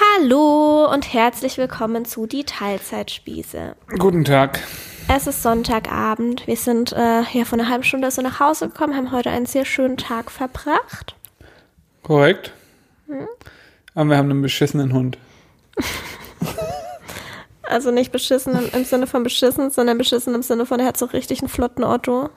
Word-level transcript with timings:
Hallo 0.00 0.92
und 0.92 1.12
herzlich 1.12 1.56
willkommen 1.56 2.04
zu 2.04 2.26
die 2.26 2.42
Teilzeitspieße. 2.42 3.76
Guten 3.96 4.24
Tag. 4.24 4.58
Es 5.06 5.28
ist 5.28 5.44
Sonntagabend. 5.44 6.48
Wir 6.48 6.56
sind 6.56 6.92
äh, 6.92 7.22
ja 7.32 7.44
vor 7.44 7.60
einer 7.60 7.68
halben 7.68 7.84
Stunde 7.84 8.10
so 8.10 8.20
nach 8.20 8.40
Hause 8.40 8.70
gekommen, 8.70 8.96
haben 8.96 9.12
heute 9.12 9.30
einen 9.30 9.46
sehr 9.46 9.64
schönen 9.64 9.96
Tag 9.96 10.32
verbracht. 10.32 11.14
Korrekt. 12.02 12.52
Aber 13.94 14.10
wir 14.10 14.16
haben 14.16 14.30
einen 14.30 14.42
beschissenen 14.42 14.92
Hund. 14.92 15.18
Also 17.66 17.90
nicht 17.90 18.12
beschissen 18.12 18.54
im, 18.54 18.68
im 18.74 18.84
Sinne 18.84 19.06
von 19.06 19.22
beschissen, 19.22 19.70
sondern 19.70 19.96
beschissen 19.96 20.34
im 20.34 20.42
Sinne 20.42 20.66
von, 20.66 20.80
er 20.80 20.86
hat 20.86 20.98
so 20.98 21.06
richtig 21.06 21.40
einen 21.40 21.48
flotten 21.48 21.82
Otto. 21.82 22.28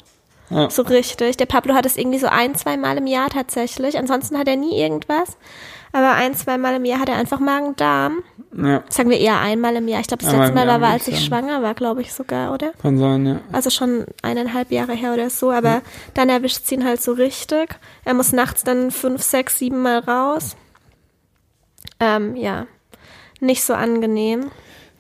Ja. 0.49 0.69
So 0.69 0.83
richtig. 0.83 1.35
Der 1.35 1.45
Pablo 1.45 1.73
hat 1.73 1.85
es 1.85 1.97
irgendwie 1.97 2.17
so 2.17 2.27
ein, 2.27 2.55
zwei 2.55 2.77
Mal 2.77 2.97
im 2.97 3.07
Jahr 3.07 3.29
tatsächlich. 3.29 3.97
Ansonsten 3.97 4.37
hat 4.37 4.47
er 4.47 4.55
nie 4.55 4.79
irgendwas. 4.79 5.37
Aber 5.91 6.13
ein, 6.13 6.33
zwei 6.35 6.57
Mal 6.57 6.75
im 6.75 6.85
Jahr 6.85 6.99
hat 6.99 7.09
er 7.09 7.15
einfach 7.15 7.39
Magen-Darm. 7.39 8.23
Ja, 8.55 8.83
Sagen 8.89 9.09
wir 9.09 9.19
eher 9.19 9.39
einmal 9.39 9.75
im 9.75 9.87
Jahr. 9.87 9.99
Ich 9.99 10.07
glaube, 10.07 10.23
das 10.23 10.33
letzte 10.33 10.53
Mal 10.53 10.67
war, 10.67 10.79
würd 10.81 10.91
als 10.91 11.07
ich 11.07 11.23
schwanger 11.23 11.61
war, 11.61 11.73
glaube 11.73 12.01
ich 12.01 12.13
sogar, 12.13 12.53
oder? 12.53 12.71
kann 12.81 12.97
sein, 12.97 13.25
ja. 13.25 13.39
Also 13.51 13.69
schon 13.69 14.05
eineinhalb 14.21 14.71
Jahre 14.71 14.93
her 14.93 15.13
oder 15.13 15.29
so, 15.29 15.51
aber 15.51 15.81
dann 16.13 16.29
erwischt 16.29 16.63
es 16.63 16.71
ihn 16.71 16.83
halt 16.83 17.01
so 17.01 17.13
richtig. 17.13 17.77
Er 18.05 18.13
muss 18.13 18.31
nachts 18.33 18.63
dann 18.63 18.91
fünf, 18.91 19.21
sechs, 19.21 19.59
sieben 19.59 19.81
Mal 19.81 19.99
raus. 19.99 20.55
Ähm, 21.99 22.35
ja, 22.35 22.67
nicht 23.39 23.63
so 23.63 23.73
angenehm. 23.73 24.51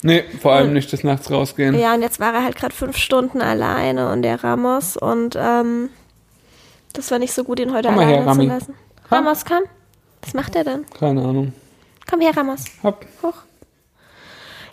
Nee, 0.03 0.23
vor 0.41 0.53
allem 0.53 0.73
nicht 0.73 0.91
des 0.91 1.03
Nachts 1.03 1.31
rausgehen. 1.31 1.77
Ja, 1.77 1.95
und 1.95 2.01
jetzt 2.01 2.19
war 2.19 2.33
er 2.33 2.43
halt 2.43 2.55
gerade 2.55 2.75
fünf 2.75 2.97
Stunden 2.97 3.41
alleine 3.41 4.11
und 4.11 4.21
der 4.21 4.43
Ramos 4.43 4.95
und 4.95 5.35
ähm, 5.39 5.89
das 6.93 7.09
war 7.09 7.17
nicht 7.17 7.33
so 7.33 7.43
gut, 7.43 7.59
ihn 7.59 7.73
heute 7.73 7.89
Komm 7.89 7.97
alleine 7.99 8.23
her, 8.23 8.33
zu 8.33 8.41
lassen. 8.43 8.73
Ramos, 9.09 9.45
komm. 9.45 9.63
Was 10.21 10.33
macht 10.33 10.55
er 10.55 10.63
denn? 10.63 10.85
Keine 10.99 11.21
Ahnung. 11.21 11.53
Komm 12.09 12.21
her, 12.21 12.35
Ramos. 12.35 12.65
Hopp. 12.83 13.05
Hoch. 13.21 13.33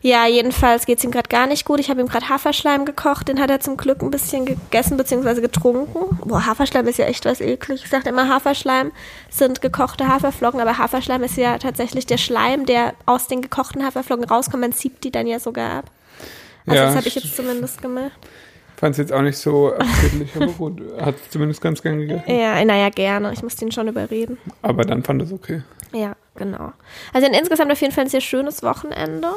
Ja, 0.05 0.27
jedenfalls 0.27 0.85
geht's 0.85 1.03
ihm 1.03 1.11
gerade 1.11 1.31
gar 1.31 1.47
nicht 1.47 1.65
gut. 1.65 1.81
Ich 1.81 1.89
habe 1.89 2.03
ihm 2.03 2.09
gerade 2.09 2.29
Haferschleim 2.29 2.85
gekocht. 2.85 3.27
Den 3.27 3.41
hat 3.41 3.49
er 3.51 3.61
zum 3.61 3.79
Glück 3.79 4.03
ein 4.03 4.11
bisschen 4.11 4.45
gegessen 4.45 4.99
bzw. 4.99 5.41
getrunken. 5.41 6.19
Boah, 6.23 6.45
Haferschleim 6.45 6.87
ist 6.87 6.99
ja 6.99 7.07
echt 7.07 7.25
was 7.25 7.41
eklig. 7.41 7.85
Ich 7.85 7.91
sagte 7.91 8.11
immer, 8.11 8.29
Haferschleim 8.29 8.93
sind 9.31 9.63
gekochte 9.63 10.07
Haferflocken, 10.07 10.61
aber 10.61 10.77
Haferschleim 10.77 11.23
ist 11.23 11.39
ja 11.39 11.57
tatsächlich 11.57 12.05
der 12.05 12.19
Schleim, 12.19 12.67
der 12.67 12.93
aus 13.07 13.29
den 13.29 13.41
gekochten 13.41 13.83
Haferflocken 13.83 14.27
rauskommt. 14.27 14.61
Man 14.61 14.73
zieht 14.73 15.03
die 15.05 15.11
dann 15.11 15.27
ja 15.27 15.41
sogar 15.41 15.79
ab. 15.79 15.91
Also 16.67 16.79
Ja, 16.79 16.87
das 16.87 16.97
habe 16.97 17.09
ich 17.09 17.15
jetzt 17.15 17.35
zumindest 17.35 17.81
gemacht. 17.81 18.13
Fand 18.77 18.93
es 18.93 18.99
jetzt 18.99 19.13
auch 19.13 19.23
nicht 19.23 19.39
so 19.39 19.73
appetitlich, 19.75 20.35
aber 20.37 20.47
gut. 20.59 20.83
Hat 21.01 21.15
es 21.17 21.31
zumindest 21.31 21.61
ganz 21.61 21.81
gern 21.83 21.99
gegessen. 21.99 22.25
Ja, 22.29 22.65
naja, 22.65 22.89
gerne. 22.91 23.33
Ich 23.33 23.43
musste 23.43 23.65
ihn 23.65 23.73
schon 23.73 23.89
überreden. 23.89 24.39
Aber 24.63 24.85
dann 24.85 25.03
fand 25.03 25.23
es 25.23 25.33
okay. 25.33 25.63
Ja, 25.93 26.17
genau. 26.35 26.73
Also 27.13 27.29
insgesamt 27.29 27.71
auf 27.73 27.81
jeden 27.81 27.93
Fall 27.93 28.05
ein 28.05 28.11
sehr 28.11 28.21
schönes 28.21 28.63
Wochenende. 28.63 29.29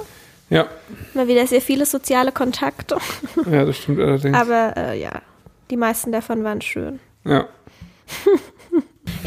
Ja, 0.49 0.66
Mal 1.13 1.27
wieder 1.27 1.45
sehr 1.45 1.61
viele 1.61 1.85
soziale 1.85 2.31
Kontakte. 2.31 2.97
ja, 3.52 3.66
das 3.66 3.77
stimmt 3.77 3.99
allerdings. 3.99 4.35
Aber 4.38 4.73
äh, 4.77 4.99
ja, 4.99 5.21
die 5.69 5.77
meisten 5.77 6.11
davon 6.11 6.44
waren 6.44 6.61
schön. 6.61 6.99
ja. 7.25 7.47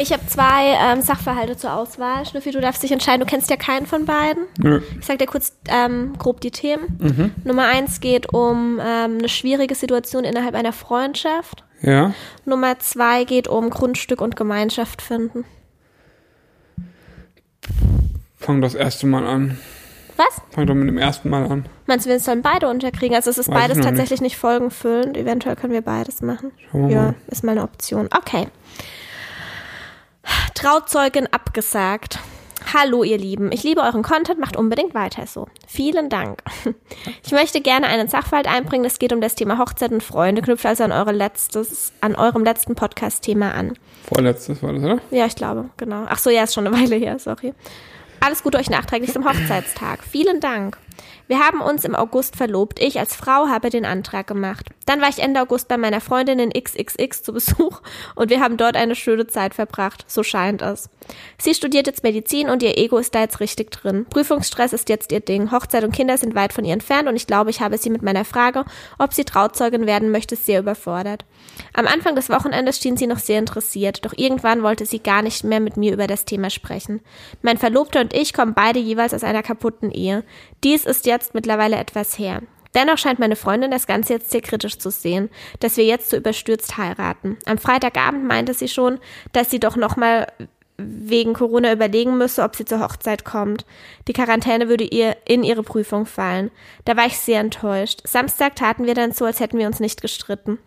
Ich 0.00 0.14
habe 0.14 0.26
zwei 0.26 0.78
ähm, 0.80 1.02
Sachverhalte 1.02 1.58
zur 1.58 1.74
Auswahl. 1.74 2.24
Schnüffi, 2.24 2.52
du 2.52 2.60
darfst 2.62 2.82
dich 2.82 2.90
entscheiden. 2.90 3.20
Du 3.20 3.26
kennst 3.26 3.50
ja 3.50 3.56
keinen 3.56 3.84
von 3.84 4.06
beiden. 4.06 4.44
Nö. 4.58 4.80
Ich 4.98 5.04
sag 5.04 5.18
dir 5.18 5.26
kurz 5.26 5.52
ähm, 5.68 6.14
grob 6.16 6.40
die 6.40 6.50
Themen. 6.50 7.34
Nummer 7.44 7.66
eins 7.66 8.00
geht 8.00 8.32
um 8.32 8.80
ähm, 8.82 9.18
eine 9.18 9.28
schwierige 9.28 9.74
Situation 9.74 10.24
innerhalb 10.24 10.54
einer 10.54 10.72
Freundschaft. 10.72 11.64
Ja. 11.82 12.14
Nummer 12.46 12.78
zwei 12.78 13.24
geht 13.24 13.46
um 13.46 13.68
Grundstück 13.68 14.22
und 14.22 14.36
Gemeinschaft 14.36 15.02
finden. 15.02 15.44
Fang 18.38 18.62
das 18.62 18.74
erste 18.74 19.06
Mal 19.06 19.26
an. 19.26 19.58
Was? 20.16 20.40
Fang 20.50 20.66
doch 20.66 20.74
mit 20.74 20.88
dem 20.88 20.96
ersten 20.96 21.28
Mal 21.28 21.44
an. 21.44 21.66
Meinst 21.86 22.06
du, 22.06 22.10
wir 22.10 22.20
sollen 22.20 22.40
beide 22.40 22.68
unterkriegen? 22.68 23.14
Also 23.16 23.28
es 23.28 23.36
ist 23.36 23.48
Weiß 23.48 23.54
beides 23.54 23.80
tatsächlich 23.80 24.22
nicht. 24.22 24.38
folgenfüllend. 24.38 25.18
Eventuell 25.18 25.56
können 25.56 25.74
wir 25.74 25.82
beides 25.82 26.22
machen. 26.22 26.52
Ja, 26.72 26.80
mal. 26.80 27.14
ist 27.28 27.44
mal 27.44 27.52
eine 27.52 27.62
Option. 27.62 28.08
Okay. 28.16 28.46
Trauzeugin 30.54 31.26
abgesagt. 31.32 32.18
Hallo 32.74 33.02
ihr 33.02 33.18
Lieben, 33.18 33.50
ich 33.52 33.62
liebe 33.64 33.80
euren 33.80 34.02
Content, 34.02 34.38
macht 34.38 34.56
unbedingt 34.56 34.94
weiter 34.94 35.26
so. 35.26 35.48
Vielen 35.66 36.08
Dank. 36.08 36.42
Ich 37.24 37.32
möchte 37.32 37.60
gerne 37.60 37.86
einen 37.86 38.08
Sachverhalt 38.08 38.48
einbringen, 38.48 38.84
es 38.84 38.98
geht 38.98 39.12
um 39.12 39.20
das 39.20 39.34
Thema 39.34 39.58
Hochzeit 39.58 39.92
und 39.92 40.02
Freunde, 40.02 40.42
knüpft 40.42 40.66
also 40.66 40.84
an, 40.84 40.92
eure 40.92 41.12
letztes, 41.12 41.92
an 42.00 42.14
eurem 42.16 42.44
letzten 42.44 42.74
Podcast-Thema 42.74 43.52
an. 43.54 43.74
Vorletztes 44.06 44.62
war 44.62 44.72
das, 44.72 44.82
oder? 44.82 44.98
Ja, 45.10 45.26
ich 45.26 45.36
glaube, 45.36 45.70
genau. 45.76 46.04
Ach 46.08 46.18
so, 46.18 46.28
ja, 46.30 46.42
ist 46.42 46.54
schon 46.54 46.66
eine 46.66 46.76
Weile 46.76 46.96
her, 46.96 47.18
sorry. 47.18 47.54
Alles 48.20 48.42
Gute 48.42 48.58
euch 48.58 48.68
nachträglich 48.68 49.12
zum 49.12 49.24
Hochzeitstag. 49.24 50.02
Vielen 50.02 50.40
Dank. 50.40 50.76
Wir 51.30 51.38
haben 51.38 51.60
uns 51.60 51.84
im 51.84 51.94
August 51.94 52.34
verlobt. 52.34 52.82
Ich 52.82 52.98
als 52.98 53.14
Frau 53.14 53.46
habe 53.46 53.70
den 53.70 53.84
Antrag 53.84 54.26
gemacht. 54.26 54.66
Dann 54.84 55.00
war 55.00 55.08
ich 55.08 55.20
Ende 55.20 55.40
August 55.40 55.68
bei 55.68 55.76
meiner 55.76 56.00
Freundin 56.00 56.40
in 56.40 56.50
XXX 56.50 57.22
zu 57.22 57.32
Besuch 57.32 57.82
und 58.16 58.30
wir 58.30 58.40
haben 58.40 58.56
dort 58.56 58.74
eine 58.74 58.96
schöne 58.96 59.28
Zeit 59.28 59.54
verbracht. 59.54 60.04
So 60.08 60.24
scheint 60.24 60.60
es. 60.60 60.90
Sie 61.38 61.54
studiert 61.54 61.86
jetzt 61.86 62.02
Medizin 62.02 62.50
und 62.50 62.64
ihr 62.64 62.76
Ego 62.76 62.98
ist 62.98 63.14
da 63.14 63.20
jetzt 63.20 63.38
richtig 63.38 63.70
drin. 63.70 64.06
Prüfungsstress 64.10 64.72
ist 64.72 64.88
jetzt 64.88 65.12
ihr 65.12 65.20
Ding. 65.20 65.52
Hochzeit 65.52 65.84
und 65.84 65.94
Kinder 65.94 66.18
sind 66.18 66.34
weit 66.34 66.52
von 66.52 66.64
ihr 66.64 66.72
entfernt 66.72 67.08
und 67.08 67.14
ich 67.14 67.28
glaube, 67.28 67.50
ich 67.50 67.60
habe 67.60 67.78
sie 67.78 67.90
mit 67.90 68.02
meiner 68.02 68.24
Frage, 68.24 68.64
ob 68.98 69.12
sie 69.12 69.24
Trauzeugin 69.24 69.86
werden 69.86 70.10
möchte, 70.10 70.34
sehr 70.34 70.58
überfordert. 70.58 71.24
Am 71.74 71.86
Anfang 71.86 72.16
des 72.16 72.28
Wochenendes 72.28 72.80
schien 72.80 72.96
sie 72.96 73.06
noch 73.06 73.20
sehr 73.20 73.38
interessiert, 73.38 74.04
doch 74.04 74.14
irgendwann 74.16 74.64
wollte 74.64 74.84
sie 74.84 74.98
gar 74.98 75.22
nicht 75.22 75.44
mehr 75.44 75.60
mit 75.60 75.76
mir 75.76 75.92
über 75.92 76.08
das 76.08 76.24
Thema 76.24 76.50
sprechen. 76.50 77.00
Mein 77.42 77.58
Verlobter 77.58 78.00
und 78.00 78.14
ich 78.14 78.32
kommen 78.32 78.54
beide 78.54 78.80
jeweils 78.80 79.14
aus 79.14 79.22
einer 79.22 79.44
kaputten 79.44 79.92
Ehe. 79.92 80.24
Dies 80.64 80.84
ist 80.84 81.06
jetzt 81.06 81.19
mittlerweile 81.32 81.76
etwas 81.76 82.18
her. 82.18 82.42
Dennoch 82.74 82.98
scheint 82.98 83.18
meine 83.18 83.36
Freundin 83.36 83.70
das 83.70 83.86
Ganze 83.86 84.14
jetzt 84.14 84.30
sehr 84.30 84.42
kritisch 84.42 84.78
zu 84.78 84.90
sehen, 84.90 85.28
dass 85.58 85.76
wir 85.76 85.84
jetzt 85.84 86.10
so 86.10 86.16
überstürzt 86.16 86.78
heiraten. 86.78 87.36
Am 87.46 87.58
Freitagabend 87.58 88.24
meinte 88.24 88.54
sie 88.54 88.68
schon, 88.68 89.00
dass 89.32 89.50
sie 89.50 89.58
doch 89.58 89.76
nochmal 89.76 90.28
wegen 90.76 91.34
Corona 91.34 91.72
überlegen 91.72 92.16
müsse, 92.16 92.42
ob 92.42 92.56
sie 92.56 92.64
zur 92.64 92.80
Hochzeit 92.80 93.24
kommt. 93.24 93.66
Die 94.08 94.12
Quarantäne 94.12 94.68
würde 94.68 94.84
ihr 94.84 95.16
in 95.26 95.42
ihre 95.42 95.62
Prüfung 95.62 96.06
fallen. 96.06 96.50
Da 96.84 96.96
war 96.96 97.06
ich 97.06 97.18
sehr 97.18 97.40
enttäuscht. 97.40 98.00
Samstag 98.04 98.56
taten 98.56 98.86
wir 98.86 98.94
dann 98.94 99.12
so, 99.12 99.24
als 99.24 99.40
hätten 99.40 99.58
wir 99.58 99.66
uns 99.66 99.80
nicht 99.80 100.00
gestritten. 100.00 100.58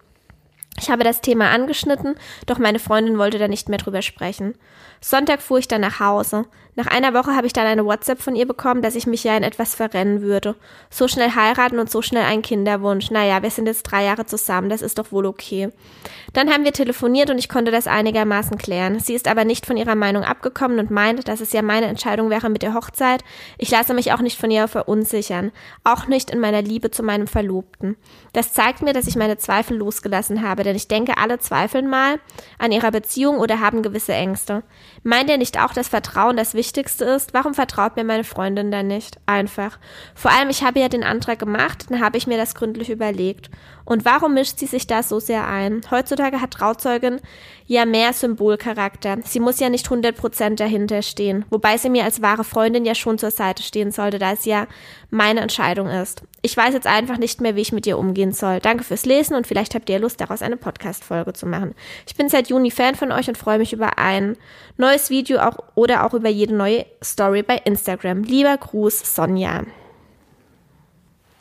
Ich 0.80 0.90
habe 0.90 1.04
das 1.04 1.22
Thema 1.22 1.52
angeschnitten, 1.52 2.16
doch 2.48 2.58
meine 2.58 2.80
Freundin 2.80 3.20
wollte 3.20 3.38
da 3.38 3.48
nicht 3.48 3.70
mehr 3.70 3.78
drüber 3.78 4.02
sprechen. 4.02 4.56
Sonntag 5.02 5.42
fuhr 5.42 5.60
ich 5.60 5.68
dann 5.68 5.82
nach 5.82 6.00
Hause. 6.00 6.46
Nach 6.76 6.88
einer 6.88 7.14
Woche 7.14 7.36
habe 7.36 7.46
ich 7.46 7.54
dann 7.54 7.68
eine 7.68 7.86
WhatsApp 7.86 8.22
von 8.22 8.36
ihr 8.36 8.48
bekommen, 8.48 8.82
dass 8.82 8.96
ich 8.96 9.06
mich 9.06 9.24
ja 9.24 9.38
in 9.38 9.44
etwas 9.44 9.76
verrennen 9.76 10.22
würde. 10.22 10.56
So 10.90 11.08
schnell 11.08 11.36
heiraten 11.36 11.78
und 11.78 11.92
so 11.92 12.02
schnell 12.02 12.24
ein 12.24 12.42
Kinderwunsch. 12.42 13.12
Naja, 13.12 13.44
wir 13.44 13.52
sind 13.52 13.68
jetzt 13.68 13.84
drei 13.84 14.06
Jahre 14.06 14.26
zusammen, 14.26 14.70
das 14.70 14.82
ist 14.82 14.98
doch 14.98 15.12
wohl 15.12 15.28
okay. 15.28 15.70
Dann 16.34 16.50
haben 16.50 16.64
wir 16.64 16.74
telefoniert 16.74 17.30
und 17.30 17.38
ich 17.38 17.48
konnte 17.48 17.72
das 17.72 17.86
einigermaßen 17.86 18.58
klären. 18.58 19.00
Sie 19.00 19.14
ist 19.14 19.28
aber 19.28 19.46
nicht 19.46 19.68
von 19.68 19.78
ihrer 19.78 19.94
Meinung 19.94 20.24
abgekommen 20.24 20.80
und 20.80 20.90
meint, 20.90 21.28
dass 21.28 21.42
es 21.42 21.54
ja 21.54 21.62
meine 21.62 21.86
Entscheidung 21.86 22.32
wäre 22.32 22.50
mit 22.50 22.64
der 22.64 22.74
Hochzeit. 22.74 23.24
Ich 23.60 23.70
lasse 23.70 23.94
mich 23.94 24.12
auch 24.12 24.22
nicht 24.22 24.40
von 24.40 24.50
ihr 24.50 24.68
verunsichern. 24.68 25.52
Auch 25.84 26.08
nicht 26.08 26.32
in 26.32 26.40
meiner 26.40 26.64
Liebe 26.64 26.90
zu 26.90 27.04
meinem 27.04 27.28
Verlobten. 27.28 27.98
Das 28.34 28.54
zeigt 28.54 28.82
mir, 28.82 28.94
dass 28.94 29.08
ich 29.08 29.16
meine 29.16 29.38
Zweifel 29.38 29.78
losgelassen 29.78 30.42
habe, 30.42 30.64
denn 30.64 30.76
ich 30.76 30.88
denke, 30.88 31.18
alle 31.18 31.38
zweifeln 31.38 31.88
mal 31.88 32.20
an 32.58 32.72
ihrer 32.72 32.90
Beziehung 32.90 33.38
oder 33.38 33.60
haben 33.60 33.84
gewisse 33.84 34.14
Ängste. 34.14 34.64
Meint 35.04 35.30
ihr 35.30 35.38
nicht 35.38 35.60
auch, 35.60 35.74
dass 35.74 35.90
Vertrauen 35.90 36.38
das 36.38 36.54
Wichtigste 36.54 37.04
ist? 37.04 37.34
Warum 37.34 37.54
vertraut 37.54 37.98
mir 37.98 38.06
meine 38.06 38.24
Freundin 38.24 38.72
dann 38.72 38.88
nicht? 38.88 39.18
Einfach. 39.26 39.78
Vor 40.16 40.32
allem, 40.32 40.50
ich 40.50 40.64
habe 40.64 40.80
ja 40.80 40.88
den 40.88 41.04
Antrag 41.04 41.40
gemacht, 41.40 41.86
dann 41.90 42.02
habe 42.02 42.18
ich 42.18 42.26
mir 42.26 42.38
das 42.38 42.56
gründlich 42.56 42.90
überlegt. 42.90 43.50
Und 43.84 44.06
warum 44.06 44.34
mischt 44.34 44.60
sie 44.60 44.66
sich 44.66 44.88
da 44.88 45.04
so 45.04 45.20
sehr 45.20 45.46
ein? 45.46 45.82
Heutzutage 45.92 46.40
hat 46.40 46.52
Trauzeugin 46.52 47.20
ja 47.66 47.86
mehr 47.86 48.14
Symbolcharakter. 48.14 49.18
Sie 49.24 49.42
muss 49.42 49.60
ja 49.60 49.70
nicht 49.70 49.88
100% 49.88 50.56
dahinter 50.56 51.02
stehen. 51.02 51.44
Wobei 51.50 51.78
sie 51.78 51.90
mir 51.90 52.06
als 52.06 52.22
wahre 52.22 52.46
Freundin 52.46 52.86
ja 52.86 52.96
schon 52.96 53.18
zur 53.18 53.32
Seite 53.32 53.62
stehen 53.62 53.92
sollte, 53.92 54.20
da 54.20 54.32
es 54.32 54.46
ja 54.46 54.68
meine 55.10 55.42
Entscheidung 55.42 55.88
ist. 55.88 56.24
Ich 56.46 56.58
weiß 56.58 56.74
jetzt 56.74 56.88
einfach 56.88 57.18
nicht 57.18 57.40
mehr, 57.40 57.56
wie 57.56 57.62
ich 57.62 57.72
mit 57.72 57.88
ihr 57.88 57.98
umgehen 57.98 58.34
soll. 58.34 58.60
Danke 58.60 58.84
fürs 58.84 59.06
Lesen 59.06 59.34
und 59.34 59.48
vielleicht 59.48 59.76
habt 59.76 59.90
ihr 59.90 59.98
Lust, 59.98 60.20
daraus 60.20 60.42
eine 60.42 60.58
Podcast-Folge 60.58 61.32
zu 61.32 61.46
machen. 61.46 61.74
Ich 62.06 62.16
bin 62.16 62.28
seit 62.28 62.50
Juni 62.50 62.70
Fan 62.70 62.96
von 62.96 63.14
euch 63.14 63.30
und 63.30 63.38
freue 63.38 63.60
mich 63.60 63.72
über 63.72 63.98
ein 63.98 64.36
neues 64.76 65.10
Video 65.10 65.40
auch 65.40 65.58
oder 65.76 66.06
auch 66.06 66.14
über 66.14 66.28
jede 66.28 66.54
neue 66.54 66.86
Story 67.02 67.44
bei 67.44 67.56
Instagram. 67.64 68.24
Lieber 68.24 68.58
Gruß, 68.58 69.16
Sonja. 69.16 69.64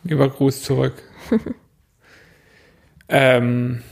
Lieber 0.04 0.28
Gruß 0.28 0.62
zurück. 0.62 0.94
ähm, 3.08 3.82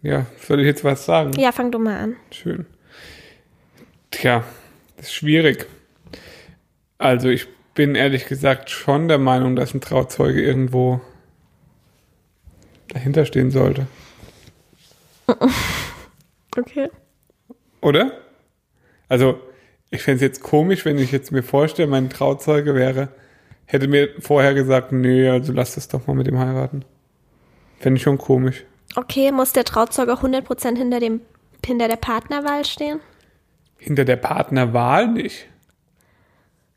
ja, 0.00 0.24
soll 0.40 0.60
ich 0.60 0.66
jetzt 0.66 0.84
was 0.84 1.04
sagen? 1.04 1.38
Ja, 1.38 1.52
fang 1.52 1.70
du 1.70 1.78
mal 1.78 1.98
an. 1.98 2.16
Schön. 2.30 2.64
Tja, 4.10 4.42
das 4.96 5.08
ist 5.08 5.12
schwierig. 5.12 5.66
Also 6.96 7.28
ich 7.28 7.46
bin 7.76 7.94
ehrlich 7.94 8.26
gesagt 8.26 8.70
schon 8.70 9.06
der 9.06 9.18
Meinung, 9.18 9.54
dass 9.54 9.72
ein 9.72 9.80
Trauzeuge 9.80 10.42
irgendwo 10.42 11.00
dahinter 12.88 13.24
stehen 13.24 13.52
sollte. 13.52 13.86
Okay. 16.58 16.88
Oder? 17.82 18.12
Also 19.10 19.38
ich 19.90 20.00
fände 20.00 20.16
es 20.16 20.22
jetzt 20.22 20.42
komisch, 20.42 20.86
wenn 20.86 20.96
ich 20.96 21.12
jetzt 21.12 21.32
mir 21.32 21.42
vorstelle, 21.42 21.86
mein 21.86 22.08
Trauzeuge 22.08 22.74
wäre, 22.74 23.10
hätte 23.66 23.88
mir 23.88 24.08
vorher 24.20 24.54
gesagt, 24.54 24.90
nö, 24.90 25.30
also 25.30 25.52
lass 25.52 25.74
das 25.74 25.88
doch 25.88 26.06
mal 26.06 26.16
mit 26.16 26.26
dem 26.26 26.38
heiraten. 26.38 26.86
Fände 27.78 27.98
ich 27.98 28.02
schon 28.02 28.16
komisch. 28.16 28.64
Okay, 28.94 29.30
muss 29.32 29.52
der 29.52 29.64
Trauzeuge 29.64 30.12
100% 30.12 30.78
hinter, 30.78 30.98
dem, 30.98 31.20
hinter 31.62 31.88
der 31.88 31.96
Partnerwahl 31.96 32.64
stehen? 32.64 33.00
Hinter 33.76 34.06
der 34.06 34.16
Partnerwahl 34.16 35.08
nicht. 35.08 35.46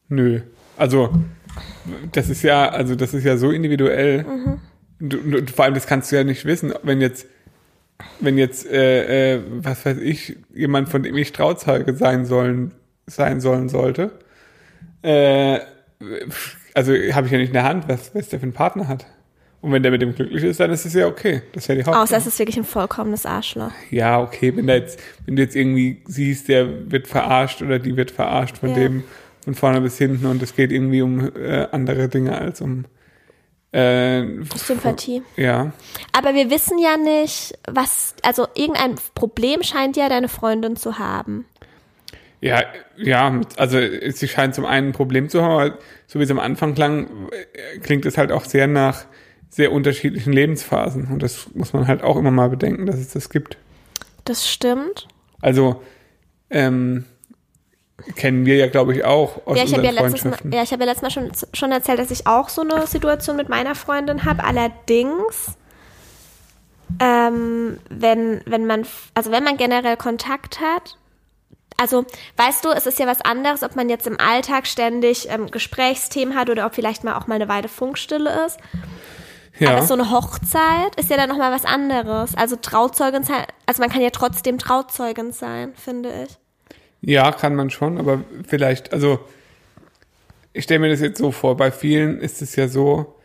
Nö. 0.10 0.42
Also, 0.80 1.10
das 2.12 2.30
ist 2.30 2.42
ja, 2.44 2.70
also 2.70 2.96
das 2.96 3.14
ist 3.14 3.24
ja 3.26 3.38
so 3.38 3.52
individuell. 3.52 4.26
Du, 5.00 5.18
du, 5.18 5.52
vor 5.52 5.66
allem, 5.66 5.74
das 5.74 5.88
kannst 5.88 6.12
du 6.12 6.16
ja 6.16 6.24
nicht 6.24 6.46
wissen, 6.46 6.74
wenn 6.84 7.02
jetzt, 7.02 7.28
wenn 8.20 8.38
jetzt, 8.38 8.66
äh, 8.66 9.36
äh, 9.36 9.42
was 9.62 9.86
weiß 9.86 9.98
ich, 9.98 10.38
jemand, 10.54 10.90
von 10.90 11.04
dem 11.04 11.16
ich 11.18 11.32
Trauzeuge 11.32 11.94
sein 11.96 12.26
sollen, 12.26 12.74
sein 13.08 13.42
sollen 13.42 13.70
sollte, 13.70 14.12
äh, 15.02 15.60
also 16.74 16.94
habe 16.94 17.26
ich 17.28 17.32
ja 17.32 17.38
nicht 17.40 17.50
in 17.50 17.54
der 17.54 17.64
Hand, 17.64 17.88
was, 17.88 18.14
was 18.16 18.30
der 18.30 18.40
für 18.40 18.44
einen 18.44 18.54
Partner 18.54 18.88
hat. 18.88 19.06
Und 19.62 19.74
wenn 19.74 19.84
der 19.84 19.92
mit 19.92 20.02
dem 20.02 20.16
glücklich 20.16 20.44
ist, 20.46 20.62
dann 20.62 20.72
ist 20.72 20.86
es 20.86 20.94
ja 20.94 21.06
okay. 21.08 21.42
Das 21.52 21.64
ist 21.64 21.68
ja 21.68 21.76
die 21.76 21.82
Hauptsache. 21.84 22.02
Außer 22.04 22.18
es 22.18 22.28
ist 22.28 22.40
wirklich 22.40 22.56
ein 22.58 22.64
vollkommenes 22.64 23.26
Arschloch. 23.26 23.72
Ja, 23.92 24.22
okay, 24.22 24.56
wenn 24.56 24.68
da 24.68 24.76
jetzt, 24.76 25.02
wenn 25.26 25.36
du 25.36 25.42
jetzt 25.42 25.56
irgendwie 25.58 26.02
siehst, 26.08 26.48
der 26.48 26.90
wird 26.90 27.08
verarscht 27.10 27.62
oder 27.62 27.78
die 27.80 27.98
wird 27.98 28.12
verarscht 28.12 28.58
von 28.58 28.70
Ja. 28.70 28.76
dem 28.76 29.04
von 29.44 29.56
vorne 29.56 29.82
bis 29.82 29.98
hinten 29.98 30.26
und 30.26 30.42
es 30.42 30.56
geht 30.56 30.72
irgendwie 30.72 31.02
um 31.02 31.32
äh, 31.36 31.68
andere 31.72 32.10
Dinge 32.10 32.38
als 32.38 32.62
um 32.62 32.86
äh, 33.72 34.26
Sympathie. 34.56 35.22
Ja, 35.36 35.74
Aber 36.12 36.34
wir 36.34 36.50
wissen 36.50 36.80
ja 36.80 36.98
nicht, 36.98 37.58
was, 37.68 38.16
also 38.24 38.48
irgendein 38.56 38.96
Problem 39.14 39.62
scheint 39.64 39.96
ja 39.96 40.10
deine 40.10 40.28
Freundin 40.28 40.76
zu 40.76 40.98
haben. 40.98 41.46
ja, 42.42 42.64
ja. 42.98 43.42
Also 43.58 43.80
sie 44.12 44.28
scheint 44.28 44.56
zum 44.56 44.66
einen 44.66 44.88
ein 44.88 44.94
Problem 44.94 45.30
zu 45.30 45.44
haben, 45.44 45.52
aber 45.52 45.78
so 46.08 46.20
wie 46.20 46.24
es 46.24 46.32
am 46.32 46.40
Anfang 46.40 46.74
klang, 46.74 47.30
klingt 47.84 48.06
es 48.06 48.18
halt 48.18 48.32
auch 48.32 48.46
sehr 48.46 48.68
nach 48.68 49.06
sehr 49.50 49.72
unterschiedlichen 49.72 50.32
Lebensphasen 50.32 51.08
und 51.08 51.24
das 51.24 51.48
muss 51.54 51.74
man 51.74 51.88
halt 51.88 52.04
auch 52.04 52.18
immer 52.18 52.32
mal 52.32 52.50
bedenken, 52.50 52.86
dass 52.86 52.98
es 52.98 53.10
das 53.10 53.30
gibt. 53.30 53.58
Das 54.26 54.48
stimmt. 54.50 55.08
Also 55.42 55.82
ähm, 56.50 57.06
kennen 58.16 58.46
wir 58.46 58.56
ja, 58.56 58.68
glaube 58.68 58.96
ich, 58.96 59.04
auch 59.04 59.46
aus 59.46 59.58
Ja, 59.58 59.64
ich 59.64 59.74
habe 59.74 59.82
unseren 59.82 59.96
ja 59.96 60.02
letztes 60.02 60.24
Mal, 60.24 60.30
Freundschaften. 60.32 60.52
ja, 60.52 60.64
ich 60.64 60.72
habe 60.72 60.84
ja 60.84 60.90
letztes 60.90 61.02
Mal 61.02 61.10
schon, 61.12 61.32
schon 61.54 61.72
erzählt, 61.72 62.00
dass 62.00 62.12
ich 62.12 62.28
auch 62.28 62.50
so 62.50 62.62
eine 62.62 62.88
Situation 62.88 63.36
mit 63.36 63.50
meiner 63.50 63.76
Freundin 63.76 64.26
habe. 64.26 64.44
Allerdings, 64.44 65.58
ähm, 67.00 67.80
wenn, 67.90 68.42
wenn 68.46 68.66
man, 68.66 68.86
also 69.14 69.32
wenn 69.32 69.44
man 69.44 69.58
generell 69.58 69.98
Kontakt 69.98 70.60
hat, 70.60 70.98
also 71.78 72.06
weißt 72.36 72.66
du, 72.66 72.70
es 72.72 72.86
ist 72.86 73.00
ja 73.00 73.08
was 73.08 73.22
anderes, 73.22 73.64
ob 73.64 73.76
man 73.76 73.88
jetzt 73.88 74.06
im 74.06 74.20
Alltag 74.20 74.68
ständig 74.68 75.30
ähm, 75.30 75.50
Gesprächsthemen 75.50 76.36
hat 76.36 76.50
oder 76.50 76.66
ob 76.66 76.76
vielleicht 76.76 77.04
mal 77.06 77.16
auch 77.16 77.28
mal 77.28 77.36
eine 77.36 77.48
Weile 77.48 77.70
Funkstille 77.70 78.46
ist. 78.46 78.58
ja. 79.60 79.72
Aber 79.72 79.84
so 79.84 79.94
eine 79.94 80.12
Hochzeit 80.12 80.96
ist 80.98 81.10
ja 81.10 81.16
dann 81.16 81.30
nochmal 81.30 81.54
was 81.54 81.64
anderes. 81.64 82.36
Also 82.36 82.58
Trauzeugin 82.58 83.24
sein, 83.24 83.46
also 83.66 83.82
man 83.82 83.90
kann 83.90 84.02
ja 84.02 84.10
trotzdem 84.10 84.58
Trauzeugin 84.58 85.32
sein, 85.32 85.74
finde 85.76 86.26
ich. 86.28 86.38
Ja, 87.02 87.32
kann 87.32 87.56
man 87.56 87.70
schon, 87.70 87.98
aber 87.98 88.24
vielleicht, 88.48 88.94
also 88.94 89.20
ich 90.54 90.66
stelle 90.66 90.80
mir 90.80 90.90
das 90.90 91.02
jetzt 91.02 91.18
so 91.18 91.32
vor, 91.32 91.56
bei 91.56 91.72
vielen 91.72 92.20
ist 92.20 92.42
es 92.42 92.56
ja 92.56 92.68
so, 92.68 93.16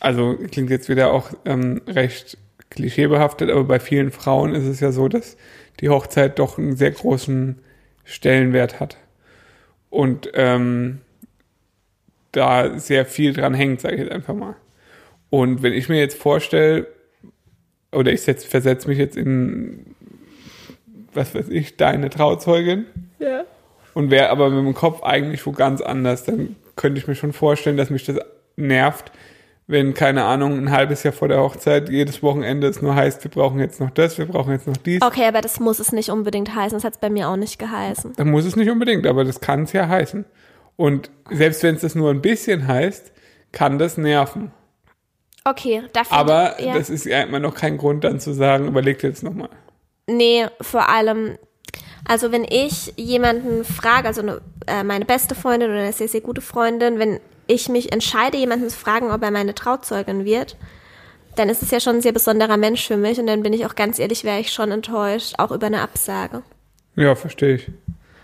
also 0.00 0.36
klingt 0.50 0.70
jetzt 0.70 0.88
wieder 0.88 1.12
auch 1.12 1.30
ähm, 1.44 1.80
recht 1.86 2.36
klischeebehaftet, 2.70 3.50
aber 3.50 3.64
bei 3.64 3.80
vielen 3.80 4.10
Frauen 4.10 4.54
ist 4.54 4.66
es 4.66 4.80
ja 4.80 4.92
so, 4.92 5.08
dass 5.08 5.36
die 5.80 5.88
Hochzeit 5.88 6.38
doch 6.38 6.58
einen 6.58 6.76
sehr 6.76 6.90
großen 6.90 7.58
Stellenwert 8.04 8.80
hat. 8.80 8.98
Und 9.90 10.30
ähm, 10.34 11.00
da 12.32 12.78
sehr 12.78 13.06
viel 13.06 13.32
dran 13.32 13.54
hängt, 13.54 13.80
sage 13.80 13.94
ich 13.94 14.00
jetzt 14.02 14.12
einfach 14.12 14.34
mal. 14.34 14.56
Und 15.30 15.62
wenn 15.62 15.72
ich 15.72 15.88
mir 15.88 15.98
jetzt 15.98 16.18
vorstelle, 16.18 16.88
oder 17.92 18.12
ich 18.12 18.22
setz, 18.22 18.44
versetze 18.44 18.88
mich 18.88 18.98
jetzt 18.98 19.16
in, 19.16 19.93
was 21.16 21.34
weiß 21.34 21.48
ich, 21.48 21.76
deine 21.76 22.10
Trauzeugin 22.10 22.86
Ja. 23.18 23.44
und 23.94 24.10
wäre 24.10 24.30
aber 24.30 24.50
mit 24.50 24.64
dem 24.64 24.74
Kopf 24.74 25.02
eigentlich 25.02 25.44
wo 25.46 25.52
ganz 25.52 25.80
anders, 25.80 26.24
dann 26.24 26.56
könnte 26.76 26.98
ich 26.98 27.06
mir 27.06 27.14
schon 27.14 27.32
vorstellen, 27.32 27.76
dass 27.76 27.90
mich 27.90 28.04
das 28.04 28.18
nervt, 28.56 29.12
wenn, 29.66 29.94
keine 29.94 30.24
Ahnung, 30.24 30.58
ein 30.58 30.70
halbes 30.70 31.02
Jahr 31.04 31.14
vor 31.14 31.28
der 31.28 31.40
Hochzeit 31.40 31.88
jedes 31.88 32.22
Wochenende 32.22 32.66
es 32.66 32.82
nur 32.82 32.94
heißt, 32.94 33.24
wir 33.24 33.30
brauchen 33.30 33.58
jetzt 33.60 33.80
noch 33.80 33.90
das, 33.90 34.18
wir 34.18 34.26
brauchen 34.26 34.52
jetzt 34.52 34.66
noch 34.66 34.76
dies. 34.76 35.00
Okay, 35.00 35.24
aber 35.24 35.40
das 35.40 35.58
muss 35.58 35.78
es 35.78 35.90
nicht 35.90 36.10
unbedingt 36.10 36.54
heißen. 36.54 36.76
Das 36.76 36.84
hat 36.84 36.94
es 36.94 36.98
bei 36.98 37.08
mir 37.08 37.30
auch 37.30 37.36
nicht 37.36 37.58
geheißen. 37.58 38.12
Dann 38.16 38.30
muss 38.30 38.44
es 38.44 38.56
nicht 38.56 38.68
unbedingt, 38.68 39.06
aber 39.06 39.24
das 39.24 39.40
kann 39.40 39.62
es 39.62 39.72
ja 39.72 39.88
heißen. 39.88 40.26
Und 40.76 41.10
selbst 41.30 41.62
wenn 41.62 41.76
es 41.76 41.80
das 41.80 41.94
nur 41.94 42.10
ein 42.10 42.20
bisschen 42.20 42.66
heißt, 42.66 43.12
kann 43.52 43.78
das 43.78 43.96
nerven. 43.96 44.50
Okay, 45.44 45.82
dafür. 45.92 46.16
Aber 46.16 46.60
ja. 46.60 46.74
das 46.74 46.90
ist 46.90 47.06
ja 47.06 47.22
immer 47.22 47.38
noch 47.38 47.54
kein 47.54 47.78
Grund, 47.78 48.04
dann 48.04 48.20
zu 48.20 48.32
sagen, 48.32 48.66
überleg 48.66 48.98
dir 48.98 49.08
jetzt 49.08 49.22
nochmal. 49.22 49.50
Nee, 50.06 50.46
vor 50.60 50.88
allem, 50.88 51.38
also 52.06 52.32
wenn 52.32 52.44
ich 52.44 52.92
jemanden 52.96 53.64
frage, 53.64 54.08
also 54.08 54.20
eine, 54.22 54.40
äh, 54.66 54.84
meine 54.84 55.04
beste 55.04 55.34
Freundin 55.34 55.70
oder 55.70 55.80
eine 55.80 55.92
sehr, 55.92 56.08
sehr 56.08 56.20
gute 56.20 56.40
Freundin, 56.40 56.98
wenn 56.98 57.20
ich 57.46 57.68
mich 57.68 57.92
entscheide, 57.92 58.36
jemanden 58.36 58.68
zu 58.68 58.76
fragen, 58.76 59.10
ob 59.10 59.22
er 59.22 59.30
meine 59.30 59.54
Trauzeugin 59.54 60.24
wird, 60.24 60.56
dann 61.36 61.48
ist 61.48 61.62
es 61.62 61.70
ja 61.70 61.80
schon 61.80 61.96
ein 61.96 62.02
sehr 62.02 62.12
besonderer 62.12 62.56
Mensch 62.56 62.86
für 62.86 62.96
mich 62.96 63.18
und 63.18 63.26
dann 63.26 63.42
bin 63.42 63.52
ich 63.52 63.66
auch 63.66 63.74
ganz 63.74 63.98
ehrlich, 63.98 64.24
wäre 64.24 64.40
ich 64.40 64.52
schon 64.52 64.70
enttäuscht, 64.70 65.34
auch 65.38 65.50
über 65.50 65.66
eine 65.66 65.80
Absage. 65.80 66.42
Ja, 66.96 67.14
verstehe 67.14 67.56
ich. 67.56 67.70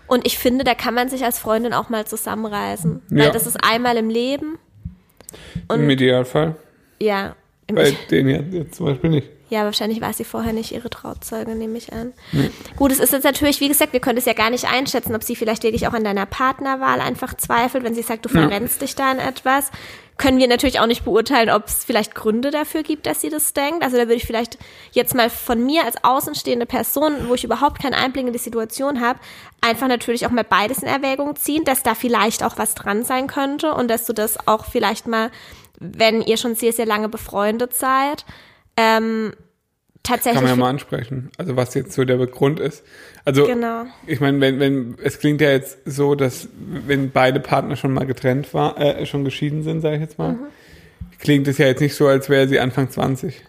Und 0.07 0.25
ich 0.25 0.37
finde, 0.37 0.63
da 0.63 0.75
kann 0.75 0.93
man 0.93 1.09
sich 1.09 1.23
als 1.23 1.39
Freundin 1.39 1.73
auch 1.73 1.89
mal 1.89 2.05
zusammenreißen. 2.05 3.01
Ja. 3.09 3.25
Weil 3.25 3.31
das 3.31 3.47
ist 3.47 3.57
einmal 3.63 3.97
im 3.97 4.09
Leben. 4.09 4.59
Im 5.69 5.89
Idealfall. 5.89 6.55
Ja. 6.99 7.35
Bei 7.75 7.91
denen 8.09 8.29
jetzt, 8.29 8.53
jetzt 8.53 8.75
zum 8.75 8.87
Beispiel 8.87 9.09
nicht. 9.09 9.27
Ja, 9.51 9.65
wahrscheinlich 9.65 9.99
war 9.99 10.13
sie 10.13 10.23
vorher 10.23 10.53
nicht 10.53 10.71
ihre 10.71 10.89
Trauzeuge, 10.89 11.55
nehme 11.55 11.77
ich 11.77 11.91
an. 11.91 12.13
Gut, 12.77 12.89
es 12.89 13.01
ist 13.01 13.11
jetzt 13.11 13.25
natürlich, 13.25 13.59
wie 13.59 13.67
gesagt, 13.67 13.91
wir 13.91 13.99
können 13.99 14.17
es 14.17 14.23
ja 14.23 14.31
gar 14.31 14.49
nicht 14.49 14.63
einschätzen, 14.63 15.13
ob 15.13 15.25
sie 15.25 15.35
vielleicht 15.35 15.63
wirklich 15.63 15.87
auch 15.87 15.93
an 15.93 16.05
deiner 16.05 16.25
Partnerwahl 16.25 17.01
einfach 17.01 17.33
zweifelt, 17.33 17.83
wenn 17.83 17.93
sie 17.93 18.01
sagt, 18.01 18.23
du 18.23 18.29
verrennst 18.29 18.81
dich 18.81 18.95
da 18.95 19.11
in 19.11 19.19
etwas. 19.19 19.69
Können 20.17 20.37
wir 20.37 20.47
natürlich 20.47 20.79
auch 20.79 20.85
nicht 20.87 21.03
beurteilen, 21.03 21.49
ob 21.49 21.65
es 21.65 21.83
vielleicht 21.83 22.15
Gründe 22.15 22.49
dafür 22.49 22.83
gibt, 22.83 23.05
dass 23.05 23.19
sie 23.19 23.29
das 23.29 23.51
denkt. 23.51 23.83
Also 23.83 23.97
da 23.97 24.03
würde 24.03 24.15
ich 24.15 24.25
vielleicht 24.25 24.57
jetzt 24.93 25.15
mal 25.15 25.29
von 25.29 25.65
mir 25.65 25.83
als 25.83 26.01
außenstehende 26.01 26.65
Person, 26.65 27.27
wo 27.27 27.33
ich 27.33 27.43
überhaupt 27.43 27.81
keinen 27.81 27.95
Einblick 27.95 28.27
in 28.27 28.33
die 28.33 28.39
Situation 28.39 29.01
habe, 29.01 29.19
einfach 29.59 29.89
natürlich 29.89 30.25
auch 30.25 30.31
mal 30.31 30.45
beides 30.45 30.77
in 30.79 30.87
Erwägung 30.87 31.35
ziehen, 31.35 31.65
dass 31.65 31.83
da 31.83 31.93
vielleicht 31.93 32.43
auch 32.43 32.57
was 32.57 32.73
dran 32.73 33.03
sein 33.03 33.27
könnte 33.27 33.73
und 33.73 33.89
dass 33.89 34.05
du 34.05 34.13
das 34.13 34.47
auch 34.47 34.65
vielleicht 34.65 35.07
mal, 35.07 35.29
wenn 35.81 36.21
ihr 36.21 36.37
schon 36.37 36.55
sehr, 36.55 36.71
sehr 36.71 36.85
lange 36.85 37.09
befreundet 37.09 37.73
seid, 37.73 38.23
ähm, 38.77 39.33
tatsächlich. 40.03 40.35
Kann 40.35 40.43
man 40.43 40.57
ja 40.57 40.63
mal 40.63 40.69
ansprechen. 40.69 41.31
Also 41.37 41.55
was 41.55 41.73
jetzt 41.73 41.93
so 41.93 42.05
der 42.05 42.17
Grund 42.27 42.59
ist. 42.59 42.83
Also 43.25 43.45
Genau. 43.45 43.85
ich 44.05 44.19
meine, 44.19 44.39
wenn, 44.39 44.59
wenn, 44.59 44.95
es 45.03 45.19
klingt 45.19 45.41
ja 45.41 45.49
jetzt 45.49 45.79
so, 45.85 46.15
dass 46.15 46.47
wenn 46.55 47.11
beide 47.11 47.39
Partner 47.39 47.75
schon 47.75 47.93
mal 47.93 48.05
getrennt 48.05 48.53
war, 48.53 48.79
äh, 48.79 49.05
schon 49.05 49.25
geschieden 49.25 49.63
sind, 49.63 49.81
sage 49.81 49.95
ich 49.95 50.01
jetzt 50.01 50.17
mal, 50.17 50.37
klingt 51.19 51.47
es 51.47 51.57
ja 51.57 51.65
jetzt 51.65 51.81
nicht 51.81 51.95
so, 51.95 52.07
als 52.07 52.29
wäre 52.29 52.47
sie 52.47 52.59
Anfang 52.59 52.89
20. 52.89 53.43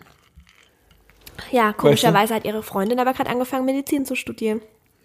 Ja, 1.51 1.73
komischerweise 1.73 2.35
hat 2.35 2.45
ihre 2.45 2.63
Freundin 2.63 2.99
aber 2.99 3.13
gerade 3.13 3.29
angefangen, 3.29 3.67
Medizin 3.67 4.07
zu 4.07 4.15
studieren. 4.15 4.63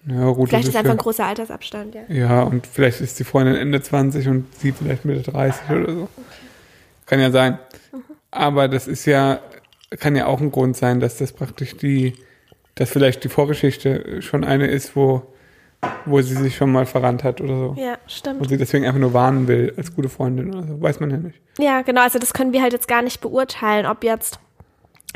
Ja, 0.08 0.32
gut. 0.32 0.50
Vielleicht 0.50 0.68
das 0.68 0.74
ist 0.74 0.78
einfach 0.78 0.92
ein 0.92 0.98
großer 0.98 1.26
Altersabstand, 1.26 1.96
ja. 1.96 2.02
ja, 2.08 2.44
und 2.44 2.66
vielleicht 2.66 3.02
ist 3.02 3.20
die 3.20 3.26
Freundin 3.26 3.56
Ende 3.56 3.82
20 3.82 4.28
und 4.30 4.46
sie 4.58 4.72
vielleicht 4.72 5.04
Mitte 5.04 5.30
30 5.30 5.70
oder 5.70 5.94
so. 5.94 6.10
Kann 7.08 7.20
ja 7.20 7.32
sein. 7.32 7.58
Aber 8.30 8.68
das 8.68 8.88
ist 8.88 9.06
ja, 9.06 9.40
kann 10.00 10.16
ja 10.16 10.28
auch 10.28 10.40
ein 10.42 10.52
Grund 10.52 10.78
sein, 10.78 11.00
dass 11.00 11.18
das 11.18 11.32
praktisch 11.34 11.76
die, 11.78 12.14
dass 12.76 12.90
vielleicht 12.92 13.24
die 13.24 13.30
Vorgeschichte 13.30 14.22
schon 14.22 14.44
eine 14.44 14.68
ist, 14.68 14.96
wo, 14.96 15.24
wo 16.06 16.22
sie 16.22 16.36
sich 16.36 16.56
schon 16.56 16.72
mal 16.72 16.86
verrannt 16.86 17.24
hat 17.24 17.42
oder 17.42 17.56
so. 17.58 17.76
Ja, 17.80 17.94
Und 17.94 18.12
stimmt. 18.12 18.50
sie 18.50 18.58
deswegen 18.58 18.86
einfach 18.86 19.00
nur 19.00 19.14
warnen 19.14 19.48
will 19.48 19.74
als 19.78 19.96
gute 19.96 20.10
Freundin 20.10 20.54
oder 20.54 20.68
so. 20.68 20.82
Weiß 20.82 21.00
man 21.00 21.10
ja 21.10 21.18
nicht. 21.18 21.40
Ja, 21.58 21.82
genau. 21.82 22.02
Also 22.02 22.20
das 22.20 22.34
können 22.34 22.54
wir 22.54 22.62
halt 22.62 22.74
jetzt 22.74 22.88
gar 22.88 23.02
nicht 23.02 23.22
beurteilen, 23.22 23.86
ob 23.86 24.04
jetzt 24.04 24.40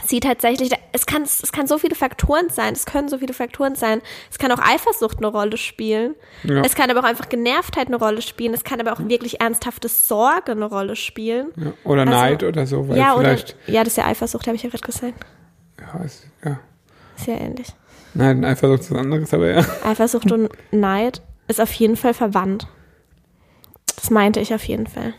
sie 0.05 0.19
tatsächlich, 0.19 0.71
es 0.93 1.05
kann, 1.05 1.23
es 1.23 1.51
kann 1.51 1.67
so 1.67 1.77
viele 1.77 1.95
Faktoren 1.95 2.49
sein, 2.49 2.73
es 2.73 2.85
können 2.85 3.07
so 3.09 3.17
viele 3.19 3.33
Faktoren 3.33 3.75
sein. 3.75 4.01
Es 4.31 4.39
kann 4.39 4.51
auch 4.51 4.59
Eifersucht 4.59 5.17
eine 5.17 5.27
Rolle 5.27 5.57
spielen. 5.57 6.15
Ja. 6.43 6.61
Es 6.63 6.75
kann 6.75 6.89
aber 6.89 7.01
auch 7.01 7.03
einfach 7.03 7.29
Genervtheit 7.29 7.87
eine 7.87 7.97
Rolle 7.97 8.21
spielen. 8.21 8.53
Es 8.53 8.63
kann 8.63 8.79
aber 8.79 8.93
auch 8.93 8.99
wirklich 9.07 9.41
ernsthafte 9.41 9.87
Sorge 9.89 10.53
eine 10.53 10.65
Rolle 10.65 10.95
spielen. 10.95 11.49
Ja. 11.55 11.73
Oder 11.83 12.01
Also- 12.01 12.13
Neid 12.13 12.43
oder 12.43 12.65
so, 12.65 12.87
weil 12.87 12.97
ja, 12.97 13.13
oder, 13.13 13.23
vielleicht, 13.37 13.55
ja, 13.67 13.83
das 13.83 13.93
ist 13.93 13.97
ja 13.97 14.05
Eifersucht, 14.07 14.47
habe 14.47 14.55
ich 14.55 14.63
ja 14.63 14.69
gerade 14.69 14.83
gesagt. 14.83 15.25
ja, 15.79 16.03
ist, 16.03 16.25
ja. 16.43 16.59
Ja 17.27 17.33
ähnlich. 17.35 17.67
Nein, 18.15 18.43
Eifersucht 18.43 18.81
ist 18.81 18.91
was 18.91 18.97
anderes, 18.99 19.33
aber 19.33 19.51
ja. 19.51 19.65
Eifersucht 19.85 20.31
und 20.31 20.49
Neid 20.71 21.21
ist 21.47 21.61
auf 21.61 21.71
jeden 21.73 21.95
Fall 21.95 22.13
verwandt. 22.15 22.65
Das 23.95 24.09
meinte 24.09 24.39
ich 24.39 24.53
auf 24.53 24.63
jeden 24.63 24.87
Fall. 24.87 25.13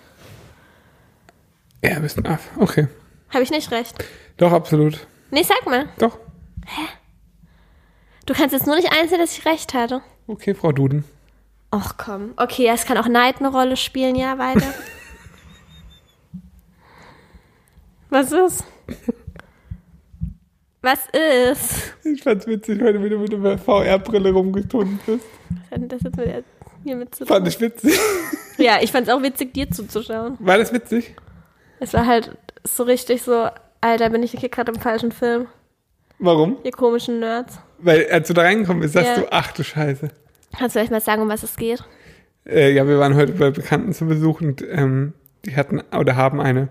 Ja, 1.85 1.99
bist 2.01 2.19
ein 2.19 2.27
Aff. 2.27 2.49
Okay. 2.59 2.89
Habe 3.33 3.43
ich 3.43 3.51
nicht 3.51 3.71
recht? 3.71 3.95
Doch, 4.37 4.53
absolut. 4.53 5.07
Nee, 5.31 5.43
sag 5.43 5.65
mal. 5.67 5.89
Doch. 5.99 6.19
Du 8.27 8.35
kannst 8.35 8.53
jetzt 8.53 8.67
nur 8.67 8.77
nicht 8.77 8.93
einsehen, 8.93 9.19
dass 9.19 9.37
ich 9.37 9.45
recht 9.47 9.75
hatte. 9.75 10.03
Okay, 10.27 10.55
Frau 10.55 10.73
Duden. 10.73 11.05
Ach 11.71 11.97
komm. 11.97 12.35
Okay, 12.37 12.69
es 12.73 12.85
kann 12.85 12.99
auch 12.99 13.09
Neid 13.09 13.39
eine 13.41 13.49
Rolle 13.49 13.77
spielen, 13.77 14.15
ja, 14.15 14.39
weiter. 14.39 14.67
Was 18.11 18.31
ist? 18.31 18.65
Was 20.83 21.07
ist? 21.13 21.95
Ich 22.05 22.23
fand's 22.23 22.47
witzig, 22.47 22.79
weil 22.83 22.93
du 22.93 23.03
wieder 23.03 23.17
mit 23.17 23.33
der 23.33 23.57
VR-Brille 23.57 24.33
rumgetunt 24.33 25.05
bist. 25.07 25.25
Was 25.49 25.71
hat 25.71 25.81
denn 25.81 25.89
das 25.89 26.03
jetzt 26.03 26.17
mit 26.17 26.27
der, 26.27 26.43
hier 26.85 26.97
mit 26.97 27.15
zu 27.15 27.25
Fand 27.25 27.47
tun? 27.47 27.49
ich 27.49 27.61
witzig. 27.61 27.99
Ja, 28.59 28.79
ich 28.83 28.93
fand's 28.93 29.09
auch 29.09 29.23
witzig, 29.23 29.55
dir 29.55 29.71
zuzuschauen. 29.71 30.37
War 30.41 30.59
das 30.59 30.73
witzig? 30.75 31.15
Es 31.81 31.95
war 31.95 32.05
halt 32.05 32.37
so 32.65 32.83
richtig 32.85 33.23
so, 33.23 33.49
Alter, 33.81 34.11
bin 34.11 34.23
ich 34.23 34.33
hier 34.33 34.49
gerade 34.49 34.73
im 34.73 34.79
falschen 34.81 35.13
Film. 35.13 35.47
Warum? 36.19 36.59
Ihr 36.63 36.71
komischen 36.73 37.21
Nerds. 37.21 37.59
Weil 37.79 38.07
als 38.11 38.29
du 38.29 38.35
da 38.35 38.43
reingekommen 38.43 38.81
bist, 38.83 38.95
sagst 38.95 39.17
Ja. 39.17 39.23
du, 39.23 39.29
ach 39.33 39.53
du 39.53 39.65
Scheiße. 39.65 40.09
Kannst 40.57 40.77
du 40.77 40.79
vielleicht 40.79 40.93
mal 40.93 41.01
sagen, 41.01 41.23
um 41.23 41.29
was 41.29 41.43
es 41.43 41.57
geht? 41.57 41.83
Äh, 42.47 42.73
ja, 42.73 42.87
wir 42.87 42.99
waren 42.99 43.15
heute 43.17 43.33
bei 43.33 43.51
Bekannten 43.51 43.93
zu 43.93 44.07
Besuch 44.07 44.41
und 44.41 44.63
ähm, 44.71 45.15
die 45.45 45.57
hatten 45.57 45.81
oder 45.97 46.15
haben 46.17 46.41
eine 46.41 46.69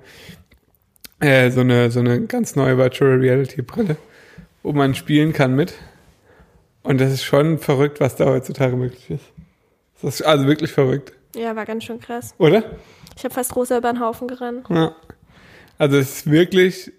äh, 1.20 1.50
so 1.52 1.62
eine 1.62 1.92
so 1.92 2.00
eine 2.00 2.22
ganz 2.28 2.56
neue 2.56 2.78
Virtual 2.78 3.18
Reality 3.18 3.62
Brille, 3.62 3.98
wo 4.64 4.72
man 4.72 4.96
spielen 4.96 5.34
kann 5.34 5.56
mit. 5.56 5.74
Und 6.84 7.00
das 7.02 7.12
ist 7.12 7.24
schon 7.24 7.60
verrückt, 7.60 8.00
was 8.00 8.16
da 8.16 8.26
heutzutage 8.26 8.76
möglich 8.76 9.10
ist. 9.10 9.26
Das 10.02 10.16
ist 10.16 10.26
also 10.26 10.48
wirklich 10.48 10.72
verrückt, 10.72 11.14
Ja, 11.36 11.56
war 11.56 11.66
ganz 11.66 11.84
schön 11.84 12.00
krass. 12.00 12.34
oder? 12.40 12.64
Ich 13.18 13.24
habe 13.24 13.34
fast 13.34 13.56
Rosa 13.56 13.78
über 13.78 13.92
den 13.94 14.00
Haufen 14.00 14.28
gerannt. 14.28 14.66
Ja. 14.70 14.96
Also 15.82 15.98
es 15.98 16.18
ist 16.18 16.30
wirklich, 16.30 16.92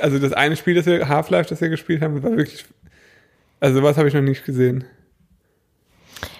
also 0.00 0.20
das 0.20 0.32
eine 0.32 0.54
Spiel, 0.54 0.76
das 0.76 0.86
wir 0.86 1.08
Half-Life, 1.08 1.48
das 1.48 1.60
wir 1.60 1.68
gespielt 1.68 2.00
haben, 2.00 2.22
war 2.22 2.30
wirklich, 2.30 2.64
also 3.58 3.80
sowas 3.80 3.96
habe 3.96 4.06
ich 4.06 4.14
noch 4.14 4.20
nicht 4.20 4.44
gesehen. 4.44 4.84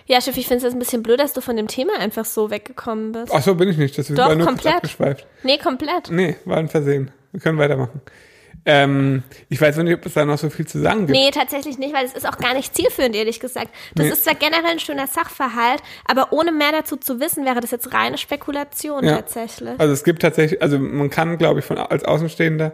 Ja, 0.06 0.20
Schiff, 0.20 0.36
ich 0.36 0.46
finde 0.46 0.64
es 0.64 0.72
ein 0.72 0.78
bisschen 0.78 1.02
blöd, 1.02 1.18
dass 1.18 1.32
du 1.32 1.40
von 1.40 1.56
dem 1.56 1.66
Thema 1.66 1.98
einfach 1.98 2.26
so 2.26 2.48
weggekommen 2.48 3.10
bist. 3.10 3.32
Ach 3.34 3.42
so 3.42 3.56
bin 3.56 3.68
ich 3.70 3.76
nicht, 3.76 3.98
das 3.98 4.06
Doch, 4.06 4.18
war 4.18 4.36
nur 4.36 4.46
komplett. 4.46 4.96
Nee, 5.42 5.58
komplett. 5.58 6.12
Nee, 6.12 6.36
war 6.44 6.58
ein 6.58 6.68
Versehen. 6.68 7.10
Wir 7.32 7.40
können 7.40 7.58
weitermachen. 7.58 8.00
Ähm, 8.66 9.22
ich 9.50 9.60
weiß 9.60 9.76
noch 9.76 9.84
nicht, 9.84 9.94
ob 9.94 10.06
es 10.06 10.14
da 10.14 10.24
noch 10.24 10.38
so 10.38 10.48
viel 10.48 10.66
zu 10.66 10.80
sagen 10.80 11.06
gibt. 11.06 11.10
Nee, 11.18 11.30
tatsächlich 11.30 11.76
nicht, 11.76 11.94
weil 11.94 12.06
es 12.06 12.14
ist 12.14 12.26
auch 12.26 12.38
gar 12.38 12.54
nicht 12.54 12.74
zielführend, 12.74 13.14
ehrlich 13.14 13.38
gesagt. 13.40 13.68
Das 13.94 14.06
Nee. 14.06 14.12
ist 14.12 14.24
zwar 14.24 14.34
generell 14.34 14.64
ein 14.72 14.78
schöner 14.78 15.06
Sachverhalt, 15.06 15.82
aber 16.06 16.32
ohne 16.32 16.50
mehr 16.50 16.72
dazu 16.72 16.96
zu 16.96 17.20
wissen, 17.20 17.44
wäre 17.44 17.60
das 17.60 17.70
jetzt 17.72 17.92
reine 17.92 18.16
Spekulation 18.16 19.04
Ja. 19.04 19.16
tatsächlich. 19.16 19.78
Also 19.78 19.92
es 19.92 20.02
gibt 20.02 20.22
tatsächlich, 20.22 20.62
also 20.62 20.78
man 20.78 21.10
kann, 21.10 21.36
glaube 21.36 21.60
ich, 21.60 21.66
von 21.66 21.76
als 21.78 22.04
Außenstehender 22.04 22.72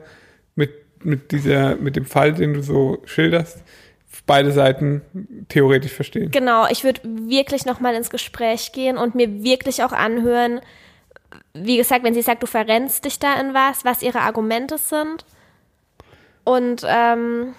mit 0.55 0.71
mit 1.03 1.33
dieser 1.33 1.77
mit 1.77 1.97
dem 1.97 2.05
Fall, 2.05 2.35
den 2.35 2.53
du 2.55 2.63
so 2.63 2.99
schilderst, 3.07 3.65
beide 4.27 4.53
Seiten 4.53 5.01
theoretisch 5.49 5.93
verstehen. 5.93 6.31
Genau, 6.31 6.67
ich 6.71 6.85
würde 6.85 7.01
wirklich 7.05 7.65
nochmal 7.65 7.95
ins 7.97 8.11
Gespräch 8.11 8.71
gehen 8.73 8.97
und 8.99 9.15
mir 9.17 9.43
wirklich 9.43 9.83
auch 9.83 9.93
anhören, 9.93 10.61
wie 11.55 11.79
gesagt, 11.79 12.05
wenn 12.05 12.15
sie 12.15 12.23
sagt, 12.23 12.43
du 12.43 12.47
verrennst 12.47 13.05
dich 13.07 13.19
da 13.19 13.41
in 13.41 13.55
was, 13.55 13.85
was 13.85 14.03
ihre 14.03 14.21
Argumente 14.21 14.79
sind. 14.79 15.25
Und 16.45 16.85
ähm, 16.87 17.55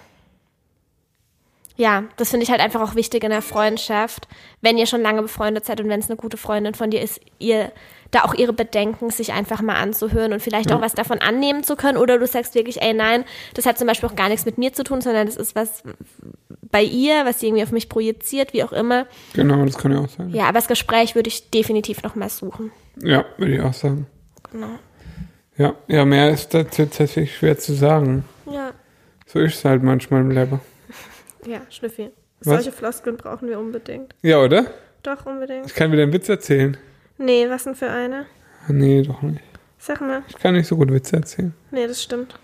ja, 1.76 2.04
das 2.16 2.30
finde 2.30 2.44
ich 2.44 2.50
halt 2.50 2.60
einfach 2.60 2.80
auch 2.80 2.94
wichtig 2.94 3.24
in 3.24 3.30
der 3.30 3.42
Freundschaft, 3.42 4.28
wenn 4.60 4.78
ihr 4.78 4.86
schon 4.86 5.02
lange 5.02 5.22
befreundet 5.22 5.64
seid 5.64 5.80
und 5.80 5.88
wenn 5.88 6.00
es 6.00 6.10
eine 6.10 6.16
gute 6.16 6.36
Freundin 6.36 6.74
von 6.74 6.90
dir 6.90 7.00
ist, 7.00 7.20
ihr 7.38 7.72
da 8.12 8.24
auch 8.24 8.34
ihre 8.34 8.52
Bedenken 8.52 9.10
sich 9.10 9.32
einfach 9.32 9.62
mal 9.62 9.76
anzuhören 9.76 10.34
und 10.34 10.40
vielleicht 10.40 10.70
auch 10.70 10.82
was 10.82 10.92
davon 10.92 11.18
annehmen 11.22 11.64
zu 11.64 11.76
können. 11.76 11.96
Oder 11.96 12.18
du 12.18 12.26
sagst 12.26 12.54
wirklich, 12.54 12.82
ey 12.82 12.92
nein, 12.92 13.24
das 13.54 13.64
hat 13.64 13.78
zum 13.78 13.86
Beispiel 13.86 14.08
auch 14.08 14.16
gar 14.16 14.28
nichts 14.28 14.44
mit 14.44 14.58
mir 14.58 14.72
zu 14.74 14.84
tun, 14.84 15.00
sondern 15.00 15.26
das 15.26 15.36
ist 15.36 15.56
was 15.56 15.82
bei 16.70 16.82
ihr, 16.82 17.24
was 17.24 17.40
sie 17.40 17.46
irgendwie 17.46 17.62
auf 17.62 17.72
mich 17.72 17.88
projiziert, 17.88 18.52
wie 18.52 18.62
auch 18.64 18.72
immer. 18.72 19.06
Genau, 19.32 19.64
das 19.64 19.78
kann 19.78 19.92
ja 19.92 20.00
auch 20.00 20.08
sein. 20.10 20.30
Ja, 20.30 20.44
aber 20.44 20.58
das 20.58 20.68
Gespräch 20.68 21.14
würde 21.14 21.28
ich 21.28 21.50
definitiv 21.50 22.02
noch 22.02 22.14
mal 22.14 22.28
suchen. 22.28 22.70
Ja, 23.02 23.24
würde 23.38 23.54
ich 23.54 23.60
auch 23.62 23.74
sagen. 23.74 24.06
Genau. 24.52 24.78
Ja, 25.56 25.74
ja, 25.88 26.04
mehr 26.04 26.30
ist 26.30 26.50
tatsächlich 26.50 27.34
schwer 27.34 27.58
zu 27.58 27.72
sagen. 27.72 28.24
So 29.26 29.38
ist 29.40 29.56
es 29.56 29.64
halt 29.64 29.82
manchmal 29.82 30.20
im 30.22 30.30
Leben. 30.30 30.60
ja, 31.46 31.60
Schnüffi. 31.70 32.10
Was? 32.40 32.64
Solche 32.64 32.72
Floskeln 32.72 33.16
brauchen 33.16 33.48
wir 33.48 33.58
unbedingt. 33.58 34.14
Ja, 34.22 34.38
oder? 34.40 34.66
Doch, 35.02 35.26
unbedingt. 35.26 35.66
Ich 35.66 35.74
kann 35.74 35.92
wieder 35.92 36.02
einen 36.02 36.12
Witz 36.12 36.28
erzählen. 36.28 36.76
Nee, 37.18 37.48
was 37.48 37.64
denn 37.64 37.74
für 37.74 37.90
eine? 37.90 38.26
Ah, 38.68 38.72
nee, 38.72 39.02
doch 39.02 39.22
nicht. 39.22 39.42
Sag 39.78 40.00
mal. 40.00 40.22
Ich 40.28 40.36
kann 40.36 40.54
nicht 40.54 40.66
so 40.66 40.76
gut 40.76 40.92
Witze 40.92 41.16
erzählen. 41.16 41.54
Nee, 41.70 41.86
das 41.86 42.02
stimmt. 42.02 42.34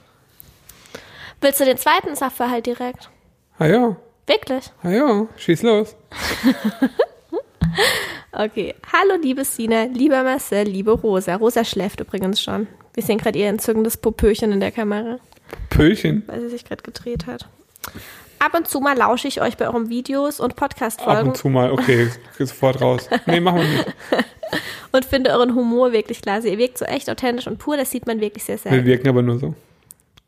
Willst 1.40 1.60
du 1.60 1.64
den 1.64 1.78
zweiten 1.78 2.14
Sachverhalt 2.16 2.66
direkt? 2.66 3.10
Ah 3.58 3.66
ja, 3.66 3.96
Wirklich? 4.26 4.70
ah 4.82 4.90
ja, 4.90 5.26
schieß 5.36 5.62
los. 5.62 5.96
Okay. 8.32 8.74
Hallo, 8.92 9.20
liebe 9.20 9.44
Sina, 9.44 9.84
lieber 9.84 10.22
Marcel, 10.22 10.64
liebe 10.66 10.92
Rosa. 10.92 11.34
Rosa 11.36 11.64
schläft 11.64 12.00
übrigens 12.00 12.40
schon. 12.40 12.66
Wir 12.94 13.02
sehen 13.02 13.18
gerade 13.18 13.38
ihr 13.38 13.48
entzückendes 13.48 13.96
Popöchen 13.96 14.52
in 14.52 14.60
der 14.60 14.70
Kamera, 14.70 15.18
Pöllchen. 15.70 16.22
weil 16.26 16.40
sie 16.40 16.48
sich 16.50 16.64
gerade 16.64 16.82
gedreht 16.82 17.26
hat. 17.26 17.48
Ab 18.40 18.54
und 18.54 18.68
zu 18.68 18.80
mal 18.80 18.96
lausche 18.96 19.26
ich 19.28 19.40
euch 19.40 19.56
bei 19.56 19.66
euren 19.66 19.88
Videos 19.88 20.38
und 20.40 20.52
Ab 20.52 20.56
Podcast-Folgen 20.56 21.28
und 21.30 21.36
zu 21.36 21.48
mal, 21.48 21.72
okay, 21.72 22.08
sofort 22.38 22.80
raus. 22.80 23.08
Nee, 23.26 23.40
machen 23.40 23.60
wir 23.60 23.68
nicht. 23.68 23.86
und 24.92 25.04
finde 25.04 25.30
euren 25.30 25.54
Humor 25.54 25.92
wirklich 25.92 26.22
klasse. 26.22 26.48
Ihr 26.48 26.58
wirkt 26.58 26.78
so 26.78 26.84
echt 26.84 27.10
authentisch 27.10 27.46
und 27.46 27.58
pur, 27.58 27.76
das 27.76 27.90
sieht 27.90 28.06
man 28.06 28.20
wirklich 28.20 28.44
sehr 28.44 28.56
Wir 28.64 28.70
selten. 28.70 28.86
wirken 28.86 29.08
aber 29.08 29.22
nur 29.22 29.38
so. 29.38 29.54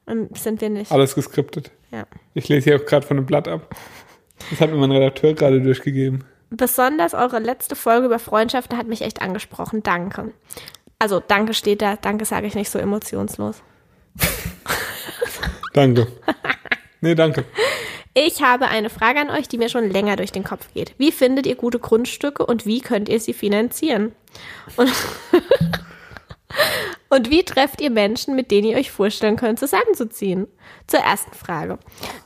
Und 0.06 0.36
sind 0.36 0.60
wir 0.60 0.70
nicht. 0.70 0.90
Alles 0.90 1.14
geskriptet. 1.14 1.70
Ja. 1.92 2.04
Ich 2.34 2.48
lese 2.48 2.70
hier 2.70 2.80
auch 2.80 2.84
gerade 2.86 3.06
von 3.06 3.16
einem 3.16 3.26
Blatt 3.26 3.46
ab. 3.46 3.74
Das 4.50 4.60
hat 4.60 4.70
mir 4.70 4.76
mein 4.76 4.90
Redakteur 4.90 5.34
gerade 5.34 5.60
durchgegeben. 5.60 6.24
Besonders 6.50 7.14
eure 7.14 7.38
letzte 7.38 7.76
Folge 7.76 8.06
über 8.06 8.18
Freundschaften 8.18 8.76
hat 8.76 8.88
mich 8.88 9.02
echt 9.02 9.22
angesprochen. 9.22 9.84
Danke. 9.84 10.32
Also, 10.98 11.20
danke 11.20 11.54
steht 11.54 11.80
da. 11.80 11.94
Danke 11.96 12.24
sage 12.24 12.48
ich 12.48 12.56
nicht 12.56 12.70
so 12.70 12.78
emotionslos. 12.80 13.62
Danke. 15.72 16.06
Nee, 17.00 17.14
danke. 17.14 17.44
Ich 18.12 18.42
habe 18.42 18.66
eine 18.66 18.90
Frage 18.90 19.20
an 19.20 19.30
euch, 19.30 19.46
die 19.46 19.56
mir 19.56 19.68
schon 19.68 19.88
länger 19.88 20.16
durch 20.16 20.32
den 20.32 20.42
Kopf 20.42 20.72
geht. 20.74 20.94
Wie 20.98 21.12
findet 21.12 21.46
ihr 21.46 21.54
gute 21.54 21.78
Grundstücke 21.78 22.44
und 22.44 22.66
wie 22.66 22.80
könnt 22.80 23.08
ihr 23.08 23.20
sie 23.20 23.32
finanzieren? 23.32 24.12
Und, 24.76 24.92
und 27.08 27.30
wie 27.30 27.44
trefft 27.44 27.80
ihr 27.80 27.90
Menschen, 27.90 28.34
mit 28.34 28.50
denen 28.50 28.66
ihr 28.66 28.76
euch 28.76 28.90
vorstellen 28.90 29.36
könnt, 29.36 29.60
zusammenzuziehen? 29.60 30.48
Zur 30.88 31.00
ersten 31.00 31.34
Frage. 31.34 31.78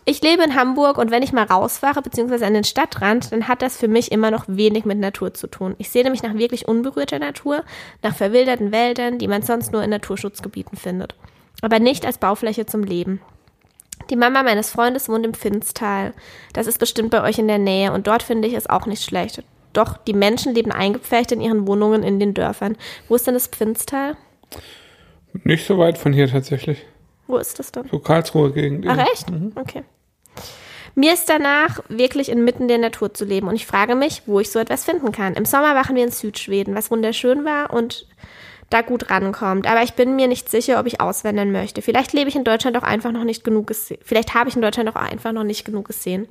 Ich 0.07 0.23
lebe 0.23 0.43
in 0.43 0.55
Hamburg 0.55 0.97
und 0.97 1.11
wenn 1.11 1.23
ich 1.23 1.35
mal 1.35 1.45
rausfahre 1.45 2.01
bzw. 2.01 2.47
an 2.47 2.55
den 2.55 2.65
Stadtrand, 2.65 3.31
dann 3.31 3.47
hat 3.47 3.61
das 3.61 3.77
für 3.77 3.89
mich 3.89 4.11
immer 4.11 4.31
noch 4.31 4.47
wenig 4.49 4.87
mit 4.87 4.99
Natur 4.99 5.35
zu 5.35 5.49
tun. 5.49 5.75
Ich 5.77 5.91
sehne 5.91 6.09
mich 6.11 6.23
nach 6.23 6.35
wirklich 6.35 6.67
unberührter 6.67 7.19
Natur, 7.19 7.63
nach 8.03 8.17
verwilderten 8.17 8.73
Wäldern, 8.73 9.19
die 9.19 9.29
man 9.29 9.43
sonst 9.43 9.71
nur 9.71 9.85
in 9.85 9.91
Naturschutzgebieten 9.91 10.79
findet. 10.79 11.15
Aber 11.63 11.79
nicht 11.79 12.05
als 12.05 12.19
Baufläche 12.19 12.67
zum 12.67 12.83
Leben. 12.83 13.21
Die 14.11 14.17
Mama 14.17 14.43
meines 14.43 14.71
Freundes 14.71 15.09
wohnt 15.09 15.25
im 15.25 15.35
Finnstal. 15.35 16.13
Das 16.53 16.67
ist 16.67 16.79
bestimmt 16.79 17.11
bei 17.11 17.23
euch 17.23 17.39
in 17.39 17.49
der 17.49 17.59
Nähe 17.59 17.93
und 17.93 18.07
dort 18.07 18.23
finde 18.23 18.49
ich 18.49 18.55
es 18.55 18.69
auch 18.69 18.87
nicht 18.87 19.03
schlecht. 19.03 19.43
Doch 19.73 19.97
die 19.97 20.13
Menschen 20.13 20.55
leben 20.55 20.73
eingepfercht 20.73 21.33
in 21.33 21.41
ihren 21.41 21.67
Wohnungen 21.67 22.03
in 22.03 22.21
den 22.21 22.35
Dörfern. 22.35 22.77
Wo 23.09 23.15
ist 23.17 23.27
denn 23.27 23.35
das 23.35 23.49
Finnstal? 23.49 24.17
Nicht 25.43 25.67
so 25.67 25.79
weit 25.79 25.99
von 25.99 26.13
hier 26.13 26.29
tatsächlich. 26.29 26.85
Wo 27.27 27.39
ist 27.39 27.59
das 27.59 27.73
denn? 27.73 27.89
So 27.91 27.99
Karlsruhe 27.99 28.53
Gegend. 28.53 28.87
Ach 28.89 28.99
echt? 28.99 29.27
Okay. 29.57 29.83
Mir 30.95 31.13
ist 31.13 31.29
danach, 31.29 31.81
wirklich 31.89 32.29
inmitten 32.29 32.69
der 32.69 32.79
Natur 32.79 33.13
zu 33.13 33.25
leben 33.25 33.49
und 33.49 33.57
ich 33.57 33.67
frage 33.67 33.97
mich, 33.97 34.23
wo 34.27 34.39
ich 34.39 34.51
so 34.51 34.61
etwas 34.61 34.85
finden 34.85 35.11
kann. 35.11 35.35
Im 35.35 35.45
Sommer 35.45 35.75
machen 35.75 35.97
wir 35.97 36.05
in 36.05 36.13
Südschweden, 36.13 36.77
was 36.77 36.91
wunderschön 36.91 37.45
war 37.45 37.73
und 37.73 38.07
da 38.71 38.83
gut 38.83 39.11
rankommt. 39.11 39.67
Aber 39.67 39.83
ich 39.83 39.95
bin 39.95 40.17
mir 40.17 40.27
nicht 40.27 40.49
sicher, 40.49 40.81
ob 40.81 40.87
ich 40.87 41.01
auswandern 41.01 41.53
möchte. 41.53 41.83
Vielleicht 41.83 42.13
lebe 42.13 42.29
ich 42.29 42.37
in 42.37 42.45
Deutschland 42.45 42.77
auch 42.77 42.83
einfach 42.83 43.13
noch 43.13 43.25
nicht 43.25 43.45
genug 43.45 43.67
gesehen. 43.67 43.99
Vielleicht 44.03 44.35
habe 44.35 44.49
ich 44.49 44.57
in 44.57 44.63
Deutschland 44.63 44.89
auch 44.89 44.97
einfach 44.97 45.33
noch 45.33 45.45
nicht 45.45 45.65
genug 45.65 45.87
gesehen. 45.87 46.29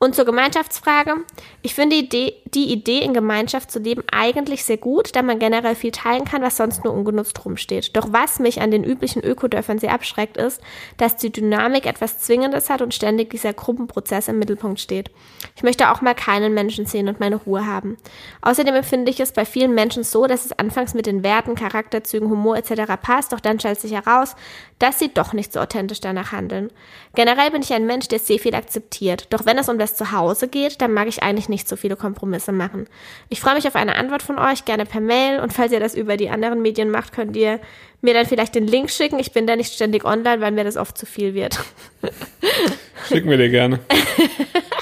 Und 0.00 0.14
zur 0.14 0.24
Gemeinschaftsfrage. 0.24 1.16
Ich 1.62 1.74
finde 1.74 1.96
die 1.96 2.04
Idee, 2.04 2.34
die 2.54 2.72
Idee, 2.72 3.00
in 3.00 3.14
Gemeinschaft 3.14 3.70
zu 3.70 3.80
leben, 3.80 4.04
eigentlich 4.12 4.64
sehr 4.64 4.76
gut, 4.76 5.16
da 5.16 5.22
man 5.22 5.40
generell 5.40 5.74
viel 5.74 5.90
teilen 5.90 6.24
kann, 6.24 6.40
was 6.40 6.56
sonst 6.56 6.84
nur 6.84 6.94
ungenutzt 6.94 7.44
rumsteht. 7.44 7.96
Doch 7.96 8.12
was 8.12 8.38
mich 8.38 8.60
an 8.60 8.70
den 8.70 8.84
üblichen 8.84 9.24
Ökodörfern 9.24 9.78
sehr 9.78 9.92
abschreckt, 9.92 10.36
ist, 10.36 10.60
dass 10.98 11.16
die 11.16 11.32
Dynamik 11.32 11.84
etwas 11.84 12.20
Zwingendes 12.20 12.70
hat 12.70 12.80
und 12.80 12.94
ständig 12.94 13.30
dieser 13.30 13.52
Gruppenprozess 13.52 14.28
im 14.28 14.38
Mittelpunkt 14.38 14.78
steht. 14.78 15.10
Ich 15.56 15.64
möchte 15.64 15.90
auch 15.90 16.00
mal 16.00 16.14
keinen 16.14 16.54
Menschen 16.54 16.86
sehen 16.86 17.08
und 17.08 17.18
meine 17.18 17.36
Ruhe 17.36 17.66
haben. 17.66 17.96
Außerdem 18.40 18.76
empfinde 18.76 19.10
ich 19.10 19.18
es 19.18 19.32
bei 19.32 19.44
vielen 19.44 19.74
Menschen 19.74 20.04
so, 20.04 20.28
dass 20.28 20.46
es 20.46 20.58
anfangs 20.58 20.94
mit 20.94 21.06
den 21.06 21.24
Werten, 21.24 21.56
Charakterzügen, 21.56 22.30
Humor 22.30 22.56
etc. 22.56 22.92
passt, 23.02 23.32
doch 23.32 23.40
dann 23.40 23.58
stellt 23.58 23.80
sich 23.80 23.92
heraus, 23.92 24.36
dass 24.78 24.98
sie 24.98 25.12
doch 25.12 25.32
nicht 25.32 25.52
so 25.52 25.60
authentisch 25.60 26.00
danach 26.00 26.32
handeln. 26.32 26.70
Generell 27.14 27.50
bin 27.50 27.62
ich 27.62 27.72
ein 27.72 27.86
Mensch, 27.86 28.08
der 28.08 28.18
sehr 28.18 28.38
viel 28.38 28.54
akzeptiert. 28.54 29.26
Doch 29.30 29.44
wenn 29.44 29.58
es 29.58 29.68
um 29.68 29.78
das 29.78 29.96
Zuhause 29.96 30.48
geht, 30.48 30.80
dann 30.80 30.92
mag 30.92 31.08
ich 31.08 31.22
eigentlich 31.22 31.48
nicht 31.48 31.68
so 31.68 31.76
viele 31.76 31.96
Kompromisse 31.96 32.52
machen. 32.52 32.86
Ich 33.28 33.40
freue 33.40 33.54
mich 33.54 33.66
auf 33.66 33.74
eine 33.74 33.96
Antwort 33.96 34.22
von 34.22 34.38
euch, 34.38 34.64
gerne 34.64 34.86
per 34.86 35.00
Mail. 35.00 35.40
Und 35.40 35.52
falls 35.52 35.72
ihr 35.72 35.80
das 35.80 35.94
über 35.94 36.16
die 36.16 36.30
anderen 36.30 36.62
Medien 36.62 36.90
macht, 36.90 37.12
könnt 37.12 37.36
ihr 37.36 37.60
mir 38.00 38.14
dann 38.14 38.26
vielleicht 38.26 38.54
den 38.54 38.66
Link 38.66 38.90
schicken. 38.90 39.18
Ich 39.18 39.32
bin 39.32 39.46
da 39.46 39.56
nicht 39.56 39.72
ständig 39.72 40.04
online, 40.04 40.40
weil 40.40 40.52
mir 40.52 40.64
das 40.64 40.76
oft 40.76 40.96
zu 40.96 41.06
viel 41.06 41.34
wird. 41.34 41.58
Schicken 43.08 43.28
wir 43.28 43.36
dir 43.36 43.50
gerne. 43.50 43.80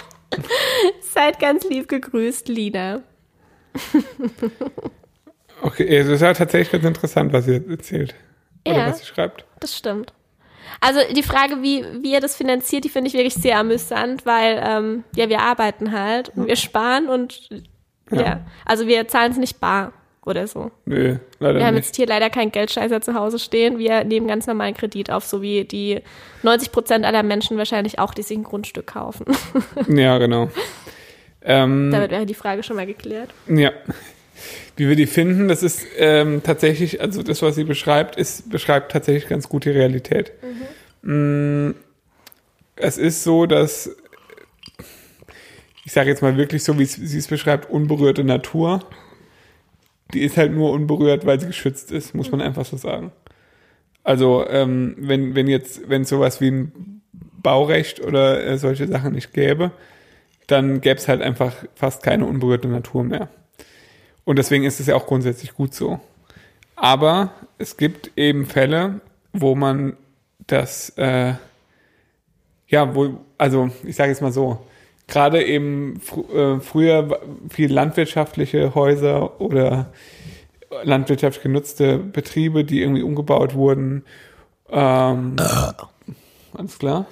Seid 1.01 1.39
ganz 1.39 1.67
lieb 1.69 1.89
gegrüßt, 1.89 2.49
Lina. 2.49 3.03
Okay, 5.63 5.99
das 5.99 6.09
ist 6.09 6.21
ja 6.21 6.35
tatsächlich 6.35 6.73
ganz 6.73 6.85
interessant, 6.85 7.33
was 7.33 7.49
ihr 7.49 7.67
erzählt. 7.69 8.15
Oder 8.67 8.77
Ja. 8.79 8.87
was 8.89 9.01
ihr 9.01 9.07
schreibt. 9.07 9.45
Das 9.61 9.77
stimmt. 9.77 10.13
Also 10.81 11.01
die 11.15 11.23
Frage, 11.23 11.63
wie, 11.63 11.85
wie 12.03 12.13
ihr 12.13 12.21
das 12.21 12.35
finanziert, 12.37 12.85
die 12.85 12.89
finde 12.89 13.09
ich 13.09 13.15
wirklich 13.15 13.35
sehr 13.35 13.59
amüsant, 13.59 14.27
weil 14.27 14.61
ähm, 14.65 15.05
ja, 15.15 15.29
wir 15.29 15.41
arbeiten 15.41 15.93
halt 15.93 16.31
und 16.37 16.47
wir 16.49 16.57
sparen 16.57 17.09
und 17.09 17.49
ja, 18.11 18.21
Ja. 18.21 18.41
also 18.65 18.87
wir 18.87 19.07
zahlen 19.09 19.33
es 19.33 19.39
nicht 19.39 19.61
bar 19.61 19.93
oder 20.25 20.47
so. 20.49 20.73
Nö, 20.85 21.19
leider 21.39 21.59
Wir 21.61 21.67
haben 21.67 21.75
nicht. 21.77 21.87
jetzt 21.87 21.97
hier 21.97 22.07
leider 22.09 22.31
keinen 22.31 22.51
Geldscheißer 22.51 23.01
zu 23.01 23.15
Hause 23.15 23.39
stehen. 23.39 23.79
Wir 23.79 24.03
nehmen 24.05 24.27
ganz 24.27 24.49
normalen 24.49 24.75
Kredit 24.75 25.11
auf, 25.11 25.25
so 25.25 25.41
wie 25.41 25.65
die 25.65 26.03
90 26.43 26.73
Prozent 26.73 27.05
aller 27.05 27.23
Menschen 27.23 27.57
wahrscheinlich 27.59 28.01
auch, 28.01 28.13
die 28.13 28.23
sich 28.23 28.37
ein 28.37 28.43
Grundstück 28.45 28.89
kaufen. 28.89 29.25
Ja, 29.89 30.19
genau. 30.19 30.51
Ähm, 31.49 31.93
Damit 31.93 32.11
wäre 32.11 32.27
die 32.27 32.35
Frage 32.35 32.65
schon 32.65 32.75
mal 32.75 32.87
geklärt. 32.87 33.31
Ja. 33.47 33.71
Wie 34.77 34.89
wir 34.89 34.97
die 34.97 35.07
finden, 35.07 35.49
das 35.49 35.63
ist 35.63 35.87
ähm, 35.99 36.43
tatsächlich, 36.43 37.01
also 37.01 37.23
das, 37.23 37.43
was 37.43 37.55
sie 37.55 37.65
beschreibt, 37.65 38.17
ist, 38.17 38.51
beschreibt 38.51 38.93
tatsächlich 38.93 39.29
ganz 39.29 39.49
gut 39.49 39.65
die 39.65 39.71
Realität. 39.71 40.33
Mm, 41.03 41.71
Es 42.77 42.99
ist 42.99 43.23
so, 43.25 43.47
dass, 43.47 43.91
ich 45.85 45.93
sage 45.93 46.11
jetzt 46.11 46.23
mal 46.23 46.37
wirklich 46.37 46.65
so, 46.65 46.79
wie 46.79 46.85
sie 46.85 47.19
es 47.19 47.29
beschreibt, 47.29 47.71
unberührte 47.71 48.25
Natur. 48.25 48.81
Die 50.15 50.23
ist 50.23 50.37
halt 50.37 50.53
nur 50.53 50.71
unberührt, 50.73 51.27
weil 51.27 51.41
sie 51.41 51.47
geschützt 51.47 51.91
ist, 51.93 52.15
muss 52.15 52.31
man 52.31 52.41
einfach 52.41 52.65
so 52.65 52.77
sagen. 52.77 53.13
Also, 54.05 54.47
ähm, 54.49 54.95
wenn, 54.99 55.35
wenn 55.35 55.49
jetzt, 55.49 55.89
wenn 55.89 56.03
es 56.03 56.09
sowas 56.11 56.41
wie 56.41 56.51
ein 56.51 57.03
Baurecht 57.13 58.01
oder 58.01 58.45
äh, 58.45 58.59
solche 58.59 58.87
Sachen 58.89 59.13
nicht 59.15 59.33
gäbe, 59.33 59.73
dann 60.47 60.81
gäbe 60.81 60.97
es 60.97 61.09
halt 61.09 61.23
einfach 61.23 61.55
fast 61.75 62.03
keine 62.03 62.27
unberührte 62.27 62.69
Natur 62.69 63.05
mehr. 63.05 63.29
Und 64.27 64.39
deswegen 64.39 64.65
ist 64.65 64.81
es 64.81 64.89
ja 64.89 64.97
auch 64.97 65.07
grundsätzlich 65.07 65.55
gut 65.55 65.73
so. 65.73 66.01
Aber 66.75 67.31
es 67.59 67.77
gibt 67.79 68.11
eben 68.17 68.45
Fälle, 68.45 69.01
wo 69.33 69.55
man 69.55 69.97
das, 70.47 70.91
äh, 70.99 71.35
ja, 72.67 72.95
wo, 72.95 73.21
also 73.39 73.71
ich 73.85 73.97
sage 73.97 74.11
jetzt 74.11 74.21
mal 74.21 74.33
so, 74.33 74.67
gerade 75.07 75.43
eben 75.45 76.01
fr 76.01 76.35
äh, 76.35 76.61
früher 76.61 77.21
viel 77.49 77.73
landwirtschaftliche 77.73 78.75
Häuser 78.75 79.41
oder 79.41 79.93
landwirtschaftlich 80.83 81.45
genutzte 81.45 81.97
Betriebe, 81.99 82.65
die 82.65 82.83
irgendwie 82.83 83.03
umgebaut 83.03 83.55
wurden. 83.55 84.05
Ähm, 84.69 85.37
alles 86.53 86.79
klar. 86.81 87.07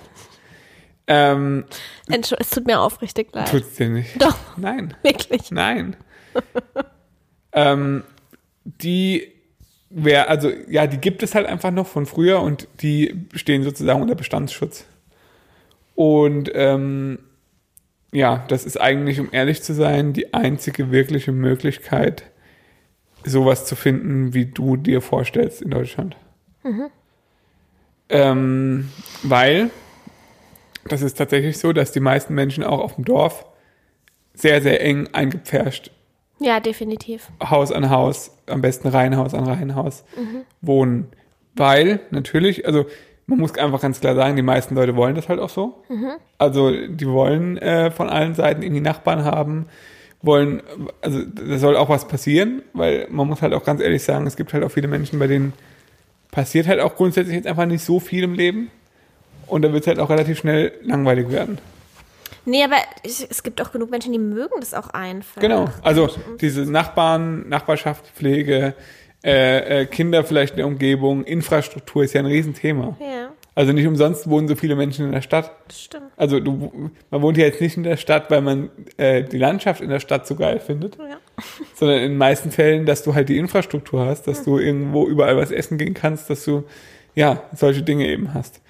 Ähm, 1.07 1.65
Entschuldigung, 2.09 2.39
es 2.41 2.51
tut 2.51 2.67
mir 2.67 2.81
aufrichtig 2.81 3.29
leid. 3.33 3.51
tut's 3.51 3.75
dir 3.77 3.89
nicht. 3.89 4.21
Doch, 4.21 4.37
Nein. 4.57 4.95
wirklich. 5.03 5.53
Nein. 5.53 5.97
ähm, 7.55 8.03
die 8.65 9.29
wäre, 9.91 10.29
also 10.29 10.51
ja, 10.69 10.87
die 10.87 10.99
gibt 10.99 11.23
es 11.23 11.35
halt 11.35 11.47
einfach 11.47 11.71
noch 11.71 11.87
von 11.87 12.07
früher 12.07 12.41
und 12.41 12.69
die 12.83 13.27
stehen 13.35 13.63
sozusagen 13.63 14.03
unter 14.03 14.17
Bestandsschutz. 14.17 14.87
Und 15.95 16.51
ähm, 16.55 17.21
ja, 18.13 18.45
das 18.49 18.65
ist 18.65 18.81
eigentlich, 18.81 19.21
um 19.21 19.29
ehrlich 19.33 19.63
zu 19.63 19.75
sein, 19.75 20.13
die 20.13 20.35
einzige 20.35 20.91
wirkliche 20.91 21.33
Möglichkeit, 21.33 22.25
sowas 23.25 23.67
zu 23.67 23.77
finden, 23.77 24.35
wie 24.35 24.47
du 24.47 24.77
dir 24.77 25.01
vorstellst 25.01 25.63
in 25.63 25.71
Deutschland. 25.71 26.17
Ähm, 28.09 28.91
weil 29.23 29.71
das 30.87 31.03
ist 31.03 31.15
tatsächlich 31.15 31.59
so, 31.59 31.73
dass 31.73 31.93
die 31.93 32.01
meisten 32.01 32.35
Menschen 32.35 32.65
auch 32.65 32.81
auf 32.81 32.97
dem 32.97 33.05
Dorf 33.05 33.47
sehr, 34.35 34.61
sehr 34.61 34.81
eng 34.83 35.09
eingepfercht 35.13 35.91
Ja, 36.45 36.61
definitiv. 36.61 37.29
Haus 37.43 37.73
an 37.73 37.89
Haus, 37.89 38.31
am 38.47 38.61
besten 38.61 38.89
Reihenhaus 38.89 39.33
an 39.33 39.45
Reihenhaus 39.47 40.05
wohnen. 40.61 41.09
Weil 41.57 42.01
natürlich, 42.11 42.67
also 42.67 42.85
man 43.27 43.39
muss 43.39 43.57
einfach 43.57 43.81
ganz 43.81 44.01
klar 44.01 44.15
sagen, 44.15 44.37
die 44.37 44.43
meisten 44.43 44.75
Leute 44.75 44.95
wollen 44.95 45.15
das 45.15 45.31
halt 45.31 45.41
auch 45.41 45.49
so. 45.49 45.83
Also 46.37 46.71
die 46.71 47.09
wollen 47.09 47.57
äh, 47.57 47.91
von 47.91 48.11
allen 48.11 48.35
Seiten 48.35 48.63
irgendwie 48.63 48.83
Nachbarn 48.83 49.25
haben, 49.25 49.67
wollen, 50.21 50.63
also 51.01 51.23
da 51.23 51.59
soll 51.59 51.77
auch 51.77 51.89
was 51.89 52.07
passieren, 52.09 52.63
weil 52.75 53.07
man 53.11 53.27
muss 53.27 53.41
halt 53.41 53.55
auch 53.55 53.65
ganz 53.65 53.81
ehrlich 53.81 54.03
sagen, 54.03 54.27
es 54.27 54.37
gibt 54.37 54.53
halt 54.53 54.65
auch 54.65 54.71
viele 54.71 54.89
Menschen, 54.89 55.19
bei 55.19 55.27
denen 55.27 55.55
passiert 56.31 56.67
halt 56.67 56.81
auch 56.81 56.97
grundsätzlich 56.97 57.37
jetzt 57.37 57.47
einfach 57.47 57.67
nicht 57.67 57.85
so 57.85 58.01
viel 58.01 58.25
im 58.25 58.35
Leben. 58.35 58.71
Und 59.47 59.63
da 59.63 59.73
wird 59.73 59.83
es 59.83 59.87
halt 59.87 59.99
auch 59.99 60.11
relativ 60.11 60.39
schnell 60.39 60.73
langweilig 60.83 61.31
werden. 61.31 61.59
Nee, 62.47 62.63
aber 62.65 62.77
ich, 63.03 63.27
es 63.31 63.43
gibt 63.43 63.61
auch 63.63 63.73
genug 63.73 63.91
Menschen, 63.91 64.13
die 64.13 64.19
mögen 64.19 64.55
das 64.61 64.75
auch 64.75 64.89
einfach. 64.91 65.41
Genau, 65.41 65.69
also 65.83 66.09
diese 66.41 66.71
Nachbarn, 66.71 67.49
Nachbarschaftspflege, 67.49 68.75
äh, 69.25 69.83
äh, 69.83 69.87
Kinder 69.87 70.25
vielleicht 70.25 70.53
in 70.53 70.57
der 70.59 70.67
Umgebung, 70.67 71.25
Infrastruktur 71.25 72.05
ist 72.05 72.13
ja 72.13 72.21
ein 72.21 72.27
Riesenthema. 72.27 72.97
Ja, 73.01 73.31
Also 73.55 73.73
nicht 73.73 73.87
umsonst 73.87 74.29
wohnen 74.29 74.49
so 74.49 74.55
viele 74.57 74.77
Menschen 74.77 75.07
in 75.07 75.13
der 75.13 75.23
Stadt. 75.23 75.51
das 75.69 75.81
stimmt. 75.81 76.05
Also 76.17 76.41
du, 76.41 76.91
man 77.11 77.23
wohnt 77.23 77.39
ja 77.39 77.45
jetzt 77.47 77.61
nicht 77.63 77.77
in 77.79 77.83
der 77.85 77.97
Stadt, 77.97 78.31
weil 78.31 78.43
man 78.43 78.71
äh, 78.99 79.23
die 79.23 79.39
Landschaft 79.39 79.81
in 79.81 79.89
der 79.89 80.01
Stadt 80.01 80.27
so 80.27 80.35
geil 80.35 80.61
findet, 80.61 80.97
Ja. 80.97 81.17
sondern 81.75 81.99
in 81.99 82.11
den 82.11 82.19
meisten 82.19 82.51
Fällen, 82.51 82.85
dass 82.85 83.03
du 83.03 83.15
halt 83.15 83.31
die 83.31 83.39
Infrastruktur 83.39 84.05
hast, 84.05 84.25
dass 84.27 84.45
du 84.45 84.59
irgendwo 84.59 85.07
überall 85.09 85.37
was 85.39 85.51
essen 85.51 85.79
gehen 85.79 85.95
kannst, 85.95 86.29
dass 86.29 86.45
du 86.45 86.65
ja 87.15 87.43
solche 87.55 87.83
Dinge 87.83 88.07
eben 88.09 88.35
hast. 88.35 88.61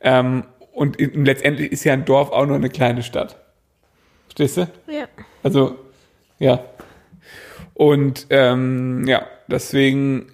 Ähm, 0.00 0.44
und 0.76 0.98
letztendlich 1.00 1.72
ist 1.72 1.84
ja 1.84 1.94
ein 1.94 2.04
Dorf 2.04 2.30
auch 2.30 2.44
nur 2.44 2.56
eine 2.56 2.68
kleine 2.68 3.02
Stadt. 3.02 3.40
Verstehst 4.26 4.58
du? 4.58 4.68
Ja. 4.92 5.08
Also, 5.42 5.78
ja. 6.38 6.62
Und 7.72 8.26
ähm, 8.28 9.08
ja, 9.08 9.26
deswegen 9.48 10.30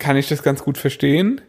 kann 0.00 0.16
ich 0.16 0.28
das 0.28 0.42
ganz 0.42 0.64
gut 0.64 0.76
verstehen. 0.76 1.40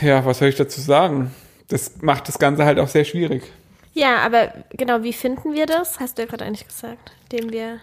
Ja, 0.00 0.24
was 0.24 0.38
soll 0.38 0.46
ich 0.46 0.54
dazu 0.54 0.80
sagen? 0.80 1.34
Das 1.66 2.00
macht 2.00 2.28
das 2.28 2.38
Ganze 2.38 2.64
halt 2.64 2.78
auch 2.78 2.86
sehr 2.86 3.04
schwierig. 3.04 3.42
Ja, 3.92 4.18
aber 4.18 4.54
genau, 4.70 5.02
wie 5.02 5.12
finden 5.12 5.52
wir 5.52 5.66
das? 5.66 5.98
Hast 5.98 6.16
du 6.16 6.22
ja 6.22 6.28
gerade 6.28 6.44
eigentlich 6.44 6.68
gesagt, 6.68 7.10
indem 7.28 7.52
wir. 7.52 7.80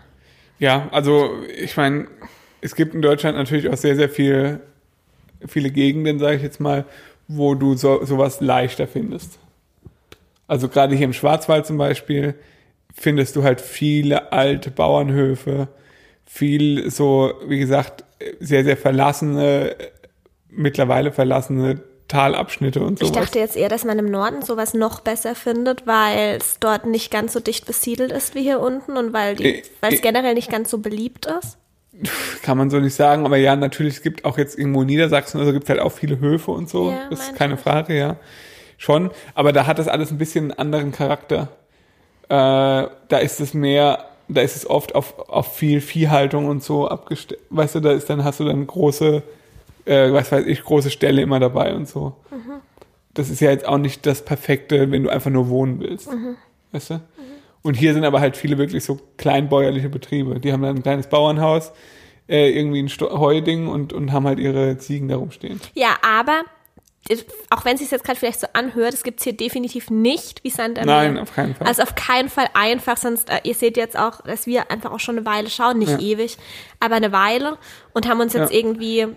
Ja, 0.58 0.88
also 0.92 1.44
ich 1.54 1.76
meine, 1.76 2.08
es 2.62 2.76
gibt 2.76 2.96
in 2.96 3.02
Deutschland 3.02 3.36
natürlich 3.36 3.68
auch 3.68 3.76
sehr, 3.76 3.98
sehr 3.98 4.08
viel, 4.08 4.62
viele 5.46 5.70
Gegenden, 5.70 6.18
sage 6.18 6.38
ich 6.38 6.44
jetzt 6.44 6.62
mal, 6.62 6.86
wo 7.28 7.56
du 7.56 7.76
so, 7.76 8.04
sowas 8.06 8.40
leichter 8.42 8.88
findest. 8.88 9.38
Also 10.48 10.70
gerade 10.70 10.96
hier 10.96 11.06
im 11.06 11.13
Schwarzwald 11.13 11.66
zum 11.66 11.78
Beispiel 11.78 12.36
findest 12.94 13.36
du 13.36 13.44
halt 13.44 13.62
viele 13.62 14.32
alte 14.32 14.72
Bauernhöfe, 14.72 15.68
viel 16.26 16.90
so, 16.90 17.34
wie 17.48 17.60
gesagt, 17.60 18.04
sehr, 18.40 18.63
sehr 18.63 18.78
verlassene, 18.78 19.76
mittlerweile 20.50 21.12
verlassene 21.12 21.82
Talabschnitte 22.08 22.82
und 22.82 23.02
Ich 23.02 23.10
sowas. 23.10 23.26
dachte 23.26 23.40
jetzt 23.40 23.58
eher, 23.58 23.68
dass 23.68 23.84
man 23.84 24.00
im 24.00 24.10
Norden 24.10 24.42
sowas 24.42 24.74
noch 24.74 25.02
besser 25.02 25.36
findet, 25.36 25.86
weil 25.86 26.38
es 26.38 26.58
dort 26.60 26.86
nicht 26.86 27.12
ganz 27.12 27.34
so 27.34 27.42
dicht 27.42 27.66
besiedelt 27.66 28.12
ist 28.13 28.34
wie 28.34 28.42
hier 28.44 28.62
unten 28.62 28.96
und 28.96 29.12
weil 29.12 29.36
die, 29.36 29.56
Äh, 29.56 29.63
weil 29.82 29.94
es 29.94 30.00
äh. 30.00 30.04
generell 30.04 30.34
nicht 30.34 30.50
ganz 30.50 30.72
so 30.72 30.78
beliebt 30.78 31.26
ist. 31.26 31.58
Kann 32.44 32.58
man 32.58 32.70
so 32.70 32.80
nicht 32.80 32.94
sagen, 32.94 33.26
aber 33.26 33.38
ja, 33.38 33.56
natürlich, 33.56 33.96
es 33.96 34.02
gibt 34.02 34.26
auch 34.26 34.38
jetzt 34.38 34.58
irgendwo 34.58 34.82
in 34.82 34.88
Niedersachsen, 34.88 35.40
also 35.40 35.52
gibt 35.52 35.64
es 35.66 35.70
halt 35.70 35.80
auch 35.80 35.92
viele 35.92 36.20
Höfe 36.20 36.52
und 36.52 36.70
so. 36.70 36.92
Ja, 36.92 37.10
das 37.10 37.22
ist 37.22 37.36
keine 37.36 37.56
ich. 37.56 37.60
Frage, 37.60 37.98
ja. 37.98 38.18
Schon. 38.78 39.10
Aber 39.34 39.52
da 39.54 39.66
hat 39.66 39.80
das 39.80 39.88
alles 39.88 40.12
ein 40.12 40.18
bisschen 40.18 40.52
einen 40.52 40.60
anderen 40.60 40.92
Charakter. 40.92 41.50
Äh, 42.30 42.30
da 42.30 43.18
ist 43.22 43.40
es 43.42 43.54
mehr, 43.54 44.06
da 44.28 44.42
ist 44.42 44.56
es 44.56 44.70
oft 44.70 44.94
auf, 44.94 45.30
auf 45.30 45.56
viel 45.56 45.82
Viehhaltung 45.82 46.46
und 46.46 46.64
so 46.64 46.88
abgestellt. 46.88 47.42
Weißt 47.50 47.76
du, 47.76 47.80
da 47.80 47.92
ist 47.92 48.10
dann, 48.10 48.24
hast 48.24 48.40
du 48.40 48.46
dann 48.46 48.68
große, 48.68 49.24
äh, 49.86 50.14
was 50.14 50.32
weiß 50.32 50.46
ich, 50.46 50.64
große 50.64 50.92
Ställe 50.92 51.22
immer 51.22 51.40
dabei 51.40 51.74
und 51.74 51.88
so. 51.88 52.16
Das 53.14 53.30
ist 53.32 53.40
ja 53.40 53.50
jetzt 53.50 53.66
auch 53.66 53.80
nicht 53.80 54.06
das 54.06 54.24
Perfekte, 54.24 54.92
wenn 54.92 55.04
du 55.04 55.10
einfach 55.10 55.32
nur 55.32 55.50
wohnen 55.50 55.80
willst. 55.80 56.08
Weißt 56.72 56.92
du? 56.92 57.02
Und 57.68 57.74
hier 57.74 57.94
sind 57.94 58.06
aber 58.06 58.22
halt 58.22 58.38
viele 58.38 58.58
wirklich 58.58 58.84
so 58.86 58.98
kleinbäuerliche 59.18 59.90
Betriebe. 59.90 60.40
Die 60.40 60.54
haben 60.54 60.62
dann 60.62 60.78
ein 60.78 60.84
kleines 60.84 61.08
Bauernhaus, 61.08 61.74
äh, 62.30 62.50
irgendwie 62.50 62.80
ein 62.82 62.88
Sto 62.90 63.20
Heuding 63.20 63.68
und, 63.68 63.92
und 63.94 64.12
haben 64.14 64.26
halt 64.26 64.40
ihre 64.40 64.78
Ziegen 64.78 65.08
da 65.10 65.18
rumstehen. 65.18 65.60
Ja, 65.74 65.96
aber 66.02 66.44
es- 67.10 67.26
auch 67.50 67.66
wenn 67.66 67.74
es 67.76 67.82
sich 67.82 67.92
jetzt 67.92 68.06
gerade 68.06 68.18
vielleicht 68.20 68.40
so 68.40 68.48
anhört, 68.54 68.94
es 68.94 69.04
gibt 69.04 69.20
es 69.20 69.26
hier 69.26 69.34
definitiv 69.36 69.90
nicht 69.90 70.44
wie 70.46 70.50
Sand 70.50 70.80
am 70.80 70.86
Nein, 70.86 71.18
auf 71.18 71.34
keinen 71.36 71.56
Fall. 71.56 71.68
Also 71.68 71.84
auf 71.84 71.96
keinen 71.96 72.30
Fall 72.30 72.48
einfach, 72.54 72.96
sonst, 72.98 73.30
äh, 73.30 73.40
ihr 73.44 73.54
seht 73.54 73.76
jetzt 73.76 73.98
auch, 74.00 74.22
dass 74.22 74.46
wir 74.48 74.72
einfach 74.72 74.92
auch 74.92 75.00
schon 75.02 75.18
eine 75.18 75.26
Weile 75.26 75.50
schauen, 75.50 75.78
nicht 75.80 75.92
Ja. 75.92 76.00
ewig, 76.00 76.38
aber 76.80 76.96
eine 76.96 77.12
Weile 77.12 77.58
und 77.94 78.08
haben 78.08 78.22
uns 78.22 78.32
jetzt 78.34 78.52
Ja. 78.54 78.60
irgendwie 78.60 79.08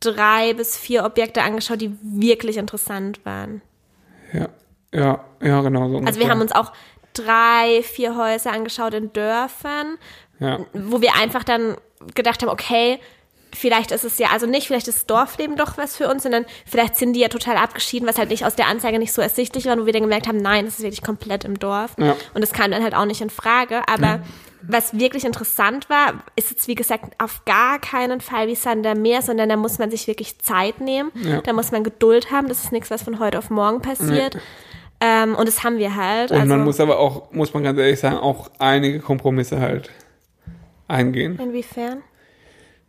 drei 0.00 0.54
bis 0.54 0.76
vier 0.78 1.04
Objekte 1.04 1.42
angeschaut, 1.42 1.80
die 1.80 1.94
wirklich 2.02 2.56
interessant 2.58 3.24
waren. 3.24 3.62
Ja, 4.32 4.48
ja, 4.92 5.24
ja, 5.42 5.60
genau 5.62 5.88
so. 5.88 5.96
Also 5.96 6.00
wir 6.00 6.00
ungefähr. 6.06 6.30
haben 6.30 6.40
uns 6.40 6.52
auch 6.52 6.72
drei, 7.16 7.82
vier 7.82 8.16
Häuser 8.16 8.52
angeschaut 8.52 8.94
in 8.94 9.12
Dörfern, 9.12 9.98
ja. 10.40 10.60
wo 10.72 11.00
wir 11.00 11.14
einfach 11.14 11.44
dann 11.44 11.76
gedacht 12.14 12.42
haben, 12.42 12.50
okay, 12.50 12.98
vielleicht 13.56 13.90
ist 13.90 14.04
es 14.04 14.18
ja, 14.18 14.28
also 14.32 14.46
nicht, 14.46 14.66
vielleicht 14.66 14.88
ist 14.88 15.08
Dorfleben 15.10 15.56
doch 15.56 15.78
was 15.78 15.96
für 15.96 16.08
uns, 16.08 16.22
sondern 16.22 16.44
vielleicht 16.66 16.96
sind 16.96 17.14
die 17.14 17.20
ja 17.20 17.28
total 17.28 17.56
abgeschieden, 17.56 18.06
was 18.06 18.18
halt 18.18 18.30
nicht 18.30 18.44
aus 18.44 18.54
der 18.54 18.66
Anzeige 18.66 18.98
nicht 18.98 19.12
so 19.12 19.22
ersichtlich 19.22 19.66
war, 19.66 19.78
wo 19.78 19.86
wir 19.86 19.92
dann 19.92 20.02
gemerkt 20.02 20.28
haben, 20.28 20.38
nein, 20.38 20.66
das 20.66 20.74
ist 20.74 20.82
wirklich 20.82 21.02
komplett 21.02 21.44
im 21.44 21.58
Dorf. 21.58 21.92
Ja. 21.98 22.16
Und 22.34 22.42
das 22.42 22.52
kam 22.52 22.70
dann 22.70 22.82
halt 22.82 22.94
auch 22.94 23.06
nicht 23.06 23.20
in 23.20 23.30
Frage. 23.30 23.82
Aber 23.88 24.20
was 24.62 24.98
wirklich 24.98 25.24
interessant 25.24 25.88
war, 25.88 26.24
ist 26.34 26.50
jetzt, 26.50 26.68
wie 26.68 26.74
gesagt, 26.74 27.14
auf 27.22 27.44
gar 27.44 27.78
keinen 27.78 28.20
Fall 28.20 28.48
wie 28.48 28.54
Sander 28.54 28.94
Meer, 28.94 29.22
sondern 29.22 29.48
da 29.48 29.56
muss 29.56 29.78
man 29.78 29.90
sich 29.90 30.06
wirklich 30.06 30.38
Zeit 30.38 30.80
nehmen. 30.80 31.10
Ja. 31.14 31.40
Da 31.40 31.52
muss 31.52 31.72
man 31.72 31.84
Geduld 31.84 32.30
haben. 32.30 32.48
Das 32.48 32.64
ist 32.64 32.72
nichts, 32.72 32.90
was 32.90 33.02
von 33.02 33.18
heute 33.18 33.38
auf 33.38 33.50
morgen 33.50 33.80
passiert. 33.80 34.38
Ähm, 35.00 35.34
und 35.34 35.46
das 35.46 35.62
haben 35.62 35.78
wir 35.78 35.94
halt. 35.94 36.30
Und 36.30 36.38
also, 36.40 36.54
man 36.54 36.64
muss 36.64 36.80
aber 36.80 36.98
auch, 36.98 37.30
muss 37.32 37.52
man 37.52 37.62
ganz 37.62 37.78
ehrlich 37.78 38.00
sagen, 38.00 38.16
auch 38.16 38.50
einige 38.58 39.00
Kompromisse 39.00 39.60
halt 39.60 39.90
eingehen. 40.88 41.38
inwiefern? 41.38 42.02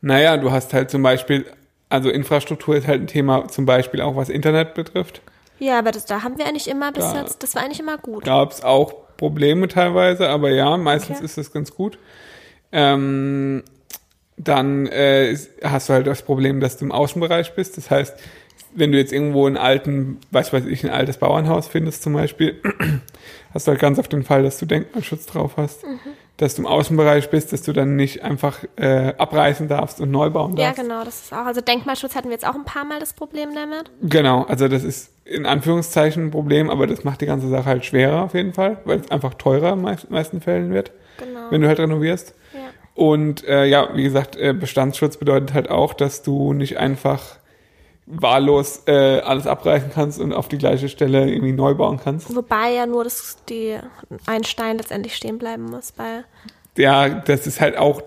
Naja, 0.01 0.37
du 0.37 0.51
hast 0.51 0.73
halt 0.73 0.89
zum 0.91 1.03
Beispiel, 1.03 1.45
also 1.89 2.09
Infrastruktur 2.09 2.75
ist 2.75 2.87
halt 2.87 3.01
ein 3.01 3.07
Thema, 3.07 3.47
zum 3.47 3.65
Beispiel 3.65 4.01
auch 4.01 4.15
was 4.15 4.29
Internet 4.29 4.73
betrifft. 4.73 5.21
Ja, 5.59 5.79
aber 5.79 5.91
das, 5.91 6.05
da 6.05 6.21
haben 6.23 6.37
wir 6.37 6.45
eigentlich 6.45 6.69
immer 6.69 6.91
bis 6.91 7.03
Da- 7.11 7.21
jetzt, 7.21 7.41
das 7.43 7.55
war 7.55 7.63
eigentlich 7.63 7.79
immer 7.79 7.97
gut. 7.97 8.23
Gab 8.23 8.51
es 8.51 8.63
auch 8.63 8.93
Probleme 9.17 9.67
teilweise, 9.67 10.29
aber 10.29 10.51
ja, 10.51 10.77
meistens 10.77 11.17
Okay. 11.17 11.25
ist 11.25 11.37
das 11.37 11.51
ganz 11.51 11.73
gut. 11.73 11.97
Ähm, 12.71 13.63
dann 14.37 14.85
äh, 14.87 15.35
hast 15.63 15.89
du 15.89 15.93
halt 15.93 16.05
das 16.05 16.21
Problem, 16.21 16.59
dass 16.59 16.77
du 16.77 16.85
im 16.85 16.91
Außenbereich 16.91 17.55
bist. 17.55 17.75
Das 17.77 17.89
heißt, 17.89 18.15
wenn 18.77 18.91
du 18.91 18.97
jetzt 18.97 19.11
irgendwo 19.13 19.45
einen 19.47 19.57
alten, 19.57 20.19
was 20.31 20.53
weiß 20.53 20.65
ich, 20.65 20.83
ein 20.83 20.89
altes 20.91 21.17
Bauernhaus 21.17 21.67
findest 21.67 22.03
zum 22.03 22.13
Beispiel, 22.13 22.61
hast 23.53 23.67
du 23.67 23.71
halt 23.71 23.79
ganz 23.81 23.99
oft 23.99 24.11
den 24.13 24.23
Fall, 24.23 24.43
dass 24.43 24.59
du 24.59 24.65
Denkmalschutz 24.65 25.25
drauf 25.25 25.53
hast. 25.57 25.83
Mhm. 25.85 25.99
Dass 26.37 26.53
du 26.53 26.61
im 26.61 26.67
Außenbereich 26.67 27.31
bist, 27.31 27.51
dass 27.51 27.63
du 27.63 27.73
dann 27.73 27.95
nicht 27.95 28.23
einfach 28.23 28.59
äh, 28.75 29.13
abreißen 29.17 29.67
darfst 29.67 29.99
und 29.99 30.11
neu 30.11 30.29
bauen 30.29 30.55
Ja, 30.55 30.65
darfst. 30.67 30.83
genau, 30.83 31.03
das 31.03 31.21
ist 31.23 31.33
auch. 31.33 31.47
Also 31.47 31.61
Denkmalschutz 31.61 32.13
hatten 32.15 32.27
wir 32.27 32.33
jetzt 32.33 32.47
auch 32.47 32.53
ein 32.53 32.63
paar 32.65 32.85
Mal 32.85 32.99
das 32.99 33.13
Problem 33.13 33.49
damit. 33.55 33.89
Genau, 34.03 34.43
also 34.43 34.67
das 34.67 34.83
ist 34.83 35.09
in 35.25 35.47
Anführungszeichen 35.47 36.27
ein 36.27 36.31
Problem, 36.31 36.69
aber 36.69 36.85
das 36.85 37.03
macht 37.03 37.21
die 37.21 37.25
ganze 37.25 37.49
Sache 37.49 37.65
halt 37.65 37.85
schwerer 37.85 38.21
auf 38.23 38.35
jeden 38.35 38.53
Fall, 38.53 38.77
weil 38.85 38.99
es 38.99 39.09
einfach 39.09 39.33
teurer 39.33 39.73
in 39.73 39.81
meist- 39.81 40.11
meisten 40.11 40.39
Fällen 40.39 40.71
wird, 40.71 40.91
Genau. 41.17 41.39
wenn 41.49 41.61
du 41.61 41.67
halt 41.67 41.79
renovierst. 41.79 42.35
ja. 42.53 42.59
Und 42.93 43.43
äh, 43.47 43.65
ja, 43.65 43.89
wie 43.95 44.03
gesagt, 44.03 44.35
äh, 44.35 44.53
Bestandsschutz 44.53 45.17
bedeutet 45.17 45.53
halt 45.55 45.69
auch, 45.71 45.93
dass 45.95 46.21
du 46.23 46.53
nicht 46.53 46.77
einfach 46.77 47.23
wahllos 48.07 48.83
äh, 48.87 49.19
alles 49.19 49.45
abreißen 49.47 49.91
kannst 49.93 50.19
und 50.19 50.33
auf 50.33 50.47
die 50.47 50.57
gleiche 50.57 50.87
Stelle 50.87 51.29
irgendwie 51.29 51.51
neu 51.51 51.75
bauen 51.75 51.99
kannst. 52.01 52.33
Wobei 52.33 52.71
ja 52.71 52.85
nur 52.85 53.03
das, 53.03 53.37
die, 53.49 53.77
ein 54.25 54.45
Stein 54.45 54.77
letztendlich 54.77 55.15
stehen 55.15 55.37
bleiben 55.37 55.65
muss, 55.65 55.93
weil 55.97 56.23
Ja, 56.77 57.09
das 57.09 57.45
ist 57.45 57.59
halt 57.59 57.77
auch, 57.77 58.01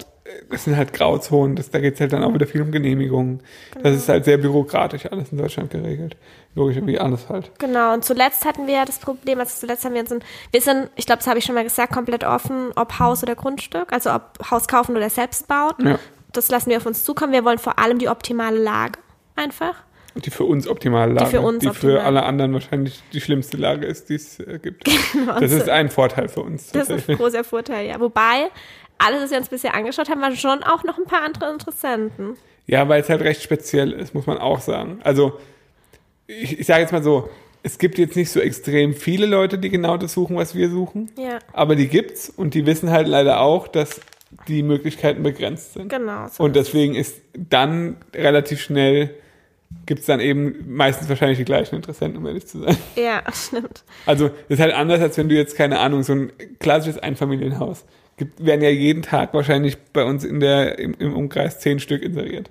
das 0.50 0.64
sind 0.64 0.76
halt 0.76 0.94
Grauzonen, 0.94 1.54
das, 1.54 1.70
da 1.70 1.80
geht's 1.80 2.00
halt 2.00 2.14
dann 2.14 2.24
auch 2.24 2.32
wieder 2.32 2.46
viel 2.46 2.62
um 2.62 2.72
Genehmigungen. 2.72 3.42
Das 3.82 3.94
ist 3.94 4.08
halt 4.08 4.24
sehr 4.24 4.38
bürokratisch 4.38 5.04
alles 5.04 5.32
in 5.32 5.38
Deutschland 5.38 5.70
geregelt. 5.70 6.16
Logisch, 6.54 6.78
wie 6.82 6.98
alles 6.98 7.28
halt. 7.28 7.50
Genau, 7.58 7.92
und 7.92 8.02
zuletzt 8.02 8.46
hatten 8.46 8.66
wir 8.66 8.74
ja 8.74 8.84
das 8.86 8.98
Problem, 9.00 9.38
also 9.38 9.52
zuletzt 9.54 9.84
haben 9.84 9.92
wir 9.92 10.00
uns, 10.00 10.12
ein, 10.12 10.24
wir 10.50 10.62
sind, 10.62 10.88
ich 10.96 11.04
glaube, 11.04 11.18
das 11.18 11.26
habe 11.26 11.38
ich 11.38 11.44
schon 11.44 11.54
mal 11.54 11.64
gesagt, 11.64 11.92
komplett 11.92 12.24
offen, 12.24 12.72
ob 12.74 12.98
Haus 12.98 13.22
oder 13.22 13.34
Grundstück, 13.34 13.92
also 13.92 14.10
ob 14.14 14.50
Haus 14.50 14.66
kaufen 14.66 14.96
oder 14.96 15.10
selbst 15.10 15.46
bauen. 15.46 15.74
Ja. 15.84 15.98
Das 16.32 16.48
lassen 16.48 16.70
wir 16.70 16.78
auf 16.78 16.86
uns 16.86 17.04
zukommen. 17.04 17.32
Wir 17.32 17.44
wollen 17.44 17.58
vor 17.58 17.78
allem 17.78 17.98
die 17.98 18.08
optimale 18.08 18.58
Lage 18.58 18.98
einfach. 19.36 19.74
Die 20.16 20.30
für 20.30 20.44
uns 20.44 20.66
optimale 20.66 21.12
Lage. 21.12 21.30
für 21.30 21.40
uns 21.40 21.60
die 21.62 21.70
für 21.70 22.02
alle 22.02 22.24
anderen 22.24 22.52
wahrscheinlich 22.52 23.02
die 23.12 23.20
schlimmste 23.20 23.56
Lage 23.56 23.86
ist, 23.86 24.08
die 24.08 24.14
es 24.16 24.40
äh, 24.40 24.58
gibt. 24.60 24.84
Genau, 25.12 25.38
Das 25.38 25.52
ist 25.52 25.68
ein 25.68 25.88
Vorteil 25.88 26.28
für 26.28 26.40
uns. 26.40 26.70
Das 26.72 26.90
ist 26.90 27.08
ein 27.08 27.16
großer 27.16 27.44
Vorteil, 27.44 27.86
ja. 27.86 28.00
Wobei, 28.00 28.48
alles, 28.98 29.22
was 29.22 29.30
wir 29.30 29.38
uns 29.38 29.48
bisher 29.48 29.74
angeschaut 29.74 30.08
haben, 30.10 30.20
waren 30.20 30.36
schon 30.36 30.62
auch 30.62 30.84
noch 30.84 30.98
ein 30.98 31.04
paar 31.04 31.22
andere 31.22 31.50
Interessenten. 31.52 32.36
Ja, 32.66 32.88
weil 32.88 33.00
es 33.02 33.08
halt 33.08 33.22
recht 33.22 33.42
speziell 33.42 33.92
ist, 33.92 34.14
muss 34.14 34.26
man 34.26 34.38
auch 34.38 34.60
sagen. 34.60 35.00
Also, 35.02 35.38
ich, 36.26 36.60
ich 36.60 36.66
sage 36.66 36.82
jetzt 36.82 36.92
mal 36.92 37.02
so, 37.02 37.28
es 37.62 37.78
gibt 37.78 37.98
jetzt 37.98 38.16
nicht 38.16 38.30
so 38.30 38.40
extrem 38.40 38.94
viele 38.94 39.26
Leute, 39.26 39.58
die 39.58 39.68
genau 39.70 39.96
das 39.96 40.12
suchen, 40.12 40.36
was 40.36 40.54
wir 40.54 40.70
suchen. 40.70 41.10
Ja, 41.18 41.38
Aber 41.52 41.76
die 41.76 41.88
gibt's 41.88 42.30
und 42.30 42.54
die 42.54 42.66
wissen 42.66 42.90
halt 42.90 43.06
leider 43.08 43.40
auch, 43.40 43.68
dass 43.68 44.00
die 44.48 44.62
Möglichkeiten 44.62 45.22
begrenzt 45.22 45.74
sind. 45.74 45.88
genau. 45.88 46.28
So 46.28 46.44
Und 46.44 46.56
deswegen 46.56 46.94
ist 46.94 47.20
dann 47.34 47.96
relativ 48.14 48.60
schnell, 48.60 49.10
gibt's 49.86 50.06
dann 50.06 50.20
eben 50.20 50.54
meistens 50.68 51.08
wahrscheinlich 51.08 51.38
die 51.38 51.44
gleichen 51.44 51.76
Interessenten, 51.76 52.18
um 52.18 52.26
ehrlich 52.26 52.46
zu 52.46 52.60
sein. 52.60 52.76
ja, 52.96 53.22
stimmt. 53.32 53.82
Also, 54.06 54.28
das 54.28 54.58
ist 54.58 54.60
halt 54.60 54.74
anders, 54.74 55.00
als 55.00 55.16
wenn 55.18 55.28
du 55.28 55.34
jetzt, 55.34 55.56
keine 55.56 55.78
Ahnung, 55.78 56.02
so 56.02 56.12
ein 56.12 56.32
klassisches 56.58 57.02
Einfamilienhaus. 57.02 57.84
Gibt, 58.16 58.44
werden 58.44 58.62
ja 58.62 58.70
jeden 58.70 59.02
Tag 59.02 59.32
wahrscheinlich 59.32 59.78
bei 59.92 60.04
uns 60.04 60.24
in 60.24 60.40
der, 60.40 60.78
im, 60.78 60.94
im 60.98 61.16
Umkreis 61.16 61.58
zehn 61.60 61.80
Stück 61.80 62.02
inseriert. 62.02 62.50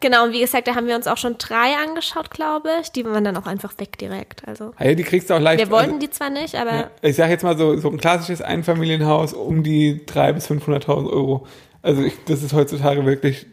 Genau, 0.00 0.24
und 0.24 0.32
wie 0.32 0.40
gesagt, 0.40 0.68
da 0.68 0.74
haben 0.74 0.86
wir 0.86 0.94
uns 0.94 1.06
auch 1.06 1.16
schon 1.16 1.38
drei 1.38 1.74
angeschaut, 1.82 2.30
glaube 2.30 2.68
ich. 2.82 2.92
Die 2.92 3.04
waren 3.06 3.24
dann 3.24 3.36
auch 3.36 3.46
einfach 3.46 3.78
weg 3.78 3.96
direkt. 3.98 4.46
Also, 4.46 4.72
Ah 4.76 4.84
Ja, 4.84 4.94
die 4.94 5.04
kriegst 5.04 5.30
du 5.30 5.34
auch 5.34 5.40
leicht. 5.40 5.58
wir 5.58 5.70
wollten 5.70 5.94
also, 5.94 6.00
die 6.00 6.10
zwar 6.10 6.28
nicht, 6.30 6.54
aber 6.54 6.72
ja, 6.72 6.90
ich 7.00 7.16
sag 7.16 7.30
jetzt 7.30 7.44
mal 7.44 7.56
so, 7.56 7.76
so 7.78 7.88
ein 7.88 7.96
klassisches 7.96 8.42
Einfamilienhaus 8.42 9.32
um 9.32 9.62
die 9.62 10.02
300.000 10.06 10.32
bis 10.34 10.50
500.000 10.50 11.10
Euro. 11.10 11.46
Also 11.80 12.02
ich, 12.02 12.12
das 12.26 12.42
ist 12.42 12.52
heutzutage 12.52 13.06
wirklich, 13.06 13.46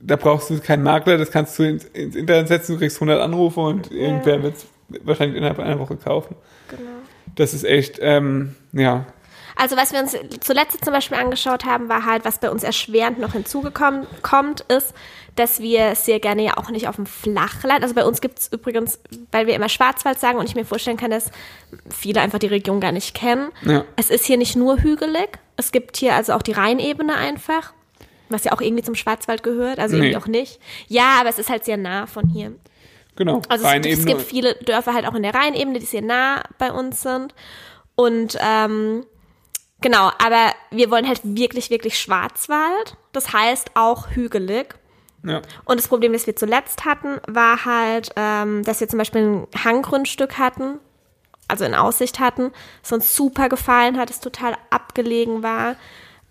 da 0.00 0.16
brauchst 0.16 0.50
du 0.50 0.58
keinen 0.60 0.82
Makler, 0.82 1.18
das 1.18 1.30
kannst 1.30 1.58
du 1.58 1.62
ins, 1.64 1.84
ins 1.84 2.16
Internet 2.16 2.48
setzen, 2.48 2.72
du 2.72 2.78
kriegst 2.78 2.96
100 2.96 3.20
Anrufe 3.20 3.60
und 3.60 3.90
irgendwer 3.92 4.42
wird 4.42 4.56
es 4.56 4.66
wahrscheinlich 5.04 5.36
innerhalb 5.36 5.58
einer 5.58 5.78
Woche 5.78 5.96
kaufen. 5.96 6.36
genau. 6.68 6.90
Das 7.36 7.54
ist 7.54 7.64
echt, 7.64 7.98
ähm, 8.00 8.56
ja, 8.72 9.06
Also 9.54 9.76
was 9.76 9.92
wir 9.92 10.00
uns 10.00 10.16
zuletzt 10.40 10.84
zum 10.84 10.92
Beispiel 10.92 11.16
angeschaut 11.16 11.64
haben, 11.64 11.88
war 11.88 12.04
halt, 12.04 12.24
was 12.24 12.38
bei 12.38 12.50
uns 12.50 12.64
erschwerend 12.64 13.18
noch 13.20 13.34
hinzugekommen 13.34 14.06
kommt, 14.22 14.62
ist, 14.62 14.94
dass 15.36 15.60
wir 15.60 15.94
sehr 15.94 16.18
gerne 16.18 16.42
ja 16.42 16.56
auch 16.56 16.70
nicht 16.70 16.88
auf 16.88 16.96
dem 16.96 17.06
Flachland, 17.06 17.82
also 17.82 17.94
bei 17.94 18.04
uns 18.04 18.20
gibt 18.20 18.40
es 18.40 18.52
übrigens, 18.52 18.98
weil 19.30 19.46
wir 19.46 19.54
immer 19.54 19.68
Schwarzwald 19.68 20.18
sagen 20.18 20.38
und 20.38 20.48
ich 20.48 20.56
mir 20.56 20.64
vorstellen 20.64 20.96
kann, 20.96 21.10
dass 21.10 21.30
viele 21.88 22.20
einfach 22.20 22.38
die 22.38 22.48
Region 22.48 22.80
gar 22.80 22.92
nicht 22.92 23.14
kennen. 23.14 23.50
Ja. 23.62 23.84
Es 23.96 24.10
ist 24.10 24.24
hier 24.24 24.38
nicht 24.38 24.56
nur 24.56 24.78
hügelig, 24.78 25.38
es 25.56 25.72
gibt 25.72 25.96
hier 25.96 26.14
also 26.14 26.32
auch 26.32 26.42
die 26.42 26.52
Rheinebene 26.52 27.14
einfach, 27.14 27.72
was 28.30 28.44
ja 28.44 28.52
auch 28.52 28.60
irgendwie 28.60 28.82
zum 28.82 28.94
Schwarzwald 28.94 29.42
gehört, 29.42 29.78
also 29.78 29.96
irgendwie 29.96 30.10
Nee. 30.10 30.16
auch 30.16 30.26
nicht. 30.26 30.60
Ja, 30.88 31.18
aber 31.20 31.28
es 31.28 31.38
ist 31.38 31.50
halt 31.50 31.64
sehr 31.64 31.76
nah 31.76 32.06
von 32.06 32.28
hier. 32.28 32.52
genau. 33.16 33.42
Also 33.48 33.66
es, 33.66 33.86
es 33.98 34.06
gibt 34.06 34.22
viele 34.22 34.54
Dörfer 34.56 34.94
halt 34.94 35.06
auch 35.06 35.14
in 35.14 35.22
der 35.22 35.34
Rheinebene, 35.34 35.78
die 35.78 35.86
sehr 35.86 36.02
nah 36.02 36.42
bei 36.58 36.72
uns 36.72 37.02
sind. 37.02 37.34
Und 37.96 38.38
ähm, 38.40 39.04
genau, 39.80 40.10
aber 40.24 40.52
wir 40.70 40.90
wollen 40.90 41.06
halt 41.06 41.20
wirklich, 41.24 41.68
wirklich 41.70 41.98
Schwarzwald. 41.98 42.96
Das 43.12 43.32
heißt 43.32 43.72
auch 43.74 44.10
hügelig. 44.10 44.74
ja. 45.24 45.42
Und 45.66 45.78
das 45.78 45.88
Problem, 45.88 46.12
das 46.12 46.26
wir 46.26 46.36
zuletzt 46.36 46.84
hatten, 46.84 47.20
war 47.26 47.64
halt, 47.66 48.10
ähm, 48.16 48.62
dass 48.64 48.80
wir 48.80 48.88
zum 48.88 48.98
Beispiel 48.98 49.20
ein 49.22 49.46
Hanggrundstück 49.64 50.38
hatten, 50.38 50.78
also 51.48 51.64
in 51.64 51.74
Aussicht 51.74 52.20
hatten, 52.20 52.52
das 52.82 52.92
uns 52.92 53.14
super 53.16 53.48
gefallen 53.48 53.98
hat, 53.98 54.08
es 54.08 54.20
total 54.20 54.56
abgelegen 54.70 55.42
war, 55.42 55.74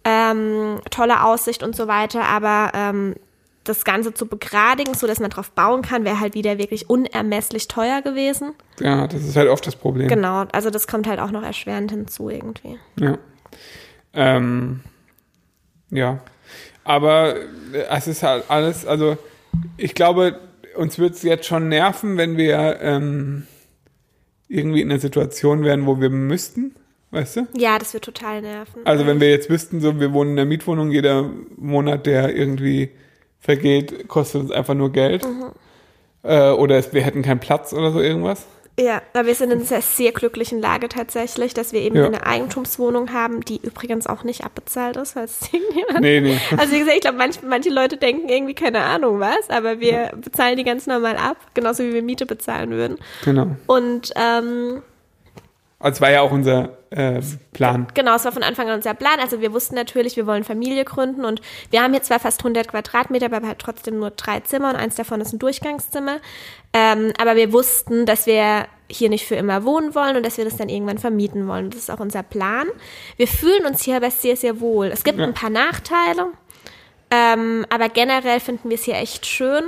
ähm, 0.03 0.79
tolle 0.89 1.23
Aussicht 1.23 1.63
und 1.63 1.75
so 1.75 1.87
weiter, 1.87 2.23
aber 2.23 2.71
ähm, 2.73 3.15
das 3.63 3.83
Ganze 3.83 4.13
zu 4.13 4.25
begradigen, 4.25 4.93
so 4.93 5.05
dass 5.05 5.19
man 5.19 5.29
drauf 5.29 5.51
bauen 5.51 5.81
kann, 5.81 6.03
wäre 6.03 6.19
halt 6.19 6.33
wieder 6.33 6.57
wirklich 6.57 6.89
unermesslich 6.89 7.67
teuer 7.67 8.01
gewesen. 8.01 8.53
ja, 8.79 9.07
das 9.07 9.23
ist 9.23 9.35
halt 9.35 9.49
oft 9.49 9.65
das 9.67 9.75
Problem. 9.75 10.07
Genau, 10.07 10.45
also 10.51 10.69
das 10.69 10.87
kommt 10.87 11.07
halt 11.07 11.19
auch 11.19 11.31
noch 11.31 11.43
erschwerend 11.43 11.91
hinzu 11.91 12.29
irgendwie. 12.29 12.79
Ja. 12.99 13.17
Ähm, 14.13 14.81
ja. 15.91 16.19
Aber 16.83 17.35
äh, 17.35 17.85
es 17.89 18.07
ist 18.07 18.23
halt 18.23 18.45
alles, 18.49 18.85
also 18.85 19.17
ich 19.77 19.93
glaube, 19.93 20.39
uns 20.75 20.97
wird 20.97 21.13
es 21.13 21.23
jetzt 21.23 21.45
schon 21.45 21.67
nerven, 21.67 22.17
wenn 22.17 22.37
wir 22.37 22.79
ähm, 22.81 23.45
irgendwie 24.47 24.81
in 24.81 24.89
einer 24.89 24.99
Situation 24.99 25.63
wären, 25.63 25.85
wo 25.85 25.99
wir 25.99 26.09
müssten, 26.09 26.75
weißt 27.11 27.35
du? 27.37 27.47
Ja, 27.57 27.77
das 27.79 27.93
wird 27.93 28.03
total 28.05 28.41
nerven. 28.41 28.81
Also 28.85 29.05
wenn 29.07 29.19
wir 29.19 29.29
jetzt 29.29 29.49
wüssten, 29.49 29.81
so 29.81 29.99
wir 29.99 30.13
wohnen 30.13 30.31
in 30.31 30.39
einer 30.39 30.47
Mietwohnung, 30.47 30.91
jeder 30.91 31.29
Monat, 31.57 32.05
der 32.05 32.35
irgendwie 32.35 32.91
vergeht, 33.39 34.07
kostet 34.07 34.41
uns 34.41 34.51
einfach 34.51 34.73
nur 34.73 34.91
Geld. 34.91 35.25
Äh, 36.23 36.51
oder 36.51 36.77
es, 36.77 36.93
wir 36.93 37.01
hätten 37.01 37.21
keinen 37.21 37.39
Platz 37.39 37.73
oder 37.73 37.91
so 37.91 38.01
irgendwas. 38.01 38.45
Ja, 38.79 39.01
aber 39.13 39.27
wir 39.27 39.35
sind 39.35 39.51
in 39.51 39.59
einer 39.67 39.81
sehr 39.81 40.13
glücklichen 40.13 40.61
Lage 40.61 40.87
tatsächlich, 40.87 41.53
dass 41.53 41.73
wir 41.73 41.81
eben 41.81 41.97
Ja. 41.97 42.05
eine 42.05 42.25
Eigentumswohnung 42.25 43.11
haben, 43.11 43.41
die 43.43 43.59
übrigens 43.61 44.07
auch 44.07 44.23
nicht 44.23 44.45
abbezahlt 44.45 44.95
ist, 44.95 45.13
falls 45.13 45.41
es 45.41 45.53
irgendjemand. 45.53 45.99
Nee, 45.99 46.21
nee. 46.21 46.37
Also 46.57 46.73
wie 46.73 46.79
gesagt, 46.79 46.95
ich 46.95 47.01
glaube, 47.01 47.17
manch, 47.17 47.43
manche 47.43 47.69
Leute 47.69 47.97
denken 47.97 48.29
irgendwie 48.29 48.53
keine 48.53 48.79
Ahnung 48.81 49.19
was, 49.19 49.49
aber 49.49 49.81
wir 49.81 50.11
bezahlen 50.15 50.55
die 50.55 50.63
ganz 50.63 50.87
normal 50.87 51.17
ab, 51.17 51.35
genauso 51.55 51.83
wie 51.83 51.93
wir 51.93 52.01
Miete 52.03 52.25
bezahlen 52.25 52.71
würden. 52.71 52.97
Genau. 53.25 53.47
Und 53.67 54.13
ähm, 54.15 54.81
Also 55.81 55.95
es 55.95 56.01
war 56.01 56.11
ja 56.11 56.21
auch 56.21 56.31
unser 56.31 56.77
äh, 56.89 57.21
Plan. 57.53 57.87
Genau, 57.93 58.15
es 58.15 58.25
war 58.25 58.33
von 58.33 58.43
Anfang 58.43 58.67
an 58.67 58.75
unser 58.75 58.93
Plan. 58.93 59.19
Also 59.21 59.39
wir 59.39 59.53
wussten 59.53 59.75
natürlich, 59.75 60.17
wir 60.17 60.27
wollen 60.27 60.43
Familie 60.43 60.83
gründen 60.83 61.23
und 61.23 61.39
wir 61.71 61.81
haben 61.81 61.93
hier 61.93 62.03
zwar 62.03 62.19
fast 62.19 62.41
100 62.41 62.67
Quadratmeter, 62.67 63.27
aber 63.33 63.47
halt 63.47 63.59
trotzdem 63.59 63.97
nur 63.97 64.11
drei 64.11 64.41
Zimmer 64.41 64.71
und 64.71 64.75
eins 64.75 64.95
davon 64.95 65.21
ist 65.21 65.31
ein 65.31 65.39
Durchgangszimmer. 65.39 66.17
Ähm, 66.73 67.13
aber 67.17 67.37
wir 67.37 67.53
wussten, 67.53 68.05
dass 68.05 68.25
wir 68.25 68.65
hier 68.91 69.07
nicht 69.09 69.25
für 69.25 69.35
immer 69.35 69.63
wohnen 69.63 69.95
wollen 69.95 70.17
und 70.17 70.25
dass 70.25 70.37
wir 70.37 70.43
das 70.43 70.57
dann 70.57 70.67
irgendwann 70.67 70.97
vermieten 70.97 71.47
wollen. 71.47 71.69
Das 71.69 71.79
ist 71.79 71.91
auch 71.91 71.99
unser 72.01 72.23
Plan. 72.23 72.67
Wir 73.15 73.27
fühlen 73.27 73.65
uns 73.65 73.81
hier 73.83 73.95
aber 73.95 74.11
sehr, 74.11 74.35
sehr 74.35 74.59
wohl. 74.59 74.87
Es 74.87 75.03
gibt 75.05 75.19
Ja. 75.19 75.25
ein 75.25 75.33
paar 75.33 75.49
Nachteile. 75.49 76.27
Ähm, 77.11 77.65
aber 77.69 77.87
generell 77.89 78.39
finden 78.41 78.69
wir 78.69 78.75
es 78.75 78.83
hier 78.83 78.95
echt 78.95 79.25
schön. 79.25 79.63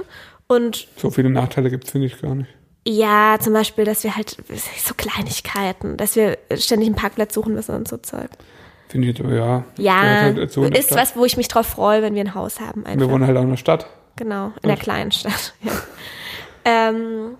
Und 0.47 0.87
So 0.97 1.09
viele 1.09 1.29
Nachteile 1.29 1.69
gibt 1.69 1.85
es, 1.85 1.91
finde 1.91 2.07
ich, 2.07 2.21
gar 2.21 2.35
nicht. 2.35 2.49
Ja, 2.87 3.37
zum 3.39 3.53
Beispiel, 3.53 3.85
dass 3.85 4.03
wir 4.03 4.15
halt 4.15 4.37
so 4.77 4.93
Kleinigkeiten, 4.95 5.97
dass 5.97 6.15
wir 6.15 6.37
ständig 6.55 6.87
einen 6.87 6.95
Parkplatz 6.95 7.33
suchen 7.33 7.53
müssen 7.53 7.75
und 7.75 7.87
so 7.87 7.97
Zeug. 7.97 8.29
Finde 8.87 9.09
ich 9.09 9.17
ja. 9.19 9.63
Ja, 9.77 10.01
halt 10.01 10.37
ist 10.37 10.53
Stadt. 10.53 10.97
was, 10.97 11.15
wo 11.15 11.23
ich 11.23 11.37
mich 11.37 11.47
drauf 11.47 11.65
freue, 11.65 12.01
wenn 12.01 12.13
wir 12.13 12.21
ein 12.21 12.35
Haus 12.35 12.59
haben. 12.59 12.85
Einfach. 12.85 13.07
Wir 13.07 13.09
wohnen 13.09 13.25
halt 13.25 13.37
auch 13.37 13.43
in 13.43 13.51
der 13.51 13.57
Stadt. 13.57 13.87
Genau, 14.17 14.51
in 14.61 14.67
der 14.67 14.77
kleinen 14.77 15.11
Stadt. 15.11 15.53
Ja. 16.63 16.89
ähm, 16.89 17.37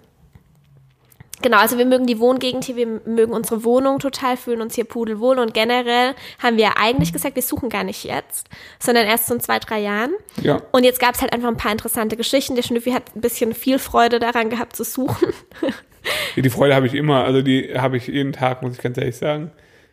genau, 1.41 1.57
also 1.57 1.77
wir 1.77 1.85
mögen 1.85 2.07
die 2.07 2.19
Wohngegend 2.19 2.63
hier, 2.63 2.75
wir 2.75 2.87
mögen 3.05 3.33
unsere 3.33 3.63
Wohnung 3.63 3.99
total, 3.99 4.37
fühlen 4.37 4.61
uns 4.61 4.75
hier 4.75 4.85
pudelwohl 4.85 5.39
und 5.39 5.53
generell 5.53 6.15
haben 6.41 6.57
wir 6.57 6.77
eigentlich 6.77 7.13
gesagt, 7.13 7.35
wir 7.35 7.43
suchen 7.43 7.69
gar 7.69 7.83
nicht 7.83 8.03
jetzt, 8.03 8.47
sondern 8.79 9.05
erst 9.05 9.27
so 9.27 9.33
in 9.33 9.39
zwei, 9.39 9.59
drei 9.59 9.79
Jahren. 9.79 10.11
Ja. 10.41 10.61
Und 10.71 10.83
jetzt 10.83 10.99
gab 10.99 11.15
es 11.15 11.21
halt 11.21 11.33
einfach 11.33 11.47
ein 11.47 11.57
paar 11.57 11.71
interessante 11.71 12.17
Geschichten. 12.17 12.55
Der 12.55 12.63
Schnüffi 12.63 12.91
hat 12.91 13.15
ein 13.15 13.21
bisschen 13.21 13.53
viel 13.53 13.79
Freude 13.79 14.19
daran 14.19 14.49
gehabt 14.49 14.75
zu 14.75 14.83
suchen. 14.83 15.33
Die 16.35 16.49
Freude 16.49 16.73
habe 16.73 16.87
ich 16.87 16.95
immer, 16.95 17.23
also 17.23 17.43
die 17.43 17.75
habe 17.77 17.95
ich 17.95 18.07
jeden 18.07 18.33
Tag, 18.33 18.63
muss 18.63 18.73
ich 18.73 18.81
ganz 18.81 18.97
ehrlich 18.97 19.17
sagen. 19.17 19.51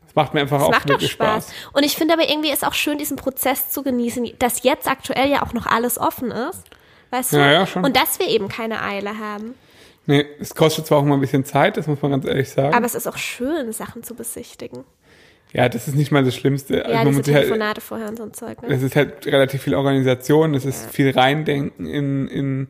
Es 0.09 0.15
macht 0.15 0.33
mir 0.33 0.41
einfach 0.41 0.59
Es 0.59 0.63
auch 0.65 0.71
macht 0.71 0.85
doch 0.85 0.95
wirklich 0.95 1.13
Spaß. 1.13 1.53
Und 1.75 1.85
ich 1.85 1.97
finde 1.97 2.15
aber 2.15 2.29
irgendwie 2.29 2.51
ist 2.51 2.67
auch 2.67 2.73
schön, 2.73 2.97
diesen 2.97 3.17
Prozess 3.19 3.69
zu 3.69 3.83
genießen, 3.83 4.27
dass 4.39 4.63
jetzt 4.63 4.89
aktuell 4.89 5.29
ja 5.29 5.43
auch 5.43 5.53
noch 5.53 5.67
alles 5.67 5.99
offen 5.99 6.31
ist. 6.31 6.65
Weißt 7.11 7.33
du? 7.33 7.37
Ja, 7.37 7.53
ja, 7.53 7.67
schon. 7.67 7.85
Und 7.85 7.97
dass 7.97 8.19
wir 8.19 8.29
eben 8.29 8.49
keine 8.49 8.83
Eile 8.83 9.19
haben. 9.19 9.55
Nee, 10.09 10.25
es 10.40 10.55
kostet 10.55 10.87
zwar 10.87 10.99
auch 10.99 11.03
immer 11.03 11.16
ein 11.16 11.21
bisschen 11.21 11.44
Zeit, 11.44 11.77
das 11.77 11.87
muss 11.87 12.01
man 12.03 12.11
ganz 12.12 12.25
ehrlich 12.25 12.49
sagen. 12.49 12.75
Aber 12.75 12.87
es 12.87 12.94
ist 12.94 13.07
auch 13.07 13.18
schön, 13.18 13.73
Sachen 13.73 14.03
zu 14.03 14.14
besichtigen. 14.14 14.85
ja, 15.53 15.68
das 15.68 15.87
ist 15.87 15.94
nicht 15.97 16.11
mal 16.11 16.25
das 16.25 16.35
Schlimmste. 16.35 16.83
Also 16.85 16.97
Ja, 16.97 17.05
man 17.05 17.14
diese 17.16 17.35
halt, 17.35 17.44
Telefonate 17.44 17.81
vorher 17.83 18.09
und 18.09 18.16
so 18.16 18.23
ein 18.25 18.33
Zeug. 18.33 18.62
Ne? 18.62 18.75
es 18.75 18.83
ist 18.83 18.97
halt 18.97 19.27
relativ 19.27 19.62
viel 19.62 19.75
Organisation, 19.75 20.55
es 20.55 20.64
ist 20.64 20.90
viel 20.90 21.11
reindenken 21.11 21.87
in, 21.87 22.27
in, 22.29 22.68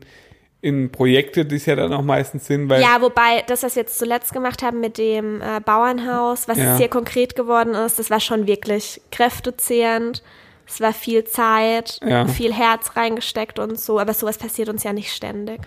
in 0.61 0.91
Projekte, 0.91 1.45
die 1.45 1.55
es 1.55 1.65
ja 1.65 1.75
dann 1.77 1.93
auch 1.93 2.01
meistens 2.01 2.45
sind, 2.45 2.67
weil 2.69 2.81
Ja, 2.81 2.97
wobei 3.01 3.43
das, 3.47 3.63
was 3.63 3.75
wir 3.77 3.83
jetzt 3.83 3.97
zuletzt 3.97 4.33
gemacht 4.33 4.61
haben 4.61 4.81
mit 4.81 4.97
dem 4.97 5.41
äh, 5.41 5.61
Bauernhaus, 5.63 6.49
was 6.49 6.57
Ja. 6.57 6.65
jetzt 6.71 6.77
hier 6.77 6.89
konkret 6.89 7.35
geworden 7.37 7.73
ist, 7.73 7.99
das 7.99 8.09
war 8.09 8.19
schon 8.19 8.47
wirklich 8.47 8.99
kräftezehrend. 9.11 10.23
Es 10.67 10.81
war 10.81 10.93
viel 10.93 11.23
Zeit, 11.23 11.99
Ja. 12.05 12.27
viel 12.27 12.53
Herz 12.53 12.97
reingesteckt 12.97 13.59
und 13.59 13.79
so, 13.79 13.97
aber 13.97 14.13
sowas 14.13 14.37
passiert 14.37 14.67
uns 14.69 14.83
ja 14.83 14.91
nicht 14.93 15.11
ständig. 15.13 15.61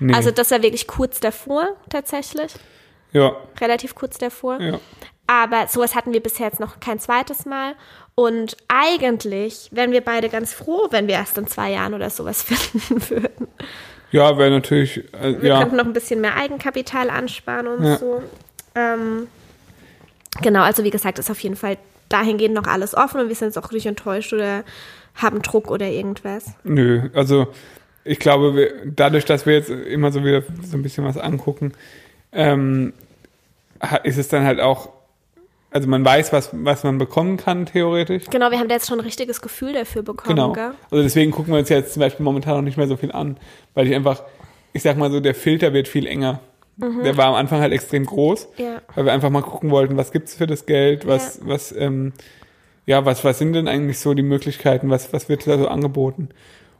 Nee, 0.00 0.14
Also 0.14 0.30
das 0.30 0.50
war 0.50 0.62
wirklich 0.62 0.86
kurz 0.86 1.20
davor, 1.20 1.68
tatsächlich. 1.90 2.52
ja, 3.12 3.36
Relativ 3.60 3.94
kurz 3.94 4.18
davor. 4.18 4.60
ja. 4.60 4.78
Aber 5.26 5.68
sowas 5.68 5.94
hatten 5.94 6.12
wir 6.12 6.22
bisher 6.22 6.46
jetzt 6.48 6.60
noch 6.60 6.80
kein 6.80 7.00
zweites 7.00 7.46
Mal. 7.46 7.72
Und 8.14 8.58
eigentlich 8.68 9.70
wären 9.72 9.90
wir 9.90 10.02
beide 10.02 10.28
ganz 10.28 10.52
froh, 10.52 10.88
wenn 10.90 11.06
wir 11.06 11.14
erst 11.14 11.38
in 11.38 11.46
zwei 11.46 11.70
Jahren 11.72 11.94
oder 11.94 12.10
sowas 12.10 12.42
finden 12.44 13.08
würden. 13.08 13.48
Ja, 14.10 14.36
wäre 14.36 14.50
natürlich, 14.50 14.98
äh, 15.14 15.40
Wir 15.40 15.48
ja, 15.48 15.60
könnten 15.60 15.76
noch 15.76 15.86
ein 15.86 15.94
bisschen 15.94 16.20
mehr 16.20 16.36
Eigenkapital 16.36 17.08
ansparen 17.08 17.66
und 17.68 17.84
Ja. 17.84 17.96
so. 17.96 18.22
Ähm, 18.74 19.28
genau, 20.42 20.62
also 20.62 20.84
wie 20.84 20.90
gesagt, 20.90 21.18
ist 21.18 21.30
auf 21.30 21.40
jeden 21.40 21.56
Fall 21.56 21.78
dahingehend 22.10 22.54
noch 22.54 22.66
alles 22.66 22.94
offen 22.94 23.20
und 23.22 23.28
wir 23.28 23.34
sind 23.34 23.48
jetzt 23.48 23.58
auch 23.58 23.70
nicht 23.72 23.86
enttäuscht 23.86 24.32
oder 24.34 24.62
haben 25.14 25.40
Druck 25.42 25.70
oder 25.70 25.86
irgendwas. 25.86 26.52
nö, 26.64 27.08
also 27.14 27.46
ich 28.04 28.18
glaube, 28.18 28.54
wir, 28.54 28.72
dadurch, 28.86 29.24
dass 29.24 29.46
wir 29.46 29.54
jetzt 29.54 29.70
immer 29.70 30.12
so 30.12 30.24
wieder 30.24 30.42
so 30.62 30.76
ein 30.76 30.82
bisschen 30.82 31.04
was 31.04 31.16
angucken, 31.16 31.72
ähm, 32.32 32.92
ist 34.04 34.18
es 34.18 34.28
dann 34.28 34.44
halt 34.44 34.60
auch, 34.60 34.90
also 35.70 35.88
man 35.88 36.04
weiß, 36.04 36.32
was, 36.32 36.50
was 36.52 36.84
man 36.84 36.98
bekommen 36.98 37.36
kann, 37.36 37.66
theoretisch. 37.66 38.24
Genau, 38.30 38.50
wir 38.50 38.58
haben 38.58 38.68
da 38.68 38.74
jetzt 38.76 38.88
schon 38.88 38.98
ein 39.00 39.04
richtiges 39.04 39.40
Gefühl 39.42 39.72
dafür 39.72 40.02
bekommen, 40.02 40.36
Genau. 40.36 40.52
gell? 40.52 40.70
Also 40.90 41.02
deswegen 41.02 41.32
gucken 41.32 41.52
wir 41.52 41.58
uns 41.58 41.68
jetzt 41.68 41.94
zum 41.94 42.00
Beispiel 42.00 42.22
momentan 42.24 42.54
noch 42.56 42.62
nicht 42.62 42.76
mehr 42.76 42.86
so 42.86 42.96
viel 42.96 43.12
an, 43.12 43.36
weil 43.74 43.86
ich 43.88 43.94
einfach, 43.94 44.22
ich 44.72 44.82
sag 44.82 44.96
mal 44.96 45.10
so, 45.10 45.20
der 45.20 45.34
Filter 45.34 45.72
wird 45.72 45.88
viel 45.88 46.06
enger. 46.06 46.40
Der 46.76 47.16
war 47.16 47.26
am 47.26 47.34
Anfang 47.34 47.60
halt 47.60 47.72
extrem 47.72 48.04
groß, 48.04 48.48
Mhm. 48.58 48.64
Ja. 48.64 48.82
weil 48.96 49.04
wir 49.04 49.12
einfach 49.12 49.30
mal 49.30 49.42
gucken 49.42 49.70
wollten, 49.70 49.96
was 49.96 50.10
gibt's 50.10 50.34
für 50.34 50.48
das 50.48 50.66
Geld, 50.66 51.06
was, 51.06 51.38
was, 51.44 51.70
ähm, 51.70 52.12
ja, 52.84 53.04
was, 53.04 53.22
was 53.22 53.38
sind 53.38 53.52
denn 53.52 53.68
eigentlich 53.68 54.00
so 54.00 54.12
die 54.12 54.24
Möglichkeiten, 54.24 54.90
was, 54.90 55.12
was 55.12 55.28
wird 55.28 55.46
da 55.46 55.56
so 55.56 55.68
angeboten? 55.68 56.30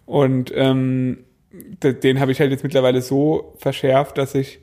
Und 0.06 0.52
ähm, 0.54 1.24
de- 1.52 1.94
den 1.94 2.20
habe 2.20 2.32
ich 2.32 2.40
halt 2.40 2.50
jetzt 2.50 2.62
mittlerweile 2.64 3.00
so 3.02 3.54
verschärft, 3.58 4.18
dass 4.18 4.34
ich 4.34 4.58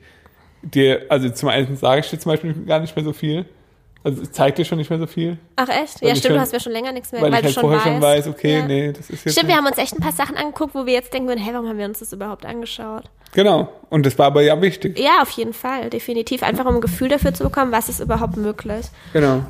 dir, 0.62 1.06
also 1.08 1.28
zum 1.30 1.48
einen 1.48 1.76
sage 1.76 2.00
ich 2.00 2.10
dir 2.10 2.18
zum 2.18 2.32
Beispiel 2.32 2.54
gar 2.66 2.80
nicht 2.80 2.94
mehr 2.94 3.04
so 3.04 3.12
viel. 3.12 3.46
Also 4.04 4.22
ich 4.22 4.32
zeig 4.32 4.56
dir 4.56 4.64
schon 4.64 4.78
nicht 4.78 4.90
mehr 4.90 4.98
so 4.98 5.06
viel, 5.06 5.38
Ach 5.54 5.68
echt? 5.68 6.00
Ja, 6.02 6.08
stimmt, 6.10 6.22
schon- 6.24 6.32
du 6.34 6.40
hast 6.40 6.52
mir 6.52 6.58
schon 6.58 6.72
länger 6.72 6.90
nichts 6.90 7.12
mehr, 7.12 7.22
weil, 7.22 7.30
weil, 7.30 7.38
ich 7.38 7.44
halt 7.44 7.56
du 7.56 7.60
schon 7.60 7.70
vorher 7.70 7.78
weißt. 7.78 7.92
schon 7.92 8.02
weiß, 8.02 8.26
okay, 8.28 8.58
ja. 8.58 8.66
nee, 8.66 8.88
das 8.92 9.10
ist 9.10 9.10
jetzt 9.10 9.20
Stimmt, 9.20 9.36
nicht- 9.36 9.46
wir 9.48 9.56
haben 9.56 9.66
uns 9.66 9.78
echt 9.78 9.94
ein 9.94 10.00
paar 10.00 10.10
Sachen 10.12 10.36
angeguckt, 10.36 10.74
wo 10.74 10.86
wir 10.86 10.92
jetzt 10.92 11.12
denken 11.14 11.28
würden, 11.28 11.38
hey, 11.40 11.54
warum 11.54 11.68
haben 11.68 11.78
wir 11.78 11.84
uns 11.86 12.00
das 12.00 12.12
überhaupt 12.12 12.44
angeschaut? 12.44 13.04
Genau. 13.34 13.72
Und 13.90 14.04
das 14.04 14.18
war 14.18 14.26
aber 14.26 14.42
ja 14.42 14.60
wichtig. 14.60 14.98
Ja, 14.98 15.22
auf 15.22 15.30
jeden 15.30 15.52
Fall, 15.52 15.88
definitiv. 15.88 16.42
Einfach 16.42 16.66
um 16.66 16.74
ein 16.74 16.80
Gefühl 16.80 17.08
dafür 17.10 17.32
zu 17.32 17.44
bekommen, 17.44 17.70
was 17.70 17.88
ist 17.88 18.00
überhaupt 18.00 18.36
möglich. 18.36 18.86
Genau. 19.12 19.42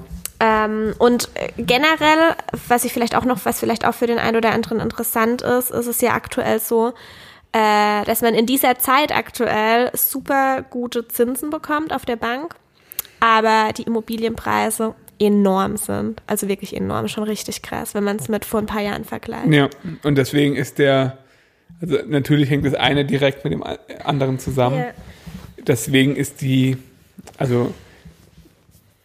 Ähm, 0.42 0.94
und 0.98 1.28
generell, 1.56 2.34
was 2.66 2.84
ich 2.84 2.92
vielleicht 2.92 3.14
auch 3.14 3.24
noch, 3.24 3.44
was 3.44 3.60
vielleicht 3.60 3.86
auch 3.86 3.94
für 3.94 4.08
den 4.08 4.18
einen 4.18 4.36
oder 4.36 4.50
anderen 4.50 4.80
interessant 4.80 5.40
ist, 5.40 5.70
ist 5.70 5.86
es 5.86 6.00
ja 6.00 6.14
aktuell 6.14 6.58
so, 6.58 6.94
äh, 7.52 8.04
dass 8.04 8.22
man 8.22 8.34
in 8.34 8.44
dieser 8.44 8.76
Zeit 8.76 9.14
aktuell 9.14 9.90
super 9.94 10.62
gute 10.68 11.06
Zinsen 11.06 11.50
bekommt 11.50 11.92
auf 11.92 12.04
der 12.04 12.16
Bank, 12.16 12.56
aber 13.20 13.72
die 13.72 13.84
Immobilienpreise 13.84 14.96
enorm 15.20 15.76
sind. 15.76 16.20
Also 16.26 16.48
wirklich 16.48 16.74
enorm, 16.74 17.06
schon 17.06 17.22
richtig 17.22 17.62
krass, 17.62 17.94
wenn 17.94 18.02
man 18.02 18.16
es 18.16 18.28
mit 18.28 18.44
vor 18.44 18.58
ein 18.58 18.66
paar 18.66 18.82
Jahren 18.82 19.04
vergleicht. 19.04 19.52
Ja, 19.52 19.70
und 20.02 20.16
deswegen 20.16 20.56
ist 20.56 20.80
der, 20.80 21.18
also 21.80 21.98
natürlich 22.08 22.50
hängt 22.50 22.66
das 22.66 22.74
eine 22.74 23.04
direkt 23.04 23.44
mit 23.44 23.52
dem 23.52 23.62
anderen 24.02 24.40
zusammen. 24.40 24.78
Ja. 24.78 24.90
Deswegen 25.64 26.16
ist 26.16 26.40
die, 26.40 26.78
also 27.38 27.72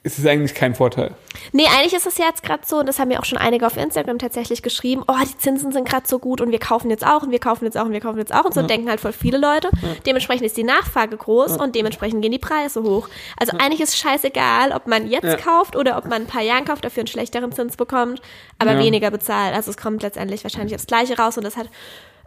ist 0.08 0.18
es 0.20 0.26
eigentlich 0.26 0.56
kein 0.56 0.74
Vorteil. 0.74 1.12
Nee, 1.52 1.66
eigentlich 1.78 1.94
ist 1.94 2.08
es 2.08 2.18
ja 2.18 2.26
jetzt 2.26 2.42
gerade 2.44 2.64
so, 2.66 2.78
und 2.78 2.88
das 2.88 2.98
haben 3.00 3.10
mir 3.10 3.20
auch 3.20 3.26
schon 3.26 3.38
einige 3.38 3.68
auf 3.68 3.78
Instagram 3.78 4.18
tatsächlich 4.18 4.64
geschrieben, 4.64 5.04
oh, 5.08 5.14
die 5.24 5.38
Zinsen 5.38 5.72
sind 5.72 5.88
gerade 5.88 6.08
so 6.08 6.18
gut 6.18 6.42
und 6.42 6.52
wir 6.52 6.60
kaufen 6.60 6.90
jetzt 6.90 7.06
auch 7.06 7.22
und 7.24 7.32
wir 7.32 7.40
kaufen 7.40 7.66
jetzt 7.66 7.78
auch 7.78 7.86
und 7.86 7.92
wir 7.92 8.00
kaufen 8.00 8.18
jetzt 8.18 8.34
auch 8.34 8.46
und 8.46 8.54
so 8.54 8.62
denken 8.64 8.90
halt 8.90 9.00
voll 9.00 9.14
viele 9.14 9.38
Leute. 9.38 9.70
Dementsprechend 10.06 10.46
ist 10.46 10.58
die 10.58 10.64
Nachfrage 10.64 11.16
groß 11.16 11.58
und 11.58 11.76
dementsprechend 11.76 12.22
gehen 12.22 12.32
die 12.32 12.40
Preise 12.40 12.82
hoch. 12.84 13.08
Also 13.40 13.58
eigentlich 13.58 13.82
ist 13.82 13.90
es 13.90 13.98
scheißegal, 14.00 14.72
ob 14.72 14.88
man 14.88 15.08
jetzt 15.08 15.26
Ja. 15.26 15.36
kauft 15.36 15.76
oder 15.76 15.98
ob 15.98 16.06
man 16.06 16.24
ein 16.24 16.28
paar 16.28 16.42
Jahren 16.42 16.66
kauft, 16.66 16.84
dafür 16.86 17.02
einen 17.02 17.08
schlechteren 17.08 17.52
Zins 17.52 17.78
bekommt, 17.78 18.22
aber 18.58 18.74
Ja. 18.74 18.80
weniger 18.80 19.12
bezahlt. 19.12 19.54
Also 19.56 19.70
es 19.72 19.78
kommt 19.78 20.02
letztendlich 20.02 20.44
wahrscheinlich 20.44 20.74
aufs 20.74 20.88
Gleiche 20.88 21.18
raus 21.18 21.38
und 21.38 21.44
das 21.44 21.56
hat 21.58 21.68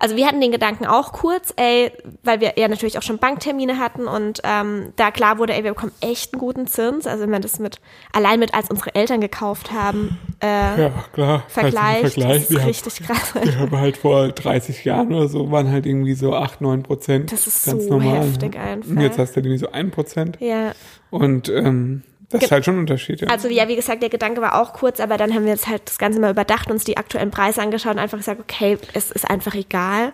also 0.01 0.17
wir 0.17 0.27
hatten 0.27 0.41
den 0.41 0.51
Gedanken 0.51 0.87
auch 0.87 1.13
kurz, 1.13 1.53
ey, 1.57 1.93
weil 2.25 2.41
wir 2.41 2.55
ja 2.59 2.67
natürlich 2.69 2.99
auch 2.99 3.03
schon 3.03 3.19
Banktermine 3.19 3.79
hatten 3.79 4.09
und 4.09 4.41
ähm, 4.45 4.93
da 4.97 5.11
klar 5.11 5.39
wurde, 5.39 5.55
ey, 5.55 5.63
wir 5.63 5.73
bekommen 5.75 5.93
echt 6.01 6.33
einen 6.33 6.41
guten 6.41 6.67
Zins. 6.67 7.07
Also 7.07 7.23
wenn 7.23 7.31
man 7.31 7.43
das 7.43 7.59
mit, 7.59 7.81
allein 8.13 8.41
mit, 8.41 8.55
als 8.55 8.71
unsere 8.71 8.95
Eltern 8.95 9.21
gekauft 9.21 9.71
haben, 9.73 10.19
äh, 10.43 10.81
Ja, 10.83 10.91
klar. 11.13 11.45
vergleicht, 11.49 12.05
Also 12.05 12.21
Vergleich, 12.21 12.41
das 12.43 12.51
ist 12.51 12.59
haben, 12.59 12.67
richtig 12.67 13.03
krass. 13.07 13.35
wir 13.35 13.59
haben 13.59 13.79
halt 13.79 13.97
vor 13.99 14.29
30 14.29 14.85
Jahren 14.85 15.13
oder 15.15 15.29
so, 15.29 15.51
waren 15.51 15.71
halt 15.71 15.85
irgendwie 15.87 16.15
so 16.15 16.35
8, 16.35 16.61
9 16.63 16.83
Prozent. 16.83 17.31
Das 17.31 17.47
ist 17.47 17.67
ganz 17.67 17.85
so 17.85 17.91
normal. 17.91 18.21
heftig 18.27 18.55
ne? 18.55 18.61
einfach. 18.61 18.91
Und 18.91 19.01
jetzt 19.01 19.19
hast 19.19 19.37
du 19.37 19.41
irgendwie 19.41 19.59
so 19.59 19.71
1 19.71 19.95
Prozent. 19.95 20.39
Ja, 20.41 20.73
Und 21.11 21.49
ähm, 21.51 22.03
das 22.31 22.45
ist 22.45 22.53
halt 22.53 22.65
schon 22.65 22.77
ein 22.77 22.81
Unterschied, 22.81 23.21
ja. 23.21 23.29
also 23.29 23.49
ja, 23.49 23.69
wie 23.69 23.77
gesagt, 23.77 24.03
der 24.03 24.09
Gedanke 24.09 24.41
war 24.41 24.61
auch 24.61 24.73
kurz, 24.73 25.01
aber 25.01 25.17
dann 25.17 25.35
haben 25.35 25.45
wir 25.45 25.53
jetzt 25.53 25.67
halt 25.67 25.83
das 25.87 25.99
Ganze 25.99 26.21
mal 26.21 26.31
überdacht, 26.31 26.71
uns 26.71 26.85
die 26.85 26.97
aktuellen 26.97 27.31
Preise 27.31 27.61
angeschaut 27.61 27.93
und 27.93 27.99
einfach 27.99 28.19
gesagt, 28.19 28.41
okay, 28.41 28.79
es 28.95 29.11
ist 29.11 29.29
einfach 29.29 29.55
egal. 29.55 30.13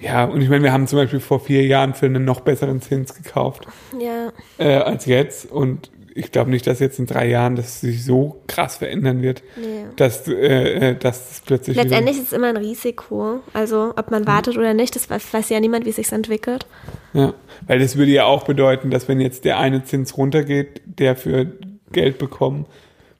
ja, 0.00 0.24
und 0.24 0.40
ich 0.40 0.48
meine, 0.48 0.62
wir 0.62 0.72
haben 0.72 0.86
zum 0.86 0.98
Beispiel 0.98 1.20
vor 1.20 1.40
vier 1.40 1.64
Jahren 1.66 1.94
für 1.94 2.06
einen 2.06 2.24
noch 2.24 2.40
besseren 2.40 2.80
Zins 2.80 3.14
gekauft. 3.14 3.66
Ja, 3.98 4.32
äh, 4.58 4.76
als 4.78 5.06
jetzt. 5.06 5.50
Und 5.50 5.90
ich 6.16 6.32
glaube 6.32 6.50
nicht, 6.50 6.66
dass 6.66 6.80
jetzt 6.80 6.98
in 6.98 7.06
drei 7.06 7.28
Jahren 7.28 7.56
das 7.56 7.80
sich 7.80 8.04
so 8.04 8.40
krass 8.46 8.76
verändern 8.76 9.22
wird, 9.22 9.42
nee. 9.56 9.84
dass, 9.96 10.26
äh, 10.26 10.32
äh, 10.32 10.96
dass 10.96 11.28
das 11.28 11.42
plötzlich 11.44 11.76
Letztendlich 11.76 12.16
ist 12.16 12.28
es 12.28 12.32
immer 12.32 12.48
ein 12.48 12.56
Risiko. 12.56 13.40
Also 13.52 13.92
ob 13.96 14.10
man 14.10 14.26
wartet 14.26 14.56
oder 14.56 14.74
nicht, 14.74 14.96
das 14.96 15.10
weiß, 15.10 15.32
weiß 15.32 15.50
ja 15.50 15.60
niemand, 15.60 15.84
wie 15.84 15.90
es 15.90 15.96
sich 15.96 16.10
entwickelt. 16.10 16.66
ja, 17.12 17.34
weil 17.66 17.78
das 17.78 17.96
würde 17.96 18.12
ja 18.12 18.24
auch 18.24 18.44
bedeuten, 18.44 18.90
dass 18.90 19.08
wenn 19.08 19.20
jetzt 19.20 19.44
der 19.44 19.58
eine 19.58 19.84
Zins 19.84 20.16
runtergeht, 20.16 20.80
der 20.86 21.16
für 21.16 21.52
Geld 21.92 22.18
bekommen, 22.18 22.66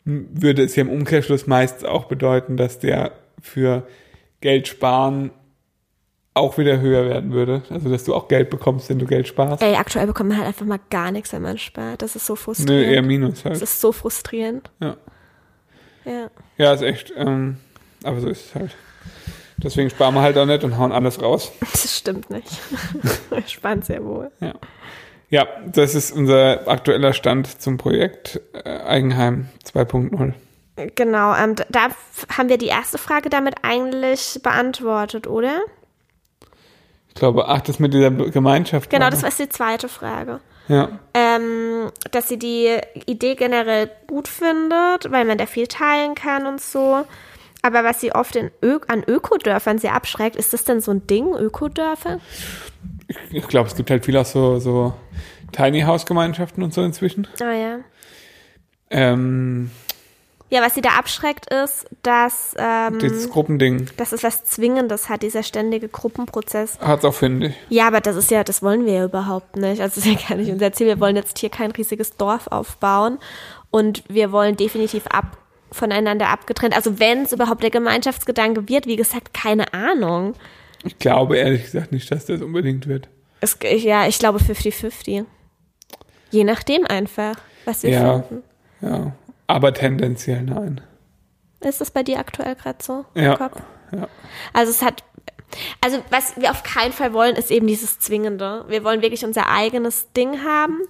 würde 0.05 0.63
es 0.63 0.75
ja 0.77 0.83
im 0.83 0.91
Umkehrschluss 0.91 1.47
meist 1.47 1.85
auch 1.85 2.05
bedeuten, 2.05 2.57
dass 2.57 2.79
der 2.79 3.13
für 3.41 3.87
Geld 4.41 4.69
sparen 4.69 5.31
auch 6.37 6.59
wieder 6.59 6.81
höher 6.81 7.07
werden 7.09 7.33
würde. 7.33 7.63
Also 7.71 7.89
dass 7.89 8.05
du 8.05 8.15
auch 8.15 8.29
Geld 8.29 8.51
bekommst, 8.51 8.89
wenn 8.91 8.99
du 8.99 9.07
Geld 9.07 9.27
sparst. 9.27 9.63
Ey, 9.63 9.75
aktuell 9.77 10.07
bekommt 10.07 10.29
man 10.31 10.39
halt 10.39 10.49
einfach 10.49 10.67
mal 10.67 10.81
gar 10.91 11.11
nichts, 11.13 11.33
wenn 11.33 11.43
man 11.43 11.59
spart. 11.59 12.03
Das 12.03 12.15
ist 12.17 12.27
so 12.27 12.35
Nö, 12.35 12.37
frustrierend. 12.39 12.87
eher 12.93 13.03
Minus 13.03 13.35
das 13.43 13.45
halt. 13.45 13.63
ist 13.63 13.81
so 13.81 13.93
frustrierend. 13.93 14.71
Ja. 14.81 14.97
Ja. 16.05 16.31
ja, 16.59 16.73
ist 16.73 16.83
echt. 16.83 17.13
Ähm, 17.17 17.57
aber 18.05 18.21
so 18.21 18.29
ist 18.29 18.47
es 18.47 18.55
halt. 18.55 18.77
Deswegen 19.59 19.89
sparen 19.91 20.15
wir 20.15 20.21
halt 20.21 20.37
auch 20.37 20.45
nicht 20.47 20.63
und 20.65 20.77
hauen 20.79 20.93
alles 20.93 21.21
raus. 21.23 21.51
Das 21.73 21.97
stimmt 21.99 22.31
nicht. 22.31 22.49
Spannend 23.49 23.87
sehr 23.87 24.05
wohl. 24.05 24.31
Ja. 24.41 24.55
Ja, 25.29 25.49
das 25.73 25.95
ist 25.97 26.13
unser 26.13 26.69
aktueller 26.69 27.13
Stand 27.13 27.61
zum 27.61 27.79
Projekt 27.79 28.41
äh, 28.53 28.69
Eigenheim 28.69 29.49
2.0. 29.65 30.35
Genau, 30.95 31.35
ähm, 31.35 31.55
da- 31.71 31.89
haben 32.37 32.49
wir 32.49 32.59
die 32.59 32.67
erste 32.67 32.99
Frage 32.99 33.29
damit 33.31 33.55
eigentlich 33.63 34.39
beantwortet, 34.43 35.27
oder? 35.27 35.63
Ich 37.17 37.21
glaube, 37.21 37.49
ach, 37.49 37.63
das 37.63 37.79
mit 37.79 37.95
dieser 37.95 38.11
Gemeinschaft. 38.11 38.91
Genau, 38.91 39.05
war 39.05 39.11
das 39.11 39.23
war 39.23 39.31
die 39.31 39.49
zweite 39.49 39.89
Frage. 39.89 40.41
Ja. 40.69 40.99
Ähm, 41.15 41.91
dass 42.11 42.29
sie 42.29 42.39
die 42.39 42.77
Idee 43.07 43.37
generell 43.37 43.91
gut 44.07 44.29
findet, 44.29 45.11
weil 45.11 45.25
man 45.25 45.39
da 45.39 45.47
viel 45.47 45.67
teilen 45.67 46.15
kann 46.15 46.47
und 46.47 46.61
so. 46.61 47.07
Aber 47.63 47.85
was 47.85 48.03
sie 48.03 48.13
oft 48.13 48.37
in 48.37 48.51
Ö 48.63 48.81
an 48.89 49.03
Ökodörfern 49.03 49.79
sehr 49.79 49.95
abschreckt, 49.95 50.37
ist 50.37 50.53
das 50.53 50.65
denn 50.65 50.83
so 50.83 50.91
ein 50.91 51.07
Ding, 51.07 51.35
Ökodörfer? 51.35 52.21
Ich 53.33 53.49
glaube, 53.49 53.71
es 53.71 53.77
gibt 53.77 53.91
halt 53.91 54.05
viel 54.05 54.19
auch 54.19 54.27
so, 54.27 54.59
so 54.59 54.93
Tiny 55.53 55.81
House 55.81 56.05
Gemeinschaften 56.05 56.63
und 56.63 56.75
so 56.75 56.83
inzwischen. 56.83 57.27
Ah 57.41 57.53
ja. 57.53 57.79
Ähm, 58.91 59.71
Ja, 60.49 60.63
was 60.63 60.75
sie 60.75 60.81
da 60.81 60.91
abschreckt, 60.91 61.53
ist, 61.53 61.87
dass, 62.05 62.55
ähm, 62.57 63.01
dieses 63.01 63.29
Gruppending 63.31 63.89
dass 63.97 64.13
es 64.13 64.23
was 64.23 64.45
Zwingendes 64.45 65.09
hat, 65.09 65.23
dieser 65.23 65.43
ständige 65.43 65.89
Gruppenprozess. 65.89 66.79
hat's 66.81 67.05
auch, 67.05 67.15
finde 67.15 67.49
ich. 67.49 67.55
Ja, 67.69 67.89
aber 67.89 68.01
das 68.01 68.15
ist 68.15 68.31
ja, 68.31 68.45
das 68.45 68.63
wollen 68.63 68.87
wir 68.87 68.93
ja 68.93 69.05
überhaupt 69.07 69.57
nicht. 69.57 69.81
Also 69.83 70.01
das 70.01 70.07
ist 70.07 70.23
ja 70.23 70.29
gar 70.29 70.37
nicht 70.37 70.51
unser 70.51 70.73
Ziel. 70.73 70.87
Wir 70.87 71.01
wollen 71.01 71.17
jetzt 71.17 71.39
hier 71.39 71.51
kein 71.51 71.73
riesiges 71.73 72.17
Dorf 72.17 72.47
aufbauen 72.47 73.19
und 73.73 74.05
wir 74.09 74.31
wollen 74.31 74.57
definitiv 74.57 75.07
ab 75.09 75.37
voneinander 75.73 76.29
abgetrennt. 76.29 76.77
Also 76.77 77.01
wenn 77.01 77.23
es 77.23 77.33
überhaupt 77.33 77.65
der 77.65 77.71
Gemeinschaftsgedanke 77.71 78.69
wird, 78.69 78.87
wie 78.87 78.97
gesagt, 78.97 79.35
keine 79.35 79.75
Ahnung. 79.75 80.35
Ich 80.85 80.97
glaube 81.01 81.39
ehrlich 81.39 81.65
gesagt 81.65 81.91
nicht, 81.91 82.09
dass 82.13 82.27
das 82.27 82.41
unbedingt 82.41 82.87
wird. 82.87 83.09
Es, 83.41 83.59
ja, 83.63 84.07
ich 84.07 84.21
glaube 84.21 84.39
50-50. 84.39 85.25
Je 86.31 86.45
nachdem 86.45 86.87
einfach, 86.87 87.35
was 87.65 87.83
wir 87.83 87.91
Ja. 87.91 88.23
finden. 88.23 88.45
Ja. 88.81 89.13
Aber 89.47 89.73
tendenziell 89.73 90.43
nein. 90.43 90.81
Ist 91.61 91.81
das 91.81 91.91
bei 91.91 92.03
dir 92.03 92.19
aktuell 92.19 92.55
gerade 92.55 92.83
so? 92.83 93.05
Ja. 93.15 93.37
Ja. 93.93 94.09
Also 94.53 94.71
es 94.71 94.83
hat, 94.83 95.05
also 95.81 95.99
was 96.11 96.37
wir 96.37 96.51
auf 96.51 96.63
keinen 96.63 96.93
Fall 96.93 97.13
wollen, 97.13 97.37
ist 97.37 97.51
eben 97.51 97.67
dieses 97.67 97.99
Zwingende. 97.99 98.65
Wir 98.69 98.85
wollen 98.85 99.03
wirklich 99.03 99.25
unser 99.25 99.49
eigenes 99.49 100.13
Ding 100.13 100.45
haben. 100.45 100.81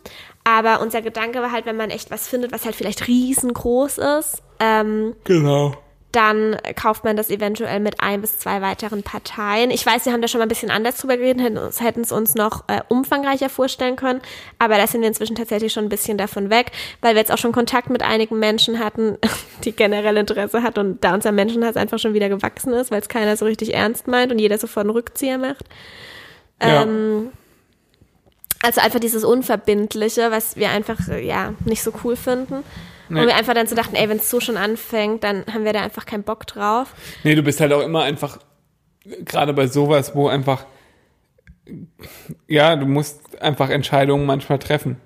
Aber 0.45 0.81
unser 0.81 1.03
Gedanke 1.03 1.41
war 1.43 1.53
halt, 1.53 1.67
wenn 1.67 1.77
man 1.77 1.91
echt 1.91 2.11
was 2.11 2.29
findet, 2.29 2.53
was 2.53 2.65
halt 2.65 2.77
vielleicht 2.77 3.09
riesengroß 3.09 3.99
ist, 3.99 4.43
ähm, 4.61 5.15
Genau. 5.25 5.75
Dann 6.17 6.57
kauft 6.77 7.05
man 7.05 7.15
das 7.15 7.29
eventuell 7.29 7.79
mit 7.79 8.01
ein 8.01 8.23
bis 8.23 8.39
zwei 8.39 8.63
weiteren 8.63 9.03
Parteien. 9.03 9.71
Ich 9.71 9.85
weiß, 9.85 10.07
wir 10.07 10.13
haben 10.15 10.23
da 10.23 10.29
schon 10.29 10.39
mal 10.39 10.47
ein 10.47 10.49
bisschen 10.49 10.71
anders 10.71 10.97
drüber 10.97 11.19
geredet, 11.19 11.79
hätten 11.79 12.01
es 12.01 12.11
uns 12.11 12.35
noch 12.35 12.65
äh, 12.69 12.81
umfangreicher 12.89 13.51
vorstellen 13.51 13.97
können, 13.97 14.23
aber 14.59 14.79
da 14.79 14.87
sind 14.87 15.03
wir 15.03 15.09
inzwischen 15.09 15.37
tatsächlich 15.37 15.75
schon 15.75 15.85
ein 15.85 15.91
bisschen 15.91 16.17
davon 16.17 16.49
weg, 16.49 16.73
weil 17.03 17.15
wir 17.15 17.21
jetzt 17.21 17.31
auch 17.31 17.39
schon 17.39 17.53
Kontakt 17.53 17.91
mit 17.91 18.03
einigen 18.03 18.39
Menschen 18.39 18.79
hatten, 18.79 19.19
die 19.65 19.73
generell 19.73 20.17
Interesse 20.17 20.63
hatten 20.63 20.81
und 20.81 21.05
da 21.05 21.13
unser 21.13 21.33
Menschenhass 21.33 21.77
einfach 21.77 21.99
schon 21.99 22.15
wieder 22.15 22.31
gewachsen 22.31 22.73
ist, 22.73 22.91
weil 22.91 23.03
es 23.03 23.09
keiner 23.09 23.37
so 23.37 23.45
richtig 23.45 23.75
ernst 23.75 24.09
meint 24.09 24.33
und 24.33 24.39
jeder 24.39 24.57
sofort 24.57 24.87
einen 24.87 24.97
Rückzieher 24.97 25.37
macht. 25.37 25.67
Ja. 26.63 26.85
Ähm, 26.85 27.31
also 28.63 28.81
einfach 28.81 29.01
dieses 29.01 29.23
Unverbindliche, 29.23 30.31
was 30.31 30.57
wir 30.57 30.71
einfach 30.71 31.09
äh, 31.09 31.23
ja 31.23 31.53
nicht 31.67 31.83
so 31.83 31.93
cool 32.05 32.17
finden. 32.17 32.65
Nee. 33.09 33.21
Und 33.21 33.27
wir 33.27 33.37
einfach 33.37 33.55
dann 33.55 33.67
so 33.67 33.75
dachten, 33.75 33.95
ey, 33.95 34.09
wenn 34.09 34.19
es 34.19 34.31
so 34.31 34.41
schon 34.41 34.57
anfängt, 34.57 35.25
dann 35.25 35.45
haben 35.53 35.65
wir 35.65 35.73
da 35.73 35.83
einfach 35.83 36.07
keinen 36.07 36.25
Bock 36.25 36.47
drauf. 36.47 36.95
Nee, 37.25 37.35
du 37.35 37.43
bist 37.43 37.61
halt 37.61 37.73
auch 37.73 37.83
immer 37.83 38.03
einfach, 38.03 38.39
gerade 39.25 39.53
bei 39.53 39.67
sowas, 39.67 40.15
wo 40.15 40.29
einfach, 40.29 40.67
ja, 42.49 42.77
du 42.77 42.87
musst 42.87 43.41
einfach 43.41 43.71
Entscheidungen 43.71 44.27
manchmal 44.27 44.59
treffen. 44.59 45.01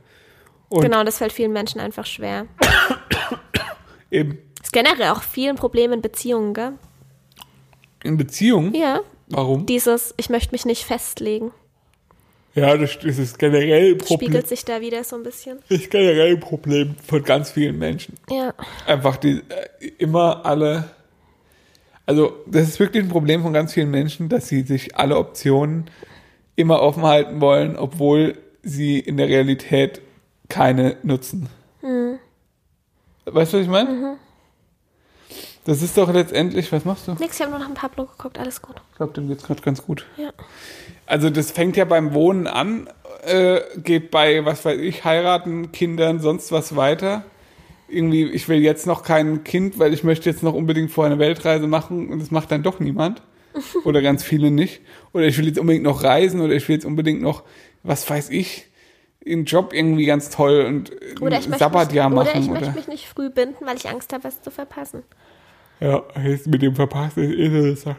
Und 0.69 0.83
genau, 0.83 1.05
das 1.05 1.19
fällt 1.19 1.33
vielen 1.33 1.53
Menschen 1.53 1.81
einfach 1.81 2.07
schwer. 2.07 2.47
eben 4.11 4.39
Ist 4.63 4.73
generell 4.73 5.11
auch 5.11 5.23
vielen 5.23 5.57
Problem 5.57 5.93
in 5.93 6.01
Beziehungen, 6.01 6.55
gell? 6.55 6.73
in 8.03 8.17
Beziehungen. 8.17 8.75
Ja. 8.75 9.01
Warum? 9.29 9.67
Dieses, 9.67 10.15
ich 10.17 10.29
möchte 10.29 10.53
mich 10.53 10.65
nicht 10.65 10.85
festlegen, 10.85 11.53
Ja, 12.55 12.77
das, 12.77 12.99
das 12.99 13.19
ist 13.19 13.39
generell 13.39 13.93
ein 13.93 13.99
Problem. 13.99 14.19
spiegelt 14.19 14.49
sich 14.49 14.65
da 14.65 14.81
wieder 14.81 15.05
so 15.05 15.17
ein 15.17 15.23
bisschen. 15.23 15.59
Das 15.69 15.81
ist 15.81 15.91
generell 15.91 16.33
ein 16.33 16.41
Problem 16.41 16.97
von 17.07 17.23
ganz 17.23 17.51
vielen 17.51 17.79
Menschen. 17.79 18.15
Ja. 18.29 18.55
Einfach 18.87 19.17
die 19.17 19.43
äh, 19.49 19.87
immer 19.99 20.45
alle. 20.45 20.91
Also, 22.07 22.33
das 22.47 22.69
ist 22.69 22.81
wirklich 22.81 23.05
ein 23.05 23.09
Problem 23.09 23.43
von 23.43 23.53
ganz 23.53 23.73
vielen 23.73 23.91
Menschen, 23.91 24.29
dass 24.29 24.49
sie 24.49 24.63
sich 24.63 24.97
alle 24.97 25.17
Optionen 25.17 25.89
immer 26.57 26.83
offen 26.83 27.05
halten 27.05 27.41
wollen, 27.41 27.77
obwohl 27.77 28.37
sie 28.63 28.99
in 28.99 29.17
der 29.17 29.29
Realität 29.29 30.01
keine 30.49 30.97
nutzen. 31.05 31.49
Weißt 33.33 33.53
du, 33.53 33.59
was 33.59 33.65
ich 33.65 33.71
meine? 33.71 34.19
Das 35.71 35.83
ist 35.83 35.97
doch 35.97 36.13
letztendlich, 36.13 36.73
was 36.73 36.85
machst 36.85 37.07
du? 37.07 37.13
Nix, 37.13 37.37
ich 37.37 37.43
habe 37.43 37.53
nur 37.53 37.61
nach 37.61 37.69
dem 37.69 37.77
Pablo 37.77 38.07
geguckt, 38.07 38.41
alles 38.41 38.61
gut. 38.61 38.75
Ich 38.91 38.97
glaube, 38.97 39.13
dem 39.13 39.29
geht's 39.29 39.45
gerade 39.45 39.63
ganz 39.63 39.85
gut. 39.87 40.05
Ja. 40.17 40.31
Also 41.07 41.31
das 41.31 41.53
fängt 41.53 41.77
ja 41.77 41.85
beim 41.85 42.13
Wohnen 42.13 42.49
an, 42.49 42.91
äh, 43.25 43.61
geht 43.77 44.11
bei, 44.11 44.45
was 44.45 44.65
weiß 44.65 44.81
ich, 44.81 45.05
heiraten, 45.05 45.71
Kindern, 45.71 46.19
sonst 46.19 46.51
was 46.51 46.75
weiter. 46.75 47.23
Irgendwie, 47.87 48.25
ich 48.25 48.49
will 48.49 48.59
jetzt 48.59 48.89
noch 48.89 49.05
kein 49.05 49.45
Kind, 49.45 49.79
weil 49.79 49.95
ich 49.95 50.03
möchte 50.03 50.29
jetzt 50.29 50.43
noch 50.43 50.55
unbedingt 50.55 50.91
vorher 50.91 51.13
eine 51.13 51.21
Weltreise 51.21 51.69
machen 51.69 52.09
und 52.09 52.19
das 52.19 52.33
macht 52.33 52.51
dann 52.51 52.65
doch 52.65 52.81
niemand. 52.81 53.23
Oder 53.85 54.03
ganz 54.03 54.25
viele 54.25 54.51
nicht. 54.51 54.81
Oder 55.13 55.27
ich 55.27 55.39
will 55.39 55.47
jetzt 55.47 55.61
unbedingt 55.61 55.85
noch 55.85 56.03
reisen 56.03 56.41
oder 56.41 56.55
ich 56.55 56.69
will 56.69 56.75
jetzt 56.75 56.85
unbedingt 56.85 57.23
noch, 57.23 57.45
was 57.85 58.11
weiß 58.11 58.31
ich, 58.31 58.67
einen 59.25 59.45
Job 59.45 59.73
irgendwie 59.73 60.07
ganz 60.07 60.31
toll 60.31 60.65
und 60.67 60.91
Oder 61.21 61.37
ein 61.37 61.43
Sabbatjahr 61.43 62.11
mich, 62.11 62.19
oder 62.19 62.25
machen. 62.27 62.43
ich 62.43 62.51
Oder 62.51 62.61
möchte 62.61 62.77
mich 62.77 62.89
nicht 62.89 63.07
früh 63.07 63.31
binden, 63.31 63.67
weil 63.67 63.77
ich 63.77 63.89
Angst 63.89 64.13
habe, 64.13 64.25
was 64.25 64.43
zu 64.43 64.51
verpassen. 64.51 65.05
Ja, 65.81 66.03
jetzt 66.23 66.47
mit 66.47 66.63
dem 66.63 66.75
verpasst 66.75 67.17
ist 67.17 67.33
eh 67.33 67.75
Sache. 67.75 67.97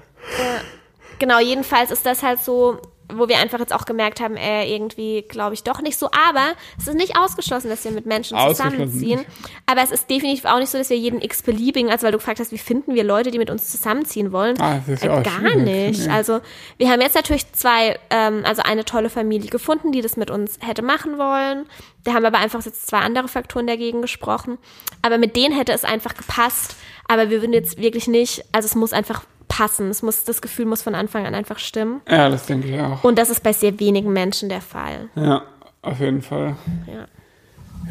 Genau, 1.20 1.40
jedenfalls 1.40 1.92
ist 1.92 2.06
das 2.06 2.24
halt 2.24 2.40
so, 2.40 2.80
wo 3.14 3.28
wir 3.28 3.38
einfach 3.40 3.60
jetzt 3.60 3.74
auch 3.74 3.86
gemerkt 3.86 4.20
haben, 4.20 4.38
äh, 4.38 4.74
irgendwie 4.74 5.24
glaube 5.24 5.54
ich 5.54 5.64
doch 5.64 5.82
nicht 5.82 5.98
so. 5.98 6.08
Aber 6.08 6.54
es 6.78 6.88
ist 6.88 6.96
nicht 6.96 7.18
ausgeschlossen, 7.18 7.70
dass 7.70 7.84
wir 7.84 7.92
mit 7.92 8.06
Menschen 8.06 8.38
zusammenziehen. 8.38 9.26
Aber 9.66 9.82
es 9.82 9.92
ist 9.92 10.10
definitiv 10.10 10.46
auch 10.46 10.60
nicht 10.60 10.70
so, 10.70 10.78
dass 10.78 10.90
wir 10.90 10.98
jeden 10.98 11.22
x-beliebigen, 11.22 11.92
also 11.92 12.06
weil 12.06 12.12
du 12.12 12.18
gefragt 12.18 12.40
hast, 12.40 12.52
wie 12.52 12.58
finden 12.58 12.96
wir 12.96 13.04
Leute, 13.04 13.32
die 13.32 13.38
mit 13.38 13.50
uns 13.50 13.70
zusammenziehen 13.72 14.32
wollen? 14.32 14.60
Ah, 14.60 14.80
das 14.86 14.88
ist 14.96 15.04
ja 15.04 15.16
äh, 15.16 15.20
auch 15.20 15.24
gar 15.24 15.56
nicht. 15.56 16.10
Also 16.10 16.40
wir 16.78 16.90
haben 16.90 17.02
jetzt 17.02 17.16
natürlich 17.16 17.52
zwei, 17.54 18.00
ähm, 18.10 18.44
also 18.46 18.62
eine 18.64 18.86
tolle 18.86 19.10
Familie 19.10 19.50
gefunden, 19.50 19.92
die 19.92 20.02
das 20.02 20.18
mit 20.18 20.32
uns 20.32 20.58
hätte 20.62 20.82
machen 20.82 21.18
wollen. 21.18 21.66
Da 22.04 22.14
haben 22.14 22.26
aber 22.26 22.40
einfach 22.40 22.64
jetzt 22.66 22.88
zwei 22.88 23.00
andere 23.00 23.28
Faktoren 23.28 23.68
dagegen 23.68 24.02
gesprochen. 24.02 24.58
Aber 25.02 25.18
mit 25.18 25.36
denen 25.36 25.56
hätte 25.56 25.72
es 25.72 25.84
einfach 25.84 26.16
gepasst. 26.16 26.76
Aber 27.12 27.30
wir 27.30 27.42
würden 27.42 27.52
jetzt 27.52 27.78
wirklich 27.78 28.08
nicht, 28.08 28.46
also 28.54 28.66
es 28.68 28.76
muss 28.76 28.94
einfach 28.94 29.26
passen. 29.50 29.90
Es 29.90 30.02
muss, 30.02 30.24
das 30.24 30.42
Gefühl 30.42 30.66
muss 30.66 30.82
von 30.82 30.96
Anfang 30.96 31.26
an 31.26 31.36
einfach 31.36 31.60
stimmen. 31.60 32.00
Ja, 32.10 32.30
das 32.30 32.46
denke 32.46 32.70
ich 32.70 32.80
auch. 32.80 33.04
Und 33.04 33.20
das 33.20 33.30
ist 33.30 33.44
bei 33.44 33.52
sehr 33.52 33.78
wenigen 33.82 34.14
Menschen 34.14 34.48
der 34.48 34.62
Fall. 34.62 35.10
Ja, 35.16 35.44
auf 35.82 36.00
jeden 36.00 36.22
Fall. 36.22 36.56
Ja. 36.88 37.08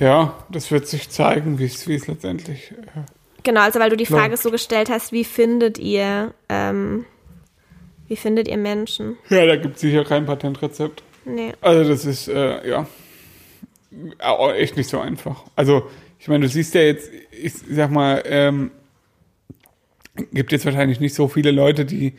Ja, 0.01 0.35
das 0.51 0.71
wird 0.71 0.89
sich 0.89 1.11
zeigen, 1.11 1.59
wie 1.59 1.67
es 1.67 1.87
letztendlich. 2.07 2.71
Äh, 2.71 3.03
Genau, 3.43 3.61
also 3.61 3.79
weil 3.79 3.91
du 3.91 3.97
die. 3.97 4.07
Frage 4.07 4.37
so 4.39 4.51
gestellt 4.51 4.89
hast, 4.89 5.13
wie 5.13 5.25
findet 5.25 5.79
ihr, 5.79 6.33
ähm, 6.49 7.05
wie 8.07 8.17
findet 8.17 8.49
ihr 8.49 8.57
Menschen? 8.57 9.19
ja, 9.29 9.45
da 9.45 9.57
gibt 9.57 9.77
es 9.77 9.81
sicher 9.83 10.05
kein 10.05 10.25
Patentrezept. 10.25 11.03
Nee. 11.27 11.53
Also 11.61 11.89
das 11.89 12.07
ist, 12.07 12.29
äh, 12.29 12.69
ja, 12.69 12.87
echt 14.55 14.77
nicht 14.77 14.89
so 14.89 14.99
einfach. 15.01 15.45
Also, 15.57 15.85
ich 16.19 16.29
meine, 16.29 16.45
du 16.45 16.49
siehst 16.49 16.75
ja 16.75 16.83
jetzt, 16.83 17.11
ich 17.31 17.55
sag 17.71 17.91
mal, 17.91 18.23
ähm, 18.27 18.71
gibt 20.33 20.53
jetzt 20.53 20.65
wahrscheinlich 20.65 21.01
nicht 21.01 21.15
so 21.15 21.29
viele 21.29 21.51
Leute, 21.51 21.85
die 21.85 22.15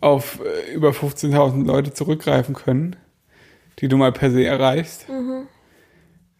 auf 0.00 0.40
äh, 0.40 0.72
über 0.74 0.90
15.000 0.90 1.64
Leute 1.66 1.92
zurückgreifen 1.94 2.54
können, 2.54 2.96
die 3.78 3.88
du 3.88 3.96
mal 3.96 4.12
per 4.12 4.30
se 4.30 4.44
erreichst. 4.44 5.06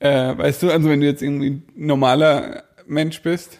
Äh, 0.01 0.37
weißt 0.39 0.63
du, 0.63 0.71
also 0.71 0.89
wenn 0.89 1.01
du 1.01 1.07
jetzt 1.07 1.23
irgendwie 1.23 1.51
ein 1.51 1.63
normaler 1.77 2.65
Mensch 2.87 3.23
bist, 3.23 3.59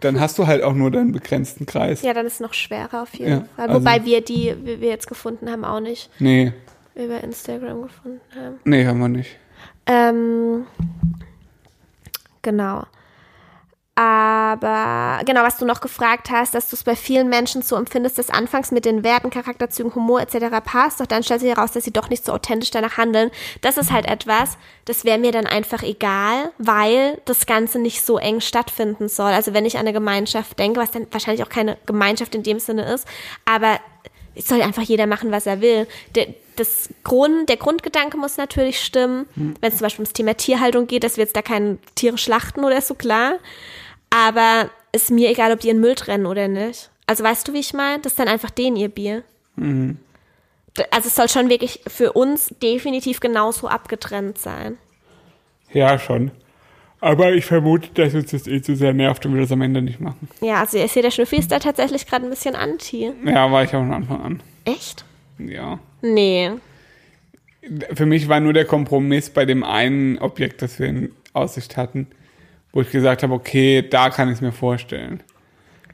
dann 0.00 0.18
hast 0.20 0.38
du 0.38 0.46
halt 0.46 0.62
auch 0.62 0.74
nur 0.74 0.90
deinen 0.90 1.12
begrenzten 1.12 1.64
Kreis. 1.66 2.02
Ja, 2.02 2.12
dann 2.12 2.26
ist 2.26 2.34
es 2.34 2.40
noch 2.40 2.52
schwerer 2.54 3.02
auf 3.02 3.14
jeden 3.14 3.30
Ja, 3.30 3.44
Fall. 3.56 3.68
also- 3.68 3.80
Wobei 3.80 4.04
wir 4.04 4.20
die, 4.20 4.54
die 4.54 4.80
wir 4.80 4.88
jetzt 4.88 5.06
gefunden 5.06 5.48
haben, 5.50 5.64
auch 5.64 5.80
nicht 5.80 6.10
Nee, 6.18 6.52
über 6.94 7.22
Instagram 7.22 7.82
gefunden 7.82 8.20
haben. 8.36 8.56
nee, 8.64 8.84
haben 8.84 8.98
wir 8.98 9.08
nicht. 9.08 9.36
Ähm, 9.86 10.66
genau. 12.42 12.84
Aber 13.96 15.20
genau, 15.24 15.42
was 15.42 15.58
du 15.58 15.64
noch 15.64 15.80
gefragt 15.80 16.28
hast, 16.28 16.52
dass 16.54 16.68
du 16.68 16.74
es 16.74 16.82
bei 16.82 16.96
vielen 16.96 17.28
Menschen 17.28 17.62
so 17.62 17.76
empfindest, 17.76 18.18
dass 18.18 18.28
anfangs 18.28 18.72
mit 18.72 18.84
den 18.84 19.04
Werten, 19.04 19.30
Charakterzügen, 19.30 19.94
Humor 19.94 20.20
etc. 20.20 20.46
passt, 20.64 21.00
doch 21.00 21.06
dann 21.06 21.22
stellt 21.22 21.40
sich 21.40 21.50
heraus, 21.50 21.70
dass 21.70 21.84
sie 21.84 21.92
doch 21.92 22.08
nicht 22.08 22.24
so 22.24 22.32
authentisch 22.32 22.72
danach 22.72 22.96
handeln. 22.96 23.30
Das 23.60 23.76
ist 23.76 23.92
halt 23.92 24.06
etwas, 24.06 24.58
das 24.84 25.04
wäre 25.04 25.18
mir 25.18 25.30
dann 25.30 25.46
einfach 25.46 25.84
egal, 25.84 26.50
weil 26.58 27.20
das 27.24 27.46
Ganze 27.46 27.78
nicht 27.78 28.04
so 28.04 28.18
eng 28.18 28.40
stattfinden 28.40 29.08
soll. 29.08 29.30
Also 29.30 29.54
wenn 29.54 29.64
ich 29.64 29.76
an 29.76 29.82
eine 29.82 29.92
Gemeinschaft 29.92 30.58
denke, 30.58 30.80
was 30.80 30.90
dann 30.90 31.06
wahrscheinlich 31.12 31.44
auch 31.44 31.50
keine 31.50 31.78
Gemeinschaft 31.86 32.34
in 32.34 32.42
dem 32.42 32.58
Sinne 32.58 32.92
ist, 32.92 33.06
aber 33.44 33.78
es 34.34 34.48
soll 34.48 34.60
einfach 34.62 34.82
jeder 34.82 35.06
machen, 35.06 35.30
was 35.30 35.46
er 35.46 35.60
will. 35.60 35.86
Der, 36.16 36.26
das 36.56 36.88
Grund, 37.04 37.48
der 37.48 37.56
Grundgedanke 37.56 38.16
muss 38.16 38.36
natürlich 38.36 38.80
stimmen. 38.80 39.26
Wenn 39.60 39.70
es 39.70 39.78
zum 39.78 39.84
Beispiel 39.84 40.02
ums 40.02 40.12
Thema 40.12 40.34
Tierhaltung 40.34 40.88
geht, 40.88 41.04
dass 41.04 41.16
wir 41.16 41.22
jetzt 41.22 41.36
da 41.36 41.42
keine 41.42 41.78
Tiere 41.94 42.18
schlachten 42.18 42.64
oder 42.64 42.80
so, 42.80 42.94
klar. 42.94 43.34
Aber 44.14 44.70
ist 44.92 45.10
mir 45.10 45.30
egal, 45.30 45.52
ob 45.52 45.60
die 45.60 45.70
in 45.70 45.80
Müll 45.80 45.96
trennen 45.96 46.26
oder 46.26 46.46
nicht. 46.46 46.90
Also 47.06 47.24
weißt 47.24 47.48
du, 47.48 47.52
wie 47.52 47.60
ich 47.60 47.74
meine? 47.74 48.00
Das 48.00 48.12
ist 48.12 48.18
dann 48.18 48.28
einfach 48.28 48.50
denen 48.50 48.76
ihr 48.76 48.88
Bier. 48.88 49.24
Mhm. 49.56 49.98
Also 50.90 51.08
es 51.08 51.16
soll 51.16 51.28
schon 51.28 51.48
wirklich 51.48 51.80
für 51.86 52.12
uns 52.12 52.54
definitiv 52.62 53.20
genauso 53.20 53.68
abgetrennt 53.68 54.38
sein. 54.38 54.78
Ja, 55.72 55.98
schon. 55.98 56.30
Aber 57.00 57.32
ich 57.32 57.44
vermute, 57.44 57.90
dass 57.94 58.14
uns 58.14 58.30
das 58.30 58.46
eh 58.46 58.62
zu 58.62 58.76
sehr 58.76 58.94
nervt 58.94 59.26
und 59.26 59.34
wir 59.34 59.42
das 59.42 59.52
am 59.52 59.60
Ende 59.60 59.82
nicht 59.82 60.00
machen. 60.00 60.28
Ja, 60.40 60.60
also 60.60 60.78
ich 60.78 60.90
sehe, 60.90 61.02
der 61.02 61.10
Schnüffi 61.10 61.36
ist 61.36 61.52
da 61.52 61.58
tatsächlich 61.58 62.06
gerade 62.06 62.24
ein 62.24 62.30
bisschen 62.30 62.54
anti. 62.54 63.12
Ja, 63.24 63.50
war 63.52 63.64
ich 63.64 63.70
auch 63.70 63.80
von 63.80 63.92
Anfang 63.92 64.22
an. 64.22 64.42
Echt? 64.64 65.04
Ja. 65.38 65.78
Nee. 66.00 66.52
Für 67.94 68.06
mich 68.06 68.28
war 68.28 68.40
nur 68.40 68.52
der 68.52 68.64
Kompromiss 68.64 69.30
bei 69.30 69.44
dem 69.44 69.64
einen 69.64 70.18
Objekt, 70.18 70.62
das 70.62 70.78
wir 70.78 70.86
in 70.86 71.12
Aussicht 71.32 71.76
hatten, 71.76 72.06
wo 72.74 72.82
ich 72.82 72.90
gesagt 72.90 73.22
habe, 73.22 73.32
okay, 73.32 73.88
da 73.88 74.10
kann 74.10 74.28
ich 74.28 74.34
es 74.34 74.40
mir 74.40 74.52
vorstellen. 74.52 75.22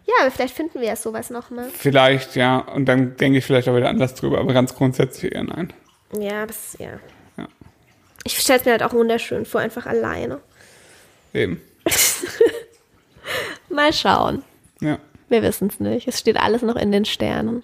Ja, 0.06 0.14
aber 0.22 0.30
vielleicht 0.30 0.56
finden 0.56 0.80
wir 0.80 0.88
ja 0.88 0.96
sowas 0.96 1.30
nochmal. 1.30 1.68
Vielleicht, 1.72 2.34
ja, 2.34 2.58
und 2.58 2.86
dann 2.86 3.16
denke 3.16 3.38
ich 3.38 3.44
vielleicht 3.44 3.68
auch 3.68 3.76
wieder 3.76 3.90
anders 3.90 4.14
drüber, 4.14 4.38
aber 4.38 4.54
ganz 4.54 4.74
grundsätzlich 4.74 5.32
eher 5.32 5.44
nein. 5.44 5.72
Ja, 6.18 6.46
das, 6.46 6.76
ja. 6.80 6.98
Ja. 7.36 7.46
Ich 8.24 8.38
stelle 8.38 8.58
es 8.58 8.64
mir 8.64 8.72
halt 8.72 8.82
auch 8.82 8.94
wunderschön 8.94 9.44
vor, 9.44 9.60
einfach 9.60 9.86
alleine. 9.86 10.40
Eben. 11.34 11.60
Mal 13.68 13.92
schauen. 13.92 14.42
Ja. 14.80 14.98
Wir 15.28 15.42
wissen 15.42 15.68
es 15.68 15.78
nicht. 15.78 16.08
Es 16.08 16.18
steht 16.18 16.38
alles 16.38 16.62
noch 16.62 16.76
in 16.76 16.90
den 16.90 17.04
Sternen. 17.04 17.62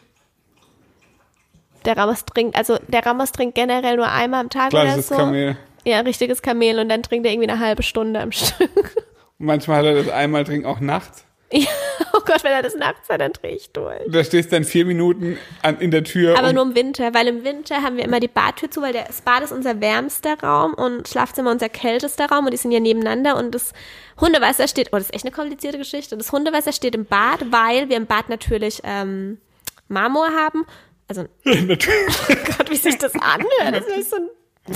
Der 1.87 1.97
Ramos 1.97 2.25
trinkt, 2.27 2.55
also 2.57 2.79
der 2.87 3.05
Ramos 3.05 3.33
trinkt 3.33 3.55
generell 3.55 3.97
nur 3.97 4.09
einmal 4.09 4.41
am 4.41 4.51
Tag 4.51 4.73
oder 4.73 4.83
Klassisches 4.83 5.09
so. 5.09 5.17
Kamel. 5.17 5.57
Ja, 5.87 6.01
richtiges 6.01 6.43
Kamel 6.43 6.81
und 6.81 6.89
dann 6.89 7.05
trinkt 7.05 7.27
er 7.27 7.33
irgendwie 7.33 7.49
eine 7.49 7.61
halbe 7.61 7.85
Stunde 7.85 8.19
am 8.19 8.33
Stück. 8.33 8.97
Und 9.39 9.47
manchmal 9.47 9.79
hat 9.79 9.85
er 9.85 9.95
das 9.95 10.09
einmal 10.09 10.43
trinken 10.43 10.67
auch 10.67 10.81
nachts. 10.81 11.25
ja, 11.53 11.69
oh 12.13 12.19
Gott, 12.27 12.43
wenn 12.43 12.51
er 12.51 12.63
das 12.63 12.75
nachts 12.75 13.09
hat, 13.09 13.21
dann 13.21 13.33
drehe 13.33 13.55
ich 13.55 13.71
durch. 13.71 14.01
Da 14.09 14.25
stehst 14.25 14.53
dann 14.53 14.65
vier 14.65 14.85
Minuten 14.85 15.39
an, 15.63 15.79
in 15.79 15.93
der 15.93 16.03
Tür. 16.03 16.37
Aber 16.37 16.53
nur 16.53 16.65
im 16.65 16.75
Winter, 16.75 17.15
weil 17.15 17.29
im 17.29 17.45
Winter 17.45 17.83
haben 17.83 17.99
wir 17.99 18.05
immer 18.05 18.19
die 18.19 18.27
Badtür 18.27 18.69
zu, 18.69 18.83
weil 18.83 18.95
der, 18.95 19.05
das 19.05 19.21
Bad 19.21 19.45
ist 19.45 19.53
unser 19.53 19.81
wärmster 19.81 20.37
Raum 20.43 20.75
und 20.75 21.07
Schlafzimmer 21.07 21.53
unser 21.53 21.69
kältester 21.69 22.27
Raum 22.27 22.47
und 22.47 22.51
die 22.51 22.57
sind 22.57 22.73
ja 22.73 22.81
nebeneinander 22.81 23.37
und 23.37 23.55
das 23.55 23.73
Hundewasser 24.21 24.67
steht, 24.67 24.89
oh, 24.89 24.97
das 24.97 25.05
ist 25.05 25.15
echt 25.15 25.25
eine 25.25 25.33
komplizierte 25.33 25.79
Geschichte. 25.79 26.17
Das 26.17 26.33
Hundewasser 26.33 26.73
steht 26.73 26.97
im 26.97 27.05
Bad, 27.05 27.53
weil 27.53 27.89
wir 27.89 27.97
im 27.97 28.07
Bad 28.07 28.29
natürlich 28.29 28.81
ähm, 28.83 29.39
Marmor 29.87 30.31
haben. 30.31 30.67
Also, 31.07 31.27
natürlich 31.45 32.17
oh 32.29 32.35
Gott, 32.59 32.71
wie 32.71 32.77
sich 32.77 32.99
das 32.99 33.15
anhört. 33.15 33.73
Das 33.73 33.87
ist 33.87 34.11
so 34.11 34.17
ein 34.17 34.29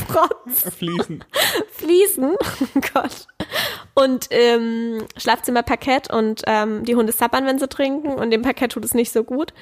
Protz. 0.09 0.75
fließen. 0.77 1.25
Fliesen. 1.73 2.35
Oh 2.41 2.81
Gott. 2.93 3.27
Und 3.95 4.29
ähm, 4.31 5.05
Schlafzimmer 5.17 5.63
Parkett 5.63 6.13
und 6.13 6.43
ähm, 6.47 6.85
die 6.85 6.95
Hunde 6.95 7.13
sappern, 7.13 7.47
wenn 7.47 7.59
sie 7.59 7.69
trinken 7.69 8.09
und 8.15 8.31
dem 8.31 8.43
Parkett 8.43 8.73
tut 8.73 8.85
es 8.85 8.95
nicht 8.95 9.13
so 9.13 9.25
gut. 9.25 9.53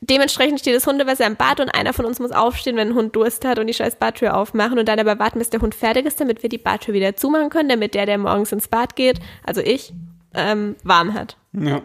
Dementsprechend 0.00 0.60
steht 0.60 0.76
das 0.76 0.86
Hundewasser 0.86 1.26
im 1.26 1.34
Bad 1.36 1.58
und 1.60 1.70
einer 1.70 1.92
von 1.92 2.04
uns 2.04 2.20
muss 2.20 2.30
aufstehen, 2.30 2.76
wenn 2.76 2.90
ein 2.90 2.94
Hund 2.94 3.16
Durst 3.16 3.44
hat 3.44 3.58
und 3.58 3.66
die 3.66 3.74
scheiß 3.74 3.96
Badtür 3.96 4.36
aufmachen 4.36 4.78
und 4.78 4.86
dann 4.88 5.00
aber 5.00 5.18
warten, 5.18 5.40
bis 5.40 5.50
der 5.50 5.60
Hund 5.60 5.74
fertig 5.74 6.06
ist, 6.06 6.20
damit 6.20 6.42
wir 6.42 6.48
die 6.48 6.58
Badtür 6.58 6.94
wieder 6.94 7.16
zumachen 7.16 7.50
können, 7.50 7.68
damit 7.68 7.94
der, 7.94 8.06
der 8.06 8.16
morgens 8.18 8.52
ins 8.52 8.68
Bad 8.68 8.94
geht, 8.94 9.18
also 9.44 9.60
ich, 9.60 9.92
ähm, 10.34 10.76
warm 10.84 11.14
hat. 11.14 11.36
Ja. 11.52 11.82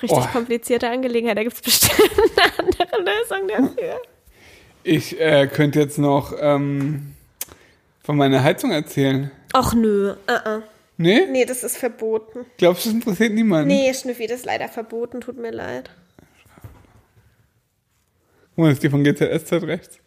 Richtig 0.00 0.18
Oh. 0.18 0.28
komplizierte 0.32 0.88
Angelegenheit, 0.88 1.36
da 1.36 1.42
gibt 1.42 1.54
es 1.56 1.60
bestimmt 1.60 2.10
eine 2.38 2.66
andere 2.66 2.98
Lösung 3.02 3.48
dafür. 3.48 4.00
Ich 4.82 5.20
äh, 5.20 5.46
könnte 5.46 5.80
jetzt 5.80 5.98
noch 5.98 6.34
ähm, 6.38 7.14
von 8.02 8.16
meiner 8.16 8.42
Heizung 8.42 8.70
erzählen. 8.70 9.30
Och 9.54 9.74
nö, 9.74 10.12
uh 10.12 10.32
-uh. 10.32 10.62
Nee? 10.96 11.26
nee, 11.30 11.44
das 11.44 11.62
ist 11.62 11.76
verboten. 11.76 12.44
Glaubst 12.56 12.84
du, 12.84 12.88
das 12.88 12.94
interessiert 12.96 13.32
niemanden? 13.32 13.68
Nee, 13.68 13.94
Schnüffi, 13.94 14.26
das 14.26 14.40
ist 14.40 14.46
leider 14.46 14.68
verboten, 14.68 15.20
tut 15.20 15.38
mir 15.38 15.52
leid. 15.52 15.90
Wo 18.56 18.66
ist 18.66 18.82
die 18.82 18.90
von 18.90 19.04
GZSZ 19.04 19.52
rechts? 19.62 20.00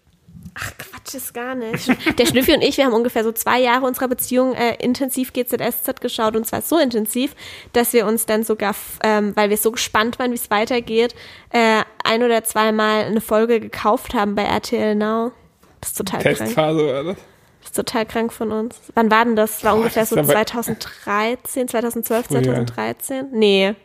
Ach 0.54 0.72
Quatsch, 0.78 1.14
ist 1.16 1.34
gar 1.34 1.56
nicht. 1.56 1.88
Der 2.20 2.26
Schnüffi 2.26 2.54
und 2.54 2.62
ich, 2.62 2.78
wir 2.78 2.86
haben 2.86 2.94
ungefähr 2.94 3.24
so 3.24 3.32
zwei 3.32 3.60
Jahre 3.60 3.86
unserer 3.86 4.08
Beziehung 4.10 4.54
äh, 4.54 4.76
intensiv 4.84 5.32
GZSZ 5.34 6.02
geschaut 6.02 6.36
und 6.36 6.46
zwar 6.46 6.62
so 6.62 6.78
intensiv, 6.78 7.36
dass 7.74 7.94
wir 7.94 8.06
uns 8.06 8.26
dann 8.26 8.44
sogar, 8.44 8.76
ähm, 9.04 9.34
weil 9.36 9.50
wir 9.50 9.58
so 9.58 9.72
gespannt 9.72 10.20
waren, 10.20 10.32
wie 10.32 10.36
es 10.36 10.52
weitergeht, 10.52 11.16
äh, 11.52 11.84
ein 12.04 12.24
oder 12.24 12.44
zweimal 12.44 13.06
eine 13.06 13.22
Folge 13.22 13.60
gekauft 13.62 14.14
haben 14.14 14.36
bei 14.36 14.44
RTL 14.44 14.96
Now. 14.96 15.32
Das 15.80 15.92
ist 15.92 15.98
total 15.98 16.22
krank. 16.22 16.38
Testphase 16.38 16.86
war 16.86 17.04
das? 17.06 17.18
Das 17.62 17.70
ist 17.70 17.76
total 17.76 18.06
krank 18.06 18.34
von 18.34 18.52
uns. 18.52 18.80
Wann 18.96 19.10
war 19.12 19.24
denn 19.24 19.36
das? 19.36 19.64
War 19.64 19.76
ungefähr 19.76 20.04
das 20.04 20.10
so 20.10 20.16
ist 20.16 20.30
aber- 20.30 20.46
2013, 20.46 21.68
2012, 21.70 22.26
Früher. 22.28 22.44
2013? 22.44 23.28
Nee. 23.32 23.76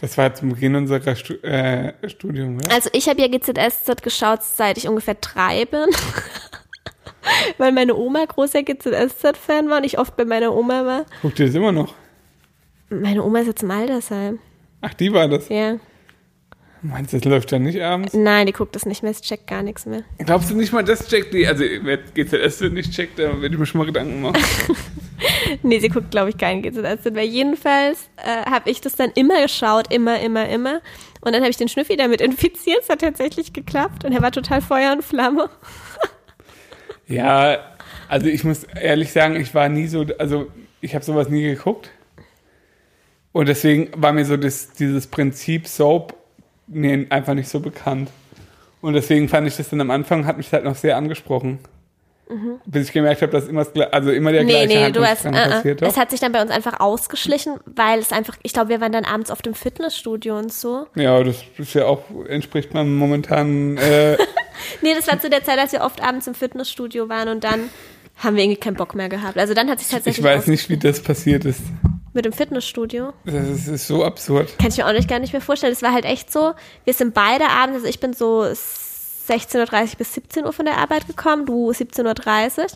Das 0.00 0.16
war 0.16 0.32
zum 0.32 0.50
Beginn 0.50 0.76
unserer 0.76 1.16
Stu 1.16 1.34
äh, 1.42 1.92
Studium, 2.08 2.56
oder? 2.56 2.72
Also 2.72 2.88
ich 2.92 3.08
habe 3.08 3.20
ja 3.20 3.26
GZSZ 3.26 4.00
geschaut, 4.02 4.42
seit 4.42 4.78
ich 4.78 4.88
ungefähr 4.88 5.14
drei 5.14 5.64
bin. 5.64 5.86
Weil 7.58 7.72
meine 7.72 7.96
Oma 7.96 8.24
großer 8.24 8.62
GZSZ-Fan 8.62 9.68
war 9.68 9.78
und 9.78 9.84
ich 9.84 9.98
oft 9.98 10.16
bei 10.16 10.24
meiner 10.24 10.54
Oma 10.54 10.86
war. 10.86 11.06
Guckt 11.20 11.40
ihr 11.40 11.46
das 11.46 11.54
immer 11.54 11.72
noch? 11.72 11.94
Meine 12.90 13.24
Oma 13.24 13.40
ist 13.40 13.48
jetzt 13.48 13.62
im 13.64 13.70
Altersheim. 13.72 14.38
Ach, 14.80 14.94
die 14.94 15.12
war 15.12 15.28
das. 15.28 15.48
Ja. 15.48 15.78
Meinst 16.80 17.12
du, 17.12 17.18
das 17.18 17.28
läuft 17.28 17.50
ja 17.50 17.58
nicht 17.58 17.80
abends? 17.82 18.14
Nein, 18.14 18.46
die 18.46 18.52
guckt 18.52 18.76
das 18.76 18.86
nicht 18.86 19.02
mehr, 19.02 19.12
sie 19.12 19.22
checkt 19.22 19.48
gar 19.48 19.62
nichts 19.62 19.84
mehr. 19.84 20.04
Glaubst 20.18 20.48
du 20.48 20.54
nicht 20.54 20.72
mal, 20.72 20.84
das 20.84 21.08
checkt 21.08 21.34
die? 21.34 21.44
Also, 21.46 21.64
wer 21.82 21.98
GZSZ 21.98 22.72
nicht 22.72 22.92
checkt, 22.92 23.18
da 23.18 23.40
werde 23.40 23.52
ich 23.52 23.58
mir 23.58 23.66
schon 23.66 23.80
mal 23.80 23.86
Gedanken 23.86 24.20
machen. 24.20 24.40
Nee, 25.62 25.78
sie 25.80 25.88
guckt, 25.88 26.10
glaube 26.10 26.30
ich, 26.30 26.38
keinen 26.38 26.62
GZSZ. 26.62 27.14
Weil 27.14 27.26
jedenfalls 27.26 28.10
äh, 28.16 28.50
habe 28.50 28.70
ich 28.70 28.80
das 28.80 28.96
dann 28.96 29.10
immer 29.14 29.42
geschaut, 29.42 29.92
immer, 29.92 30.20
immer, 30.20 30.48
immer. 30.48 30.80
Und 31.20 31.32
dann 31.32 31.42
habe 31.42 31.50
ich 31.50 31.56
den 31.56 31.68
Schnüffi 31.68 31.96
damit 31.96 32.20
infiziert, 32.20 32.80
es 32.82 32.88
hat 32.88 33.00
tatsächlich 33.00 33.52
geklappt. 33.52 34.04
Und 34.04 34.12
er 34.12 34.22
war 34.22 34.32
total 34.32 34.60
Feuer 34.60 34.92
und 34.92 35.04
Flamme. 35.04 35.50
Ja, 37.10 37.60
also 38.08 38.26
ich 38.26 38.44
muss 38.44 38.64
ehrlich 38.64 39.12
sagen, 39.12 39.36
ich 39.36 39.54
war 39.54 39.70
nie 39.70 39.86
so, 39.86 40.04
also 40.18 40.48
ich 40.82 40.94
habe 40.94 41.02
sowas 41.02 41.30
nie 41.30 41.42
geguckt. 41.42 41.90
Und 43.32 43.48
deswegen 43.48 43.88
war 43.96 44.12
mir 44.12 44.26
so 44.26 44.36
das, 44.36 44.72
dieses 44.72 45.06
Prinzip 45.06 45.66
Soap 45.66 46.14
mir 46.66 47.06
einfach 47.08 47.32
nicht 47.32 47.48
so 47.48 47.60
bekannt. 47.60 48.10
Und 48.80 48.92
deswegen 48.92 49.30
fand 49.30 49.48
ich 49.48 49.56
das 49.56 49.70
dann 49.70 49.80
am 49.80 49.90
Anfang, 49.90 50.26
hat 50.26 50.36
mich 50.36 50.52
halt 50.52 50.64
noch 50.64 50.76
sehr 50.76 50.98
angesprochen. 50.98 51.60
Bis 52.66 52.88
ich 52.88 52.92
gemerkt 52.92 53.22
habe, 53.22 53.32
dass 53.32 53.48
immer, 53.48 53.66
also 53.92 54.10
immer 54.10 54.32
der 54.32 54.42
Mhm. 54.42 54.46
Nee, 54.48 54.66
gleiche 54.66 54.84
nee, 54.86 54.92
du 54.92 55.06
hast, 55.06 55.24
äh, 55.24 55.28
äh. 55.28 55.32
passiert. 55.32 55.82
es 55.82 55.96
hat 55.96 56.10
sich 56.10 56.20
dann 56.20 56.32
bei 56.32 56.42
uns 56.42 56.50
einfach 56.50 56.78
ausgeschlichen, 56.80 57.54
weil 57.66 57.98
es 58.00 58.12
einfach, 58.12 58.36
ich 58.42 58.52
glaube, 58.52 58.68
wir 58.68 58.80
waren 58.80 58.92
dann 58.92 59.04
abends 59.04 59.30
auf 59.30 59.42
dem 59.42 59.54
Fitnessstudio 59.54 60.38
und 60.38 60.52
so. 60.52 60.86
Ja, 60.94 61.22
das 61.22 61.42
ist 61.56 61.74
ja 61.74 61.86
auch, 61.86 62.02
entspricht 62.28 62.74
meinem 62.74 62.96
momentanen, 62.96 63.78
äh, 63.78 64.16
Nee, 64.82 64.94
das 64.94 65.06
war 65.06 65.20
zu 65.20 65.30
der 65.30 65.44
Zeit, 65.44 65.58
als 65.58 65.72
wir 65.72 65.82
oft 65.82 66.02
abends 66.02 66.26
im 66.26 66.34
Fitnessstudio 66.34 67.08
waren 67.08 67.28
und 67.28 67.44
dann 67.44 67.70
haben 68.16 68.36
wir 68.36 68.42
irgendwie 68.42 68.58
keinen 68.60 68.74
Bock 68.76 68.94
mehr 68.94 69.08
gehabt. 69.08 69.38
Also 69.38 69.54
dann 69.54 69.70
hat 69.70 69.78
sich 69.78 69.88
tatsächlich 69.88 70.18
ich 70.18 70.24
weiß 70.24 70.48
nicht, 70.48 70.68
wie 70.68 70.76
das 70.76 71.00
passiert 71.00 71.44
ist. 71.44 71.60
mit 72.12 72.24
dem 72.24 72.32
Fitnessstudio. 72.32 73.12
Das 73.24 73.48
ist, 73.48 73.68
ist 73.68 73.86
so 73.86 74.04
absurd. 74.04 74.58
Kann 74.58 74.68
ich 74.68 74.76
mir 74.78 74.86
auch 74.86 74.92
nicht 74.92 75.08
gar 75.08 75.20
nicht 75.20 75.32
mehr 75.32 75.40
vorstellen. 75.42 75.72
Es 75.72 75.82
war 75.82 75.92
halt 75.92 76.04
echt 76.04 76.32
so, 76.32 76.54
wir 76.84 76.94
sind 76.94 77.14
beide 77.14 77.48
abends, 77.48 77.76
also 77.76 77.86
ich 77.86 78.00
bin 78.00 78.12
so 78.12 78.42
16.30 79.28 79.92
Uhr 79.92 79.96
bis 79.98 80.14
17 80.14 80.44
Uhr 80.44 80.52
von 80.52 80.64
der 80.64 80.78
Arbeit 80.78 81.06
gekommen, 81.06 81.46
du 81.46 81.70
17.30 81.70 82.58
Uhr. 82.58 82.66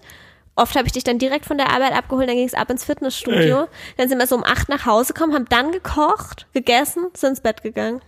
Oft 0.55 0.76
habe 0.76 0.86
ich 0.86 0.92
dich 0.92 1.05
dann 1.05 1.18
direkt 1.18 1.46
von 1.46 1.57
der 1.57 1.70
Arbeit 1.70 1.92
abgeholt, 1.92 2.28
dann 2.28 2.36
ging 2.36 2.46
es 2.46 2.55
ab 2.55 2.68
ins 2.70 2.84
Fitnessstudio. 2.84 3.62
Ey. 3.62 3.68
Dann 3.96 4.09
sind 4.09 4.18
wir 4.18 4.26
so 4.26 4.36
um 4.36 4.44
8 4.44 4.68
nach 4.68 4.84
Hause 4.84 5.14
gekommen, 5.14 5.34
haben 5.34 5.46
dann 5.48 5.72
gekocht, 5.72 6.46
gegessen, 6.53 7.07
sind 7.14 7.30
ins 7.30 7.40
Bett 7.40 7.62
gegangen. 7.62 8.03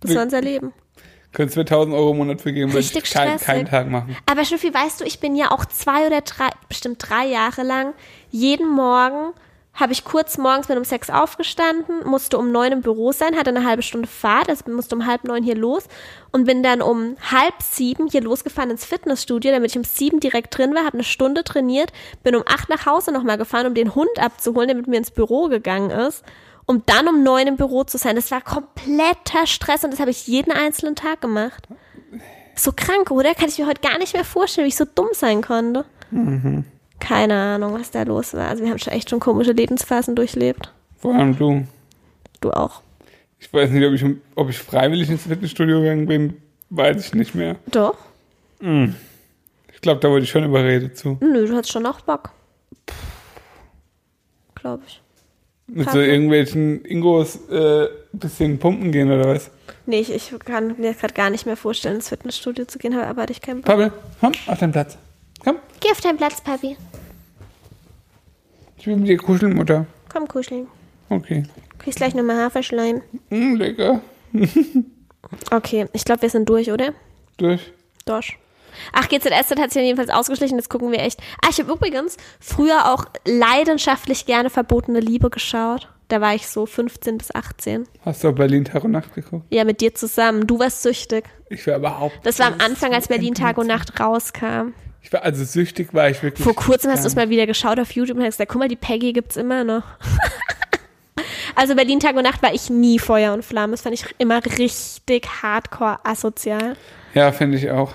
Das 0.00 0.14
war 0.14 0.22
unser 0.22 0.40
Leben. 0.40 0.72
Könntest 1.32 1.56
du 1.56 1.60
mir 1.60 1.66
1000 1.66 1.94
Euro 1.94 2.12
im 2.12 2.16
Monat 2.18 2.40
für 2.40 2.52
geben, 2.52 2.72
würde 2.72 2.80
ich 2.80 3.12
kein, 3.12 3.38
keinen 3.38 3.66
Tag 3.66 3.88
machen. 3.88 4.16
Aber 4.24 4.44
Schnüffi, 4.44 4.72
weißt 4.72 5.00
du, 5.00 5.04
ich 5.04 5.20
bin 5.20 5.36
ja 5.36 5.50
auch 5.50 5.66
zwei 5.66 6.06
oder 6.06 6.22
drei, 6.22 6.48
bestimmt 6.68 7.04
drei 7.08 7.26
Jahre 7.26 7.62
lang, 7.62 7.92
jeden 8.30 8.68
Morgen 8.68 9.32
habe 9.76 9.92
ich 9.92 10.04
kurz 10.04 10.38
morgens 10.38 10.66
bin 10.66 10.78
um 10.78 10.84
sechs 10.84 11.10
aufgestanden, 11.10 12.06
musste 12.06 12.38
um 12.38 12.50
neun 12.50 12.72
im 12.72 12.80
Büro 12.80 13.12
sein, 13.12 13.36
hatte 13.36 13.50
eine 13.50 13.64
halbe 13.64 13.82
Stunde 13.82 14.08
Fahrt, 14.08 14.48
also 14.48 14.70
musste 14.70 14.96
um 14.96 15.06
halb 15.06 15.24
neun 15.24 15.44
hier 15.44 15.54
los 15.54 15.84
und 16.32 16.46
bin 16.46 16.62
dann 16.62 16.80
um 16.80 17.16
halb 17.30 17.54
sieben 17.62 18.08
hier 18.08 18.22
losgefahren 18.22 18.70
ins 18.70 18.86
Fitnessstudio, 18.86 19.52
damit 19.52 19.70
ich 19.70 19.76
um 19.76 19.84
sieben 19.84 20.18
direkt 20.18 20.56
drin 20.56 20.74
war, 20.74 20.84
habe 20.84 20.94
eine 20.94 21.04
Stunde 21.04 21.44
trainiert, 21.44 21.92
bin 22.22 22.34
um 22.34 22.42
acht 22.46 22.70
nach 22.70 22.86
Hause 22.86 23.12
nochmal 23.12 23.36
gefahren, 23.36 23.66
um 23.66 23.74
den 23.74 23.94
Hund 23.94 24.18
abzuholen, 24.18 24.68
der 24.68 24.76
mit 24.76 24.86
mir 24.86 24.96
ins 24.96 25.10
Büro 25.10 25.48
gegangen 25.48 25.90
ist, 25.90 26.24
um 26.64 26.82
dann 26.86 27.06
um 27.06 27.22
neun 27.22 27.46
im 27.46 27.56
Büro 27.56 27.84
zu 27.84 27.98
sein. 27.98 28.16
Das 28.16 28.30
war 28.30 28.40
kompletter 28.40 29.46
Stress 29.46 29.84
und 29.84 29.92
das 29.92 30.00
habe 30.00 30.10
ich 30.10 30.26
jeden 30.26 30.52
einzelnen 30.52 30.96
Tag 30.96 31.20
gemacht. 31.20 31.68
So 32.54 32.72
krank, 32.74 33.10
oder? 33.10 33.34
Kann 33.34 33.48
ich 33.48 33.58
mir 33.58 33.66
heute 33.66 33.82
gar 33.82 33.98
nicht 33.98 34.14
mehr 34.14 34.24
vorstellen, 34.24 34.64
wie 34.64 34.70
ich 34.70 34.76
so 34.76 34.86
dumm 34.86 35.08
sein 35.12 35.42
konnte. 35.42 35.84
Keine 37.00 37.34
Ahnung, 37.34 37.74
was 37.74 37.90
da 37.90 38.02
los 38.02 38.34
war. 38.34 38.48
Also 38.48 38.64
wir 38.64 38.70
haben 38.70 38.78
schon 38.78 38.92
echt 38.92 39.10
schon 39.10 39.20
komische 39.20 39.52
Lebensphasen 39.52 40.14
durchlebt. 40.16 40.72
Vor 40.98 41.14
allem 41.14 41.36
du. 41.36 41.66
Du 42.40 42.50
auch. 42.50 42.82
Ich 43.38 43.52
weiß 43.52 43.70
nicht, 43.70 43.86
ob 43.86 43.92
ich, 43.92 44.04
ob 44.34 44.50
ich 44.50 44.58
freiwillig 44.58 45.10
ins 45.10 45.22
Fitnessstudio 45.22 45.80
gegangen 45.80 46.06
bin, 46.06 46.40
weiß 46.70 47.06
ich 47.06 47.14
nicht 47.14 47.34
mehr. 47.34 47.56
Doch? 47.66 47.96
Ich 48.60 49.80
glaube, 49.82 50.00
da 50.00 50.08
wurde 50.08 50.24
ich 50.24 50.30
schon 50.30 50.44
überredet 50.44 50.96
zu. 50.96 51.18
Nö, 51.20 51.46
du 51.46 51.54
hast 51.54 51.70
schon 51.70 51.84
auch 51.86 52.00
Bock. 52.00 52.30
Glaube 54.54 54.82
ich. 54.86 55.00
Mit 55.68 55.90
so 55.90 56.00
irgendwelchen 56.00 56.84
Ingos 56.84 57.36
äh, 57.50 57.88
bisschen 58.12 58.58
pumpen 58.58 58.92
gehen 58.92 59.10
oder 59.10 59.26
was? 59.26 59.50
Nee, 59.84 60.00
ich, 60.00 60.12
ich 60.12 60.32
kann 60.44 60.76
mir 60.78 60.94
gerade 60.94 61.12
gar 61.12 61.28
nicht 61.28 61.44
mehr 61.44 61.56
vorstellen, 61.56 61.96
ins 61.96 62.08
Fitnessstudio 62.08 62.64
zu 62.66 62.78
gehen, 62.78 62.94
aber 62.94 63.08
aber 63.08 63.30
ich 63.30 63.40
keinen 63.40 63.62
Bock. 63.62 63.66
Pavel, 63.66 63.92
komm, 64.20 64.32
auf 64.46 64.58
deinen 64.58 64.72
Platz. 64.72 64.96
Komm, 65.46 65.58
Geh 65.80 65.90
auf 65.92 66.00
deinen 66.00 66.16
Platz, 66.16 66.40
Papi. 66.40 66.76
ich 68.76 68.86
will 68.86 68.96
mit 68.96 69.08
dir 69.08 69.16
kuscheln, 69.16 69.54
Mutter. 69.54 69.86
Komm, 70.12 70.26
kuscheln. 70.26 70.66
Okay. 71.08 71.44
Kriegst 71.78 71.98
gleich 71.98 72.14
nochmal 72.14 72.36
Haferschleim. 72.44 73.00
Mm, 73.30 73.54
lecker. 73.54 74.00
Okay, 75.50 75.86
ich 75.92 76.04
glaube, 76.04 76.22
wir 76.22 76.30
sind 76.30 76.48
durch, 76.48 76.70
oder? 76.70 76.92
Durch. 77.36 77.72
Dosch. 78.04 78.38
Ach, 78.92 79.08
GZSZ 79.08 79.58
hat 79.58 79.72
sich 79.72 79.82
jedenfalls 79.82 80.10
ausgeschlichen, 80.10 80.56
das 80.56 80.68
gucken 80.68 80.92
wir 80.92 81.00
echt. 81.00 81.18
Ah, 81.42 81.48
ich 81.50 81.58
habe 81.58 81.72
übrigens 81.72 82.16
früher 82.38 82.92
auch 82.92 83.06
leidenschaftlich 83.24 84.26
gerne 84.26 84.50
verbotene 84.50 85.00
Liebe 85.00 85.28
geschaut. 85.30 85.88
Da 86.08 86.20
war 86.20 86.36
ich 86.36 86.46
so 86.46 86.64
15 86.66 87.18
bis 87.18 87.34
18. 87.34 87.88
Hast 88.04 88.22
du 88.22 88.28
auch 88.28 88.34
Berlin 88.34 88.64
Tag 88.64 88.84
und 88.84 88.92
Nacht 88.92 89.12
geguckt? 89.14 89.46
Ja, 89.50 89.64
mit 89.64 89.80
dir 89.80 89.94
zusammen. 89.96 90.46
Du 90.46 90.60
warst 90.60 90.82
süchtig. 90.82 91.24
Ich 91.50 91.66
war 91.66 91.76
überhaupt. 91.78 92.20
Das 92.22 92.38
war 92.38 92.46
am 92.46 92.60
Anfang, 92.60 92.92
als 92.94 93.08
Berlin 93.08 93.34
Tag 93.34 93.58
und 93.58 93.66
Nacht 93.66 93.98
rauskam. 93.98 94.74
Ich 95.06 95.12
war, 95.12 95.22
also 95.22 95.44
süchtig 95.44 95.94
war 95.94 96.10
ich 96.10 96.20
wirklich. 96.24 96.42
Vor 96.42 96.56
kurzem 96.56 96.90
hast 96.90 97.04
du 97.04 97.06
es 97.06 97.14
mal 97.14 97.30
wieder 97.30 97.46
geschaut 97.46 97.78
auf 97.78 97.92
YouTube 97.92 98.16
und 98.16 98.24
hast 98.24 98.38
gesagt, 98.38 98.50
guck 98.50 98.58
mal, 98.58 98.66
die 98.66 98.74
Peggy 98.74 99.12
gibt's 99.12 99.36
immer 99.36 99.62
noch. 99.62 99.84
also 101.54 101.76
Berlin 101.76 102.00
Tag 102.00 102.16
und 102.16 102.24
Nacht 102.24 102.42
war 102.42 102.52
ich 102.52 102.70
nie 102.70 102.98
Feuer 102.98 103.32
und 103.32 103.44
Flamme. 103.44 103.70
Das 103.70 103.82
fand 103.82 103.94
ich 103.94 104.04
immer 104.18 104.44
richtig 104.44 105.28
hardcore 105.40 106.00
asozial. 106.04 106.76
Ja, 107.14 107.30
finde 107.30 107.56
ich 107.56 107.70
auch. 107.70 107.92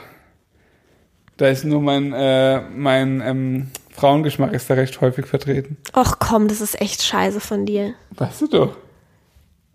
Da 1.36 1.50
ist 1.50 1.66
nur 1.66 1.82
mein, 1.82 2.14
äh, 2.14 2.62
mein 2.62 3.20
ähm, 3.20 3.72
Frauengeschmack 3.90 4.54
ist 4.54 4.70
da 4.70 4.76
recht 4.76 5.02
häufig 5.02 5.26
vertreten. 5.26 5.76
Och 5.94 6.18
komm, 6.18 6.48
das 6.48 6.62
ist 6.62 6.80
echt 6.80 7.04
scheiße 7.04 7.42
von 7.42 7.66
dir. 7.66 7.94
Weißt 8.12 8.42
du 8.42 8.48
doch. 8.48 8.78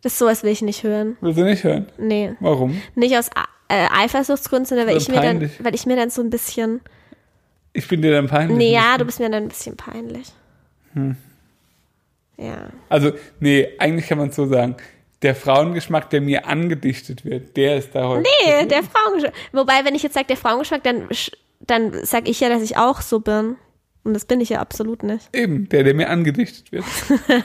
Das 0.00 0.14
ist 0.14 0.18
sowas 0.20 0.42
will 0.42 0.52
ich 0.52 0.62
nicht 0.62 0.84
hören. 0.84 1.18
Willst 1.20 1.38
du 1.38 1.44
nicht 1.44 1.64
hören? 1.64 1.86
Nee. 1.98 2.32
Warum? 2.40 2.80
Nicht 2.94 3.14
aus 3.14 3.28
äh, 3.68 3.88
Eifersuchtsgründen, 3.92 4.64
sondern 4.64 4.86
weil 4.86 4.96
ich, 4.96 5.10
mir 5.10 5.20
dann, 5.20 5.50
weil 5.60 5.74
ich 5.74 5.84
mir 5.84 5.96
dann 5.96 6.08
so 6.08 6.22
ein 6.22 6.30
bisschen. 6.30 6.80
Ich 7.76 7.86
bin 7.88 8.02
dir 8.02 8.12
dann 8.12 8.26
peinlich. 8.26 8.56
Nee, 8.56 8.72
ja, 8.72 8.96
du 8.98 9.04
bist 9.04 9.20
mir 9.20 9.28
dann 9.30 9.44
ein 9.44 9.48
bisschen 9.48 9.76
peinlich. 9.76 10.32
Ja. 12.38 12.68
Also, 12.88 13.12
nee, 13.40 13.68
eigentlich 13.78 14.08
kann 14.08 14.18
man 14.18 14.30
es 14.30 14.36
so 14.36 14.46
sagen. 14.46 14.76
Der 15.22 15.34
Frauengeschmack, 15.34 16.10
der 16.10 16.20
mir 16.20 16.46
angedichtet 16.46 17.24
wird, 17.24 17.56
der 17.56 17.76
ist 17.76 17.94
da 17.94 18.08
häufig. 18.08 18.30
Nee, 18.44 18.66
der 18.66 18.82
Frauengeschmack. 18.82 19.34
Wobei, 19.52 19.84
wenn 19.84 19.94
ich 19.94 20.02
jetzt 20.02 20.14
sage, 20.14 20.26
der 20.26 20.36
Frauengeschmack, 20.36 20.82
dann, 20.84 21.08
dann 21.60 22.04
sag 22.04 22.28
ich 22.28 22.40
ja, 22.40 22.48
dass 22.48 22.62
ich 22.62 22.76
auch 22.76 23.00
so 23.00 23.20
bin. 23.20 23.56
Und 24.04 24.14
das 24.14 24.24
bin 24.24 24.40
ich 24.40 24.50
ja 24.50 24.60
absolut 24.60 25.02
nicht. 25.02 25.28
Eben, 25.34 25.68
der, 25.68 25.82
der 25.84 25.94
mir 25.94 26.08
angedichtet 26.08 26.70
wird. 26.72 26.84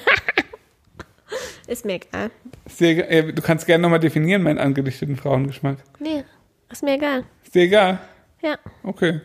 Ist 1.67 1.85
mir 1.85 1.95
egal. 1.95 2.29
Sehr, 2.67 3.09
äh, 3.09 3.33
du 3.33 3.41
kannst 3.41 3.65
gerne 3.65 3.81
nochmal 3.81 3.99
definieren, 3.99 4.43
meinen 4.43 4.59
angedichteten 4.59 5.15
Frauengeschmack. 5.15 5.77
Nee, 5.99 6.23
ist 6.69 6.83
mir 6.83 6.95
egal. 6.95 7.23
Ist 7.43 7.55
dir 7.55 7.63
egal? 7.63 7.99
Ja, 8.41 8.57
Okay. 8.83 9.21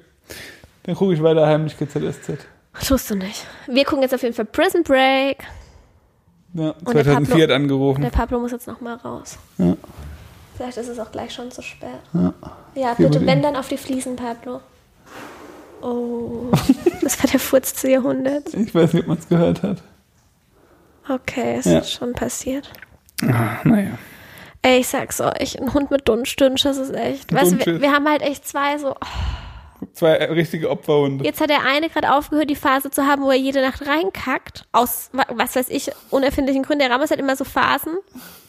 Dann 0.86 0.94
gucke 0.94 1.12
ich 1.14 1.22
weiter 1.22 1.46
heimlich 1.46 1.76
GZSZ. 1.76 2.38
tust 2.86 3.10
du 3.10 3.16
nicht. 3.16 3.44
Wir 3.66 3.84
gucken 3.84 4.02
jetzt 4.02 4.14
auf 4.14 4.22
jeden 4.22 4.34
Fall 4.34 4.44
Prison 4.46 4.82
Break. 4.82 5.38
Ja, 6.54 6.70
Und 6.84 6.94
der 6.94 7.04
2004 7.04 7.42
hat 7.42 7.50
Der 7.50 7.56
angerufen. 7.56 8.10
Pablo 8.10 8.38
muss 8.40 8.52
jetzt 8.52 8.66
noch 8.66 8.80
mal 8.80 8.94
raus. 8.94 9.38
Ja. 9.58 9.76
Vielleicht 10.56 10.78
ist 10.78 10.88
es 10.88 10.98
auch 10.98 11.12
gleich 11.12 11.32
schon 11.34 11.50
zu 11.50 11.60
spät. 11.60 11.90
Ja. 12.14 12.32
Ja, 12.74 12.94
bitte, 12.94 13.24
wenn 13.26 13.42
dann 13.42 13.56
auf 13.56 13.68
die 13.68 13.76
Fliesen, 13.76 14.16
Pablo. 14.16 14.60
Oh, 15.82 16.50
das 17.02 17.22
war 17.22 17.30
der 17.30 17.40
Furz 17.40 17.74
zu 17.74 17.90
Jahrhundert. 17.90 18.54
Ich 18.54 18.74
weiß 18.74 18.94
nicht, 18.94 19.02
ob 19.02 19.08
man 19.08 19.18
es 19.18 19.28
gehört 19.28 19.62
hat. 19.62 19.82
Okay, 21.08 21.56
es 21.58 21.66
Ja. 21.66 21.78
ist 21.80 21.92
schon 21.92 22.12
passiert. 22.14 22.70
Ah, 23.22 23.58
naja. 23.64 23.98
Ey, 24.62 24.78
ich 24.80 24.88
sag's 24.88 25.20
euch, 25.20 25.60
ein 25.60 25.74
Hund 25.74 25.90
mit 25.90 26.08
Dunstünsch, 26.08 26.62
das 26.62 26.78
ist 26.78 26.94
echt. 26.94 27.32
Weißt 27.32 27.52
du, 27.52 27.66
wir, 27.66 27.80
wir 27.82 27.92
haben 27.92 28.08
halt 28.08 28.22
echt 28.22 28.48
zwei 28.48 28.78
so. 28.78 28.92
oh, 28.92 29.06
Zwei 29.92 30.12
richtige 30.26 30.70
Opferhunde. 30.70 31.24
Jetzt 31.24 31.40
hat 31.40 31.50
der 31.50 31.64
eine 31.64 31.88
gerade 31.88 32.12
aufgehört, 32.14 32.48
die 32.50 32.56
Phase 32.56 32.90
zu 32.90 33.06
haben, 33.06 33.22
wo 33.22 33.30
er 33.30 33.36
jede 33.36 33.60
Nacht 33.62 33.86
reinkackt. 33.86 34.64
Aus, 34.72 35.10
wa- 35.12 35.26
was 35.30 35.56
weiß 35.56 35.68
ich, 35.70 35.90
unerfindlichen 36.10 36.62
Gründen. 36.62 36.80
Der 36.80 36.90
Ramos 36.90 37.10
hat 37.10 37.18
immer 37.18 37.36
so 37.36 37.44
Phasen. 37.44 37.96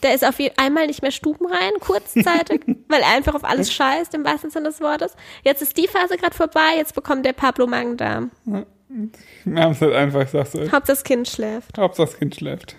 Der 0.03 0.13
ist 0.13 0.23
auf 0.25 0.39
je 0.39 0.51
einmal 0.57 0.87
nicht 0.87 1.01
mehr 1.01 1.11
stubenrein, 1.11 1.71
kurzzeitig, 1.79 2.61
weil 2.87 3.01
er 3.01 3.09
einfach 3.15 3.35
auf 3.35 3.43
alles 3.43 3.71
scheißt, 3.73 4.13
im 4.13 4.23
wahrsten 4.23 4.49
Sinne 4.51 4.69
des 4.69 4.79
Wortes. 4.81 5.15
Jetzt 5.43 5.61
ist 5.61 5.75
die 5.77 5.87
Phase 5.87 6.17
gerade 6.17 6.35
vorbei, 6.35 6.75
jetzt 6.77 6.93
bekommt 6.95 7.25
der 7.25 7.33
Pablo 7.33 7.67
Magen-Darm. 7.67 8.31
Wir 9.43 9.61
haben 9.63 9.71
es 9.71 9.81
halt 9.81 9.93
einfach, 9.93 10.27
sagst 10.27 10.53
du. 10.53 10.59
Hauptsache 10.61 10.81
das 10.85 11.03
Kind 11.03 11.27
schläft. 11.27 11.77
Hauptsache 11.77 12.07
das 12.07 12.17
Kind 12.17 12.35
schläft. 12.35 12.75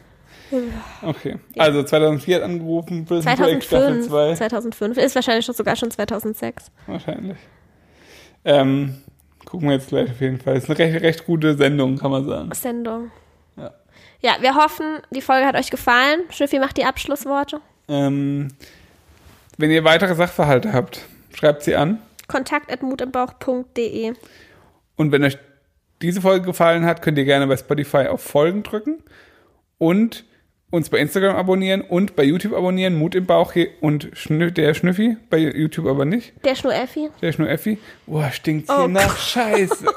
Okay. 1.03 1.36
Also 1.59 1.82
2004 1.82 2.36
hat 2.36 2.42
angerufen, 2.42 3.05
Prison 3.05 3.24
Break 3.36 3.62
Staffel 3.62 4.03
2005, 4.03 4.09
2. 4.09 4.34
2005, 4.36 4.96
ist 4.96 5.14
wahrscheinlich 5.14 5.44
schon 5.44 5.55
sogar 5.55 5.76
schon 5.76 5.90
2006. 5.90 6.70
Wahrscheinlich. 6.86 7.36
Ähm, 8.49 8.94
gucken 9.44 9.68
wir 9.68 9.74
jetzt 9.74 9.88
gleich 9.88 10.11
auf 10.11 10.20
jeden 10.22 10.40
Fall. 10.40 10.57
Ist 10.57 10.70
eine 10.70 10.78
recht, 10.78 11.03
recht 11.03 11.26
gute 11.26 11.55
Sendung, 11.55 11.99
kann 11.99 12.11
man 12.11 12.26
sagen. 12.26 12.51
Sendung. 12.55 13.11
Ja. 13.57 13.74
Ja, 14.22 14.36
wir 14.40 14.55
hoffen, 14.55 15.01
die 15.11 15.20
Folge 15.20 15.46
hat 15.46 15.55
euch 15.55 15.70
gefallen. 15.70 16.20
Schnüffi 16.30 16.59
macht 16.59 16.78
die 16.78 16.86
Abschlussworte. 16.86 17.61
Ähm, 17.88 18.49
wenn 19.59 19.70
ihr 19.70 19.84
weitere 19.84 20.14
Sachverhalte 20.14 20.72
habt, 20.72 21.05
schreibt 21.34 21.62
sie 21.62 21.76
an. 21.76 22.01
kontakt.mutimbauch.de 22.26 24.14
Und 24.96 25.12
wenn 25.12 25.24
euch 25.24 25.36
diese 26.01 26.22
Folge 26.22 26.46
gefallen 26.46 26.86
hat, 26.86 27.03
könnt 27.03 27.18
ihr 27.18 27.26
gerne 27.26 27.46
bei 27.46 27.57
Spotify 27.59 28.07
auf 28.07 28.22
Folgen 28.22 28.62
drücken 28.62 29.03
und 29.76 30.24
uns 30.70 30.90
bei 30.90 30.98
Instagram 30.98 31.36
abonnieren 31.36 31.80
und 31.80 32.16
bei 32.16 32.24
YouTube 32.24 32.54
abonnieren. 32.54 32.98
Mut 32.98 33.14
im 33.14 33.26
Bauch 33.26 33.52
hier 33.52 33.68
und 33.80 34.10
Schnü 34.12 34.52
der 34.52 34.74
Schnüffi, 34.74 35.16
bei 35.30 35.38
YouTube 35.38 35.86
aber 35.86 36.04
nicht. 36.04 36.32
Der 36.44 36.54
Schnureffi. 36.54 37.10
Der 37.22 37.30
ist 37.30 37.38
nur 37.38 37.48
Effi. 37.48 37.78
Boah, 38.06 38.30
stinkt 38.30 38.70
hier 38.70 38.84
Oh 38.84 38.88
nach 38.88 39.16
Scheiße. 39.16 39.86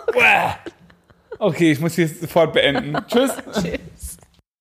Okay, 1.40 1.72
ich 1.72 1.80
muss 1.80 1.96
hier 1.96 2.08
sofort 2.08 2.54
beenden. 2.54 2.96
Tschüss. 3.08 3.32
Tschüss. 3.52 3.80